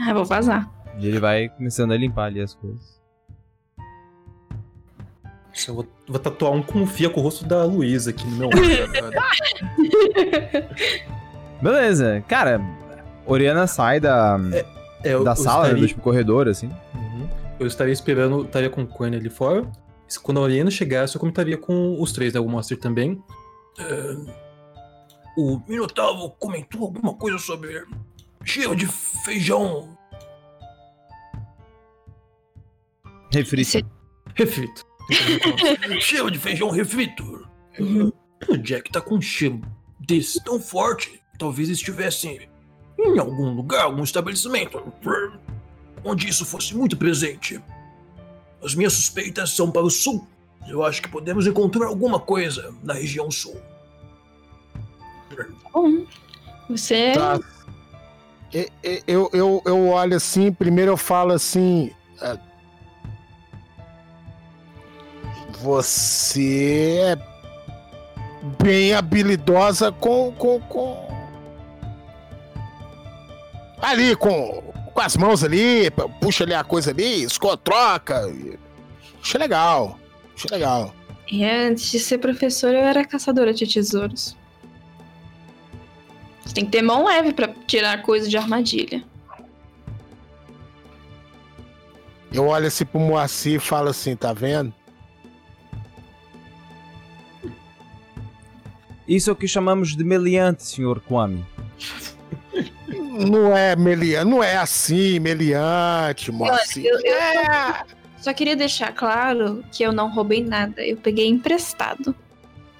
[0.01, 0.70] Ah, eu vou vazar.
[0.98, 3.02] E ele vai começando a limpar ali as coisas.
[5.68, 9.24] Eu vou, vou tatuar um confia com o rosto da Luísa aqui no meu agora.
[11.62, 12.60] Beleza, cara.
[13.26, 14.36] Oriana sai da,
[15.02, 16.68] É, eu- da eu sala, estaria- do tipo corredor, assim.
[16.94, 17.28] Uhum.
[17.59, 19.64] Eu estaria esperando, estaria com o Coin ali fora.
[20.22, 22.40] Quando a Oriana chegasse, eu comentaria com os três, né?
[22.40, 23.22] O Monster também.
[23.78, 24.16] É,
[25.36, 27.85] o Minotauro comentou alguma coisa sobre
[28.44, 29.97] cheiro de feijão
[33.32, 33.64] Refri.
[33.64, 33.82] Você-
[34.35, 34.85] Reflito.
[36.01, 37.47] cheiro de feijão refrito.
[37.78, 38.12] Uhum.
[38.48, 39.60] O Jack tá com um cheiro
[39.98, 41.20] desse tão forte.
[41.39, 42.48] Talvez estivesse
[42.98, 44.81] em algum lugar, algum estabelecimento,
[46.05, 47.60] onde isso fosse muito presente.
[48.65, 50.27] As minhas suspeitas são para o sul.
[50.66, 53.61] Eu acho que podemos encontrar alguma coisa na região sul.
[55.73, 56.07] Bom,
[56.70, 57.12] você.
[57.12, 57.39] Tá.
[58.53, 61.91] E- e- Eu, eu, eu olho assim, primeiro eu falo assim.
[62.23, 62.39] é,
[65.61, 67.16] Você é
[68.62, 70.32] bem habilidosa com.
[70.32, 71.09] com, com...
[73.81, 74.62] Ali, com,
[74.95, 75.91] com as mãos ali,
[76.21, 78.33] puxa ali a coisa ali, escoa, troca.
[79.21, 79.99] Achei legal.
[80.35, 80.95] Achei legal.
[81.31, 84.37] E antes de ser professora, eu era caçadora de tesouros.
[86.45, 89.03] Você tem que ter mão leve pra tirar coisa de armadilha.
[92.33, 94.73] Eu olho assim pro Moacir e falo assim, tá vendo?
[99.07, 101.01] Isso é o que chamamos de meliante, Sr.
[101.01, 101.45] Kwame.
[103.15, 106.85] Não é meliante, não é assim, meliante, Moacir.
[106.85, 107.82] eu- eu- É,
[108.19, 112.15] Só queria deixar claro que eu não roubei nada, eu peguei emprestado.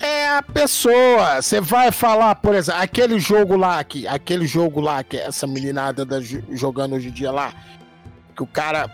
[0.01, 1.41] é a pessoa.
[1.41, 6.05] Você vai falar, por exemplo, aquele jogo lá, que, aquele jogo lá que essa meninada
[6.05, 7.55] tá jo- jogando hoje em dia lá,
[8.37, 8.91] que o cara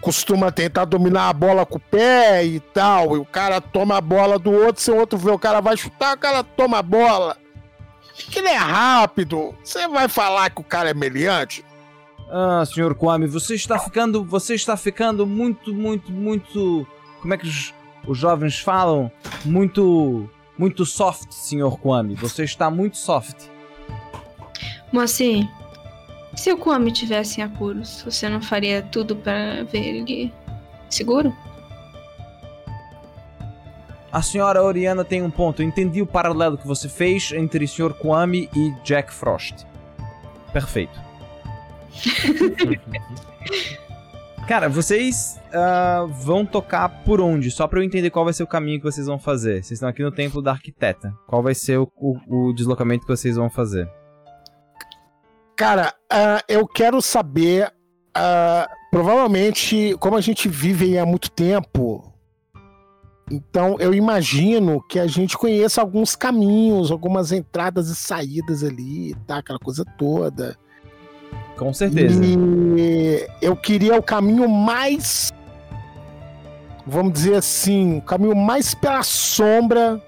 [0.00, 4.00] costuma tentar dominar a bola com o pé e tal, e o cara toma a
[4.00, 6.82] bola do outro, se o outro vê o cara vai chutar, o cara toma a
[6.82, 7.36] bola.
[8.16, 9.54] Que ele é rápido.
[9.62, 11.64] Você vai falar que o cara é meliante?
[12.30, 12.94] Ah, Sr.
[12.94, 14.24] Kwame, você está ficando.
[14.24, 16.86] Você está ficando muito, muito, muito.
[17.20, 17.74] Como é que os,
[18.06, 19.10] os jovens falam?
[19.44, 20.28] Muito.
[20.56, 21.76] Muito soft, Sr.
[21.80, 22.14] Kwame.
[22.14, 23.48] Você está muito soft.
[24.92, 25.44] Moacir,
[26.36, 30.32] se o Kwame tivesse em apuros, você não faria tudo pra ver ele
[30.88, 31.34] seguro?
[34.14, 35.60] A senhora Oriana tem um ponto.
[35.60, 37.92] Eu entendi o paralelo que você fez entre Sr.
[37.94, 39.66] Kwame e Jack Frost.
[40.52, 40.98] Perfeito.
[44.46, 47.50] Cara, vocês ah, vão tocar por onde?
[47.50, 49.54] Só pra eu entender qual vai ser o caminho que vocês vão fazer.
[49.62, 51.12] Vocês estão aqui no templo da arquiteta.
[51.26, 53.90] Qual vai ser o, o- o deslocamento que vocês vão fazer?
[55.56, 57.72] Cara, ah, eu quero saber.
[58.14, 62.12] ah, provavelmente, como a gente vive aí há muito tempo,
[63.30, 69.38] então eu imagino que a gente conheça alguns caminhos, algumas entradas e saídas ali, tá?
[69.38, 70.56] Aquela coisa toda.
[71.56, 72.20] Com certeza.
[72.24, 75.32] E eu queria o caminho mais.
[76.86, 80.02] Vamos dizer assim, o caminho mais pela sombra.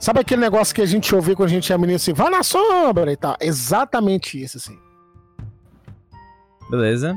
[0.00, 2.42] Sabe aquele negócio que a gente ouve quando a gente é menino assim, vai na
[2.42, 3.36] sombra e tal?
[3.40, 4.76] Exatamente isso, assim.
[6.68, 7.16] Beleza.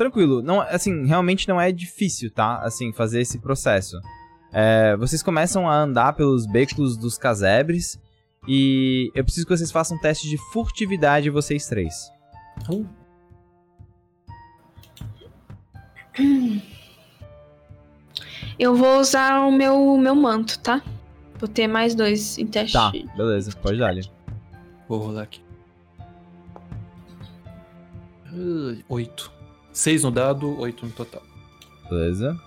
[0.00, 0.40] Tranquilo.
[0.40, 2.56] Não, assim, realmente não é difícil, tá?
[2.62, 4.00] Assim, fazer esse processo.
[4.50, 8.00] É, vocês começam a andar pelos becos dos casebres
[8.48, 12.10] e eu preciso que vocês façam um teste de furtividade vocês três.
[18.58, 20.82] Eu vou usar o meu, meu manto, tá?
[21.38, 22.72] Vou ter mais dois em teste.
[22.72, 24.10] Tá, beleza, pode dar ali.
[24.88, 25.42] Vou rolar aqui.
[28.88, 29.39] Oito.
[29.72, 31.22] Seis no dado, oito no total.
[31.88, 32.38] Beleza.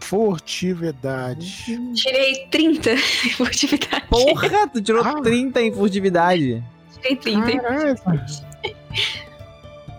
[0.00, 1.66] Furtividade.
[1.94, 2.98] Tirei 30 em
[3.30, 4.06] furtividade.
[4.08, 5.20] Porra, tu tirou Ah.
[5.22, 6.62] 30 em furtividade.
[6.94, 7.96] Tirei 30 em Caralho.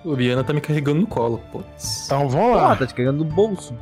[0.06, 2.06] O Biana tá me carregando no colo, putz.
[2.06, 2.76] Então vamos lá.
[2.76, 3.76] tá te cagando no bolso.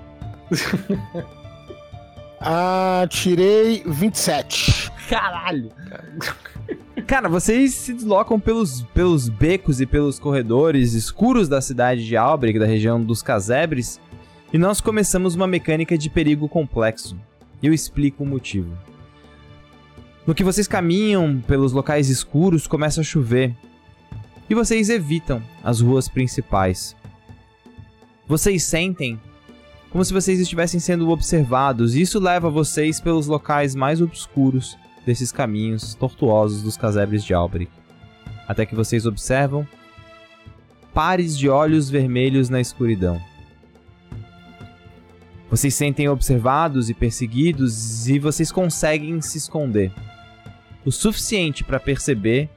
[2.40, 4.92] Ah, tirei 27.
[5.10, 5.72] Caralho.
[7.08, 12.60] Cara, vocês se deslocam pelos, pelos becos e pelos corredores escuros da cidade de Albrecht,
[12.60, 14.00] da região dos casebres,
[14.54, 17.18] e nós começamos uma mecânica de perigo complexo.
[17.62, 18.72] Eu explico o motivo.
[20.26, 23.56] No que vocês caminham pelos locais escuros, começa a chover.
[24.50, 26.96] E vocês evitam as ruas principais.
[28.28, 29.20] Vocês sentem
[29.90, 35.32] como se vocês estivessem sendo observados, e isso leva vocês pelos locais mais obscuros desses
[35.32, 37.74] caminhos tortuosos dos casebres de Albrecht.
[38.48, 39.68] Até que vocês observam
[40.94, 43.22] pares de olhos vermelhos na escuridão.
[45.50, 49.92] Vocês sentem observados e perseguidos e vocês conseguem se esconder.
[50.86, 52.50] O suficiente para perceber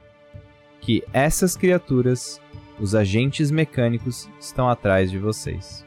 [0.81, 2.39] que essas criaturas,
[2.79, 5.85] os agentes mecânicos, estão atrás de vocês.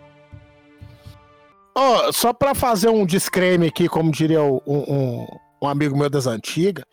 [1.75, 5.27] Ó, só pra fazer um disclaimer aqui, como diria o- um,
[5.63, 6.85] um amigo meu das antigas,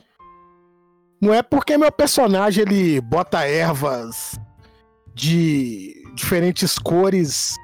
[1.21, 4.39] não é porque meu personagem ele bota ervas
[5.13, 7.55] de diferentes cores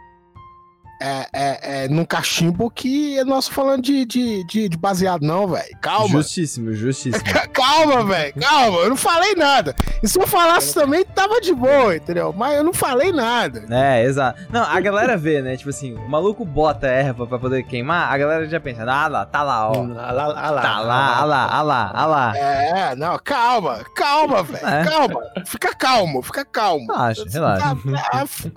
[1.02, 5.48] é, é, é, num cachimbo que é nosso falando de, de, de, de baseado, não,
[5.48, 5.76] velho.
[5.82, 6.08] Calma.
[6.10, 7.24] Justíssimo, justíssimo.
[7.26, 9.76] Ca- Calma, velho, calma, eu não falei nada.
[10.02, 12.34] E se eu falasse também, tava de boa, entendeu?
[12.36, 13.66] Mas eu não falei nada.
[13.70, 14.42] É, exato.
[14.52, 15.56] Não, a galera vê, né?
[15.58, 19.26] Tipo assim, o maluco bota erva pra poder queimar, a galera já pensa, ah lá,
[19.26, 19.74] tá lá, ó.
[19.74, 22.38] Ah lá, ah lá, Tá lá, ah lá, ah lá, ah lá.
[22.38, 24.84] É, não, calma, calma, velho, É.
[24.86, 25.22] calma.
[25.46, 26.88] Fica calmo, fica calmo.
[26.92, 27.78] Relaxa, relaxa.
[28.12, 28.52] Ah, f-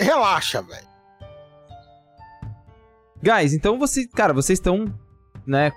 [0.00, 0.91] Relaxa, velho.
[3.22, 4.92] Guys, então você, cara, vocês estão,
[5.46, 5.72] né,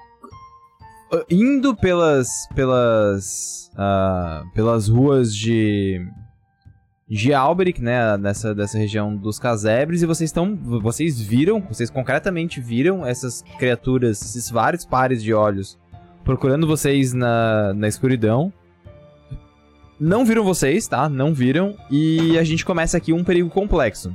[1.29, 6.05] indo pelas pelas ah, pelas ruas de
[7.07, 12.59] de Alberic, né, nessa dessa região dos casebres e vocês estão, vocês viram, vocês concretamente
[12.59, 15.77] viram essas criaturas, esses vários pares de olhos
[16.25, 18.51] procurando vocês na, na escuridão.
[19.97, 21.07] Não viram vocês, tá?
[21.07, 21.77] Não viram.
[21.89, 24.13] E a gente começa aqui um perigo complexo.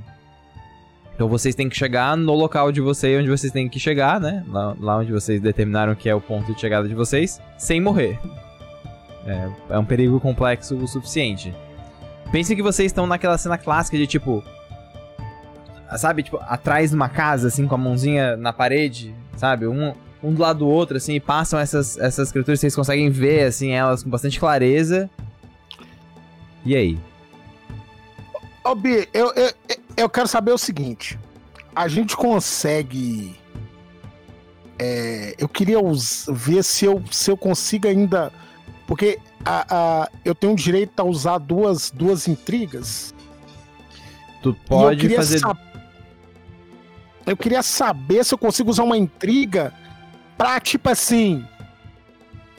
[1.21, 4.43] Então vocês têm que chegar no local de vocês, onde vocês têm que chegar, né?
[4.49, 8.19] Lá, lá onde vocês determinaram que é o ponto de chegada de vocês, sem morrer.
[9.27, 11.55] É, é um perigo complexo o suficiente.
[12.33, 14.43] Pensem que vocês estão naquela cena clássica de tipo.
[15.99, 19.67] Sabe, tipo, atrás de uma casa, assim, com a mãozinha na parede, sabe?
[19.67, 19.93] Um,
[20.23, 23.73] um do lado do outro, assim, e passam essas, essas criaturas, vocês conseguem ver, assim,
[23.73, 25.11] elas com bastante clareza.
[26.65, 26.99] E aí?
[28.65, 29.51] Ô, Bi, eu, eu,
[29.97, 31.19] eu quero saber o seguinte.
[31.75, 33.35] A gente consegue.
[34.79, 35.79] é, eu queria
[36.29, 38.33] ver se eu, se eu consigo ainda.
[38.87, 39.67] Porque a,
[40.03, 43.15] a- eu tenho direito a usar duas, duas intrigas.
[44.43, 45.39] Tu eu pode queria fazer.
[45.39, 45.59] sab-
[47.27, 49.73] Eu queria saber se eu consigo usar uma intriga
[50.37, 51.45] pra, tipo assim.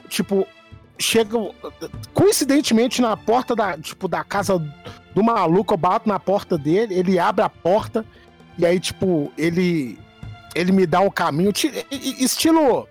[0.07, 0.47] Tipo,
[1.01, 1.37] chega.
[2.13, 4.57] Coincidentemente, na porta da, tipo, da casa
[5.13, 8.05] do maluco, eu bato na porta dele, ele abre a porta,
[8.57, 9.97] e aí, tipo, ele.
[10.53, 11.51] Ele me dá um caminho.
[11.53, 12.87] ti- Estilo.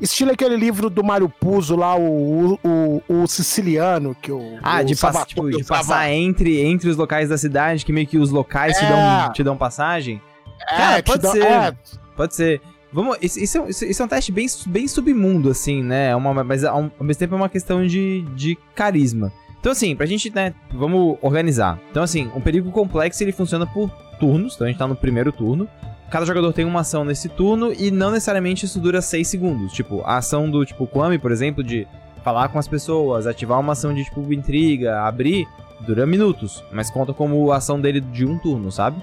[0.00, 4.58] Estilo aquele livro do Mário Puzo lá, o, o, o siciliano, que o.
[4.62, 8.06] Ah, o de, pass, tipo, de passar entre, entre os locais da cidade, que meio
[8.06, 8.88] que os locais te, É.
[8.88, 10.20] dão, te dão passagem?
[10.68, 11.42] É, Cara, te pode ser.
[11.44, 11.74] é,
[12.16, 12.60] Pode ser.
[12.94, 16.10] Vamos, isso, é, isso- isso é um teste bem, bem submundo, assim, né?
[16.10, 19.32] É uma, mas ao, ao mesmo tempo é uma questão de, de carisma.
[19.58, 21.80] Então, assim, pra gente, né, vamos organizar.
[21.90, 23.90] Então, assim, um perigo complexo, ele funciona por
[24.20, 24.54] turnos.
[24.54, 25.68] Então, a gente tá no primeiro turno.
[26.10, 29.72] Cada jogador tem uma ação nesse turno e não necessariamente isso dura 6 segundos.
[29.72, 31.88] Tipo, a ação do, tipo, Kwame, por exemplo, de
[32.22, 35.48] falar com as pessoas, ativar uma ação de, tipo, intriga, abrir,
[35.80, 36.62] dura minutos.
[36.70, 39.02] Mas conta como a ação dele de um turno, sabe?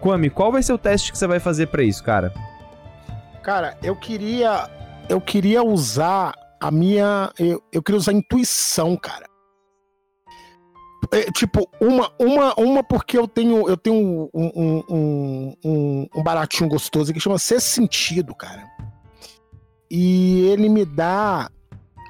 [0.00, 2.32] Kwame, qual vai ser o teste que você vai fazer pra isso, cara?
[3.44, 4.70] Cara, eu queria.
[5.06, 7.30] Eu queria usar a minha.
[7.38, 9.26] Eu, eu queria usar a intuição, cara.
[11.12, 16.22] É, tipo, uma, uma, uma porque eu tenho, eu tenho um, um, um, um, um
[16.22, 18.64] baratinho gostoso que chama Ser Sentido, cara.
[19.90, 21.50] E ele me dá.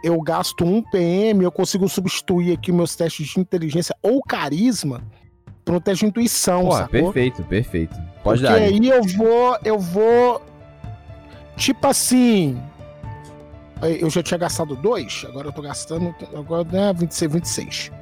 [0.04, 5.02] Eu gasto um PM, eu consigo substituir aqui meus testes de inteligência ou carisma
[5.64, 6.88] por um teste de intuição, Pô, sacou?
[6.90, 7.96] perfeito, perfeito.
[8.22, 8.62] Pode Porque dar.
[8.62, 10.42] aí eu vou, eu vou.
[11.56, 12.60] Tipo assim.
[13.82, 16.14] Eu já tinha gastado dois, agora eu tô gastando.
[16.34, 17.92] Agora né, 26, 26.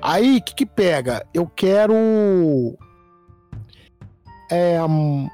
[0.00, 1.24] Aí, o que que pega?
[1.32, 2.76] Eu quero.
[4.50, 4.82] É.
[4.82, 5.28] hum,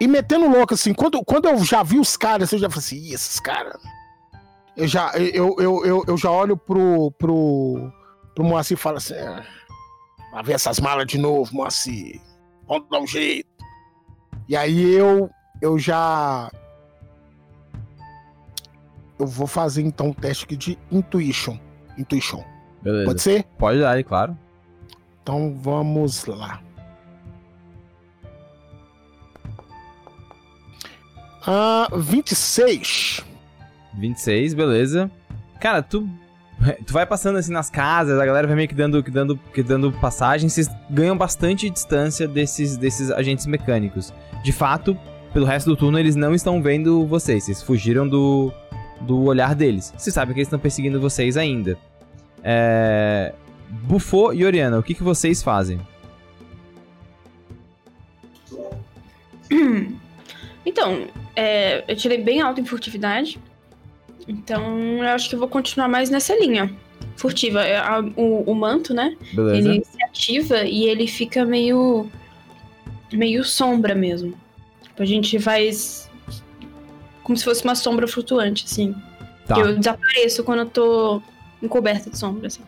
[0.00, 2.96] E metendo louco, assim, quando, quando eu já vi os caras, eu já falei assim,
[2.96, 3.80] "Ih, esses caras.
[4.76, 7.90] Eu já, eu, eu, eu, eu já olho pro, pro,
[8.34, 9.42] pro Moacir e falo assim: "Ah,
[10.32, 12.20] vai ver essas malas de novo, Moacir.
[12.68, 13.48] Vamos dar um jeito.
[14.48, 15.28] E aí eu,
[15.60, 16.50] eu já.
[19.18, 21.58] Eu vou fazer então um teste aqui de intuition.
[21.96, 22.44] Intuition.
[22.82, 23.04] Beleza.
[23.06, 23.44] Pode ser?
[23.58, 24.36] Pode dar, claro.
[25.22, 26.60] Então vamos lá.
[31.46, 33.24] Ah, 26.
[33.94, 35.10] 26, beleza.
[35.60, 36.08] Cara, tu.
[36.86, 39.62] Tu vai passando assim nas casas, a galera vai meio que dando, que dando, que
[39.62, 44.12] dando passagem, vocês ganham bastante distância desses, desses agentes mecânicos.
[44.42, 44.98] De fato,
[45.36, 48.50] pelo resto do turno, eles não estão vendo vocês, vocês fugiram do,
[49.02, 49.92] do olhar deles.
[49.94, 51.76] Você sabe que eles estão perseguindo vocês ainda.
[52.42, 53.34] É...
[53.68, 55.78] Bufô e Oriana, o que, que vocês fazem?
[60.64, 61.06] Então,
[61.36, 63.38] é, eu tirei bem alto em furtividade.
[64.26, 66.74] Então, eu acho que eu vou continuar mais nessa linha.
[67.14, 67.62] Furtiva.
[67.62, 69.16] É, a- o, o manto, né?
[69.32, 69.56] Beleza?
[69.68, 72.10] Ele se ativa e ele fica meio.
[73.12, 74.34] meio sombra mesmo.
[74.96, 76.10] Tipo, a gente faz.
[77.22, 78.94] como se fosse uma sombra flutuante, assim.
[79.46, 81.22] Tá, Eu desapareço quando eu tô
[81.62, 82.62] encoberta de sombra, assim.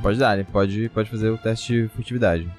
[0.00, 2.50] pode dar, pode, pode fazer o teste de furtividade.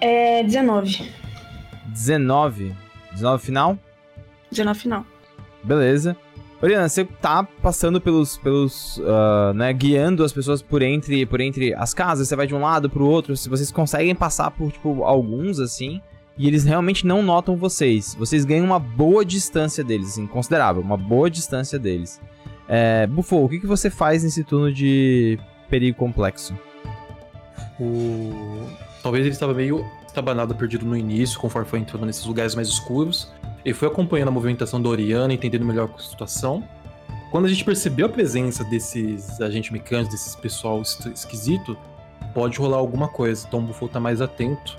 [0.00, 1.12] É 19.
[1.88, 2.74] 19.
[3.12, 3.78] 19 final?
[4.50, 5.06] 19 final.
[5.62, 6.16] Beleza.
[6.62, 8.38] Oriana, você tá passando pelos.
[8.38, 9.02] pelos.
[9.04, 12.60] ah, né, guiando as pessoas por entre, por entre as casas, você vai de um
[12.60, 16.00] lado pro outro, se vocês conseguem passar por, tipo, alguns, assim,
[16.38, 18.14] e eles realmente não notam vocês.
[18.14, 22.20] Vocês ganham uma boa distância deles, assim, considerável, uma boa distância deles.
[22.68, 26.56] É, o que, que você faz nesse turno de perigo complexo?
[27.80, 28.68] O...
[29.02, 33.32] Talvez ele estava meio estabanado, perdido no início, conforme foi entrando nesses lugares mais escuros.
[33.64, 36.62] Ele foi acompanhando a movimentação da Oriana, entendendo melhor a situação.
[37.30, 41.76] Quando a gente percebeu a presença desses agentes mecânicos, desses pessoal esquisito,
[42.34, 43.46] pode rolar alguma coisa.
[43.48, 44.78] Então o Bufo tá mais atento.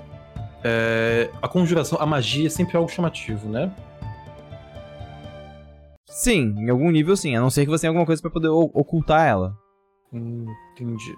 [0.62, 3.72] É, A conjuração, a magia é sempre algo chamativo, né?
[6.06, 8.48] Sim, em algum nível sim, a não ser que você tenha alguma coisa pra poder
[8.48, 9.58] ocultar ela.
[10.12, 11.14] Hum, entendi.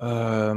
[0.00, 0.52] Ah,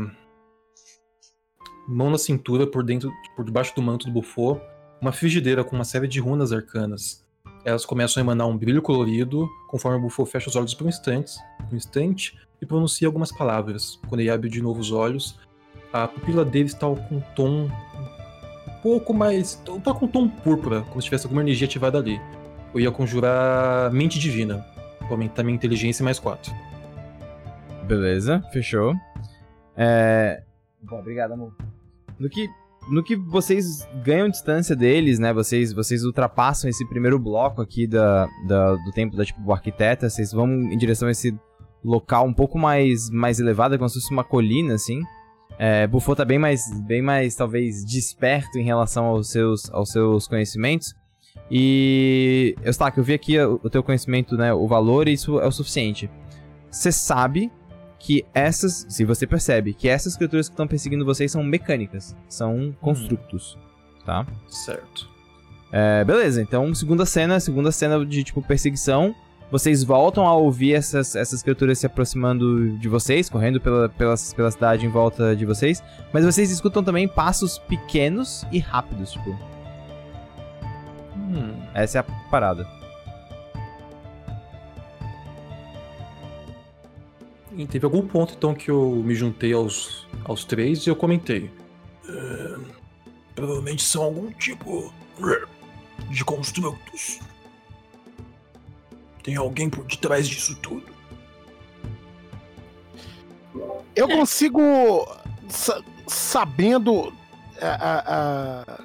[1.89, 4.59] mão na cintura, por dentro, por debaixo do manto do bufô,
[5.01, 7.25] uma frigideira com uma série de runas arcanas.
[7.65, 10.89] Elas começam a emanar um brilho colorido, conforme o bufô fecha os olhos por um
[10.89, 11.33] instante,
[11.71, 13.99] um instante e pronuncia algumas palavras.
[14.07, 15.39] Quando ele abre de novo os olhos,
[15.91, 17.67] a pupila dele está com um tom
[18.67, 19.55] um pouco mais.
[19.83, 22.21] tá com um tom púrpura, como se tivesse alguma energia ativada ali.
[22.73, 24.65] Eu ia conjurar mente divina,
[24.99, 26.53] pra aumentar minha inteligência mais 4.
[27.87, 28.93] Beleza, fechou.
[29.75, 30.43] É...
[30.83, 31.53] Bom, obrigado, amor.
[32.19, 32.49] No que,
[32.89, 35.31] no que vocês ganham distância deles, né?
[35.33, 40.09] Vocês, vocês ultrapassam esse primeiro bloco aqui da, da- do templo da tipo arquiteta.
[40.09, 41.33] Vocês vão em direção a esse
[41.83, 45.01] local um pouco mais, mais elevado, como se fosse uma colina, assim.
[45.57, 50.27] É, Bufo tá bem mais, bem mais, talvez, desperto em relação aos seus, aos seus
[50.27, 50.93] conhecimentos.
[51.51, 55.47] E, Eustáquio, eu vi aqui o o teu conhecimento, né, o valor, e isso é
[55.47, 56.09] o suficiente.
[56.69, 57.51] Você sabe
[57.99, 62.73] que essas, se você percebe, que essas criaturas que estão perseguindo vocês são mecânicas, são
[62.81, 63.57] construtos,
[64.05, 64.25] tá?
[64.47, 65.09] Certo.
[65.71, 69.13] É, beleza, então segunda cena, segunda cena de tipo perseguição.
[69.51, 74.51] Vocês voltam a ouvir essas, essas criaturas se aproximando de vocês, correndo pela, pela, pela
[74.51, 75.83] cidade em volta de vocês.
[76.13, 79.31] Mas vocês escutam também passos pequenos e rápidos, tipo.
[81.15, 81.51] Hum.
[81.73, 82.78] Essa é a parada.
[87.59, 91.51] E teve algum ponto então que eu me juntei aos, aos três e eu comentei.
[92.07, 92.55] É,
[93.35, 94.93] provavelmente são algum tipo
[96.09, 97.19] de construtos.
[99.21, 100.85] Tem alguém por detrás disso tudo.
[103.93, 104.61] Eu consigo,
[105.49, 107.11] sa- sabendo,
[107.61, 108.03] a- a-
[108.71, 108.79] a-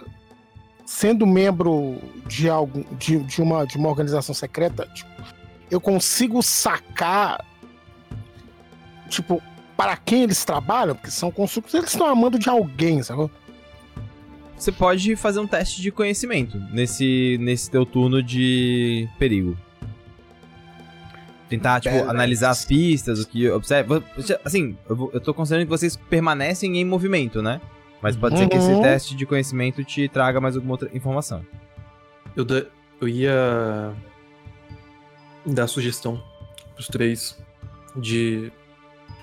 [0.85, 5.11] sendo membro de, algum, de, de uma, de uma organização secreta, tipo,
[5.71, 7.45] eu consigo sacar,
[9.15, 9.43] tipo,
[9.77, 13.31] para quem eles trabalham, porque são construtos, eles estão amando de alguém, sabe?
[14.57, 19.57] Você pode fazer um teste de conhecimento nesse, nesse teu turno de perigo.
[21.49, 22.11] Tentar, tipo, Beleza.
[22.11, 24.03] analisar as pistas, o que observa.
[24.45, 27.61] Assim, eu, tô considerando que vocês permanecem em movimento, né?
[28.01, 28.81] Mas pode ser que esse Uhum.
[28.83, 31.45] teste de conhecimento te traga mais alguma outra informação.
[32.35, 32.65] Eu, da-
[33.01, 33.93] eu ia
[35.45, 36.23] dar sugestão
[36.75, 37.39] pros três
[37.97, 38.51] de.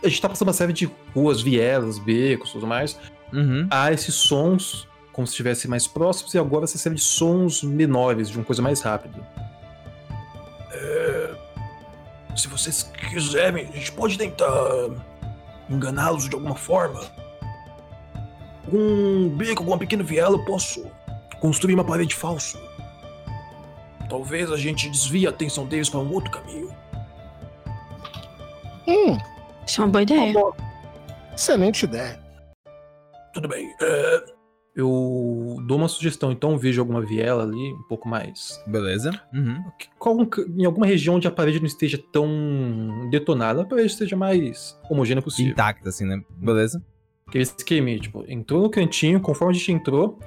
[0.04, 2.98] A gente tá passando uma série de ruas, vielas, becos tudo mais.
[3.32, 3.68] Uhum.
[3.70, 8.30] Há esses sons como se estivessem mais próximos e agora essa série de sons menores,
[8.30, 9.20] de uma coisa mais rápida.
[12.36, 14.48] Se vocês quiserem, a gente pode tentar
[15.70, 17.02] enganá-los de alguma forma.
[18.66, 20.86] Algum beco, alguma pequena viela, eu posso
[21.40, 22.58] construir uma parede falsa.
[24.10, 26.74] Talvez a gente desvie a atenção deles para um outro caminho.
[29.72, 30.34] Isso é uma boa ideia.
[31.34, 32.20] excelente ideia.
[33.34, 33.74] Tudo bem.
[33.82, 34.24] é,
[34.76, 38.62] Eu dou uma sugestão, então vejo alguma viela ali, um pouco mais.
[38.68, 39.12] Beleza.
[39.34, 39.64] Uhum.
[39.98, 40.28] qual um
[40.58, 45.22] em alguma região onde a parede não esteja tão detonada, a parede esteja mais homogênea
[45.22, 45.54] possível.
[45.54, 46.22] Intacta, assim, né?
[46.32, 46.84] Beleza.
[47.26, 50.20] Aquele esquema, tipo, entrou no cantinho, conforme a gente entrou,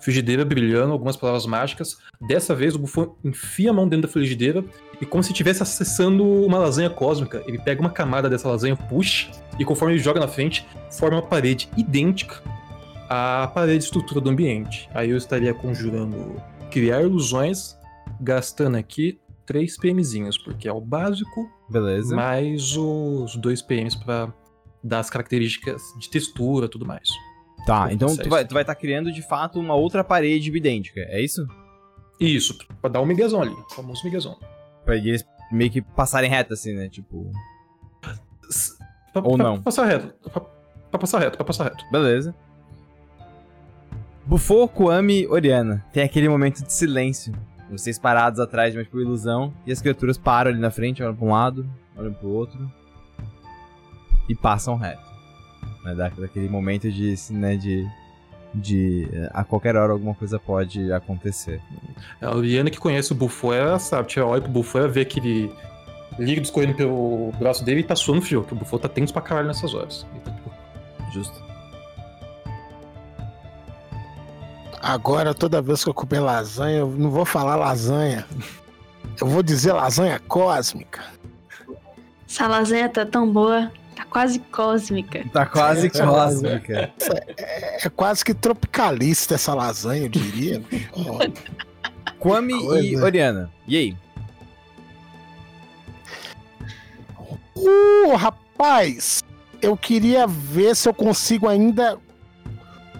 [0.00, 1.98] frigideira brilhando, algumas palavras mágicas.
[2.20, 4.64] Dessa vez o bufão enfia a mão dentro da frigideira
[5.00, 7.42] e como se estivesse acessando uma lasanha cósmica.
[7.46, 11.26] Ele pega uma camada dessa lasanha, puxa, e conforme ele joga na frente, forma uma
[11.26, 12.42] parede idêntica
[13.08, 14.88] à parede estrutura do ambiente.
[14.94, 16.40] Aí eu estaria conjurando
[16.70, 17.76] criar ilusões,
[18.20, 22.14] gastando aqui 3 PMzinhos, porque é o básico, Beleza.
[22.14, 24.32] mais os 2 PMs pra
[24.82, 27.08] dar as características de textura e tudo mais.
[27.66, 31.20] Tá, então tu vai estar vai tá criando de fato uma outra parede idêntica, é
[31.20, 31.46] isso?
[32.18, 34.38] Isso, pra dar um miguezão ali, o famoso miguezão.
[34.84, 36.88] Pra eles meio que passarem reto, assim, né?
[36.88, 37.30] Tipo.
[39.12, 39.60] Pra, Ou pra não.
[39.60, 40.30] passar reto.
[40.30, 40.40] Pra,
[40.90, 41.84] pra passar reto, pra passar reto.
[41.90, 42.34] Beleza.
[44.24, 45.84] Bufô, Kuami, Oriana.
[45.92, 47.34] Tem aquele momento de silêncio.
[47.70, 49.52] Vocês parados atrás de uma tipo, ilusão.
[49.66, 52.70] E as criaturas param ali na frente, olham pra um lado, olham pro outro.
[54.28, 55.09] E passam reto.
[55.84, 55.94] Né?
[55.94, 57.88] Dá daquele momento de, né, de.
[58.52, 59.08] De.
[59.12, 61.60] eh, A qualquer hora alguma coisa pode acontecer.
[62.20, 63.14] A Liana que conhece o
[63.54, 65.52] ela sabe, tira olha pro ela vê aquele
[66.18, 69.22] líquido escorrendo pelo braço dele e tá suando frio, que o Bufo tá tenso pra
[69.22, 70.04] caralho nessas horas.
[71.12, 71.40] Justo.
[74.82, 78.26] Agora, toda vez que eu comer lasanha, eu não vou falar lasanha.
[79.20, 81.02] Eu vou dizer lasanha cósmica.
[82.28, 85.24] Essa lasanha tá tão boa, tá quase cósmica.
[85.32, 86.92] Tá quase É, cósmica.
[87.82, 90.62] É quase que tropicalista essa lasanha, eu diria.
[92.18, 92.96] Kwame e.
[92.96, 93.50] Oriana.
[93.66, 93.96] E aí?
[97.56, 99.22] Uh, rapaz,
[99.60, 101.98] eu queria ver se eu consigo ainda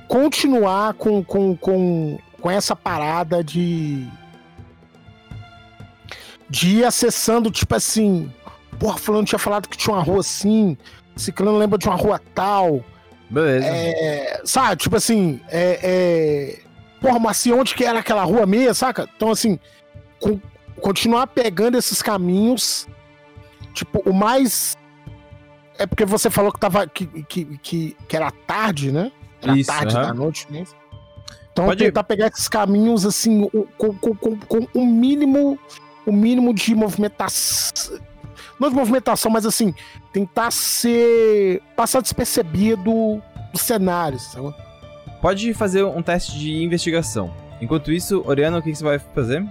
[0.08, 4.06] continuar com, com, com, com essa parada de.
[6.48, 8.32] de ir acessando, tipo assim.
[8.80, 10.76] Porra, fulano tinha falado que tinha uma rua assim.
[11.14, 12.82] Ciclano lembra de uma rua tal.
[13.28, 13.66] Beleza.
[13.66, 16.58] É, sabe, tipo assim, é, é...
[17.00, 19.08] Porra, mas assim, onde que era aquela rua mesmo, saca?
[19.14, 19.58] Então, assim,
[20.18, 20.40] com-
[20.80, 22.88] continuar pegando esses caminhos,
[23.74, 24.76] tipo, o mais...
[25.78, 29.12] É porque você falou que tava, que, que, que, que era tarde, né?
[29.42, 30.06] Era Isso, tarde aham.
[30.08, 30.64] da noite, né?
[31.52, 35.58] Então, Pode tentar pegar esses caminhos, assim, com, com, com, com o mínimo,
[36.06, 37.98] o mínimo de movimentação...
[38.60, 39.74] Não de movimentação, mas assim,
[40.12, 41.62] tentar ser...
[41.74, 44.54] passar despercebido dos cenários, sabe?
[45.20, 47.32] Pode fazer um teste de investigação.
[47.60, 49.44] Enquanto isso, Oriana, o que você vai fazer?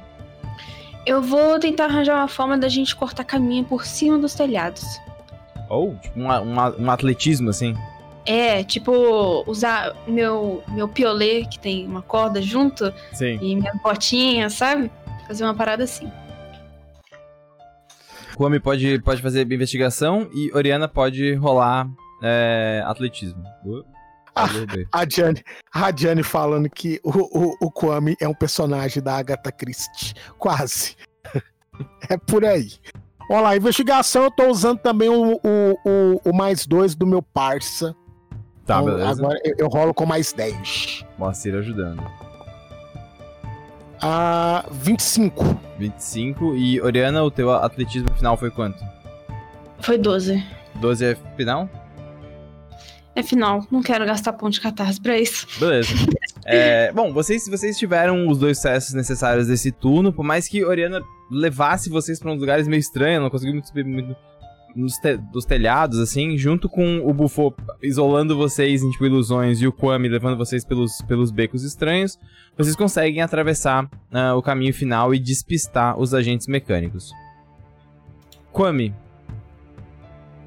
[1.06, 4.84] Eu vou tentar arranjar uma forma da gente cortar caminho por cima dos telhados.
[5.68, 7.76] Ou, tipo, um, um, um atletismo, assim.
[8.26, 13.40] É, tipo, usar meu, meu piolê, que tem uma corda junto, Sim.
[13.41, 14.91] e minha botinha, sabe?
[15.27, 16.11] Fazer uma parada assim.
[18.39, 21.89] Kwame pode, pode fazer investigação e Oriana pode rolar
[22.23, 23.43] é, atletismo.
[23.65, 23.83] Uh,
[24.33, 24.47] Ah.
[24.93, 25.43] A Diane,
[25.73, 30.13] a falando que o, o, o Kwame é um personagem da Agatha Christie.
[30.37, 30.95] Quase.
[32.09, 32.73] É por aí.
[33.31, 37.21] Olha lá, investigação, eu tô usando também o, o, o, o mais dois do meu
[37.21, 37.95] parça.
[38.65, 39.11] Tá, Então, beleza.
[39.11, 41.05] Agora eu, eu rolo com mais 10.
[41.17, 42.03] Moacir ajudando.
[44.01, 45.68] Ah, 25.
[45.80, 46.56] 25.
[46.56, 48.84] E Oriana, o teu atletismo final foi quanto?
[49.80, 50.43] Foi 12.
[50.76, 51.69] 12 é final?
[53.15, 55.47] É final, não quero gastar ponto de catarse pra isso.
[55.60, 55.93] Beleza.
[56.51, 60.99] É, bom, vocês, vocês tiveram os dois sucessos necessários desse turno, por mais que Oriana
[61.30, 64.15] levasse vocês pra uns lugares meio estranhos, não conseguiu muito muito
[64.75, 69.67] nos te- dos telhados, assim, junto com o Bufo isolando vocês em tipo, ilusões e
[69.67, 72.19] o Kwame levando vocês pelos, pelos becos estranhos,
[72.57, 77.11] vocês conseguem atravessar ah, o caminho final e despistar os agentes mecânicos.
[78.51, 78.93] Kwame,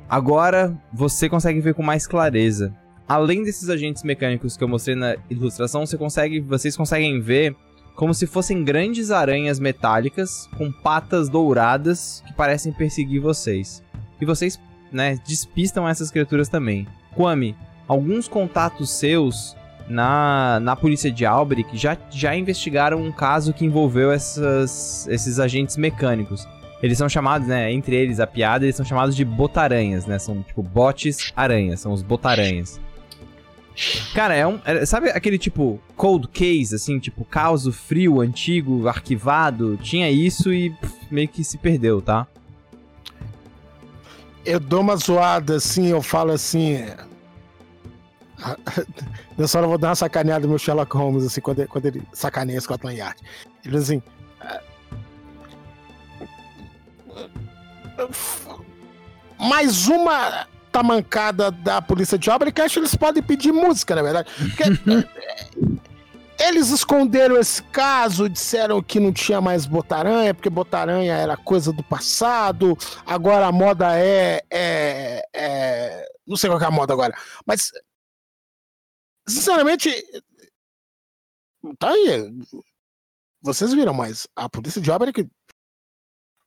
[0.09, 2.75] agora você consegue ver com mais clareza
[3.13, 7.55] além desses agentes mecânicos que eu mostrei na ilustração, você consegue, vocês conseguem ver
[7.95, 13.83] como se fossem grandes aranhas metálicas com patas douradas que parecem perseguir vocês.
[14.23, 14.57] E vocês,
[14.93, 16.87] né, despistam essas criaturas também.
[17.13, 17.57] Kwame,
[17.89, 19.57] alguns contatos seus
[19.89, 25.77] na, na polícia de Alberic já, já investigaram um caso que envolveu essas, esses agentes
[25.77, 26.47] mecânicos.
[26.81, 30.21] Eles são chamados, né, entre eles a piada, eles são chamados de botaranhas, né?
[30.21, 32.81] São tipo botes aranhas, são os botaranhas.
[34.15, 34.61] Cara, é um.
[34.65, 39.77] é- sabe aquele tipo cold case, assim, tipo caos frio, antigo, arquivado?
[39.83, 42.27] Tinha isso e pff, meio que se perdeu, tá?
[44.45, 46.85] Eu dou uma zoada assim, eu falo assim.
[49.39, 51.87] Nessa hora eu vou dar uma sacaneada no meu Sherlock Holmes, assim, quando ele, quando
[51.87, 53.21] ele sacaneia Scotland Yard.
[53.65, 54.03] Ele diz assim.
[59.39, 64.03] Mais uma tamancada da polícia de obra que acho que eles podem pedir música, na
[64.03, 64.29] verdade.
[64.37, 64.65] Porque,
[66.49, 71.83] eles esconderam esse caso, disseram que não tinha mais botaranha, porque botaranha era coisa do
[71.83, 77.15] passado, agora a moda é, é, é- Não sei qual que é a moda agora,
[77.47, 77.71] mas.
[79.29, 79.91] Sinceramente.
[81.79, 82.31] Tá aí.
[83.41, 85.29] Vocês viram, mas a polícia de obra que.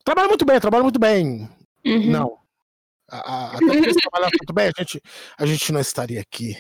[0.04, 1.50] Trabalha muito bem, trabalha muito bem.
[1.86, 2.12] Uhum.
[2.12, 2.40] Não.
[3.10, 5.02] A, a, até porque se trabalhasse muito bem, a gente,
[5.38, 6.56] a gente não estaria aqui.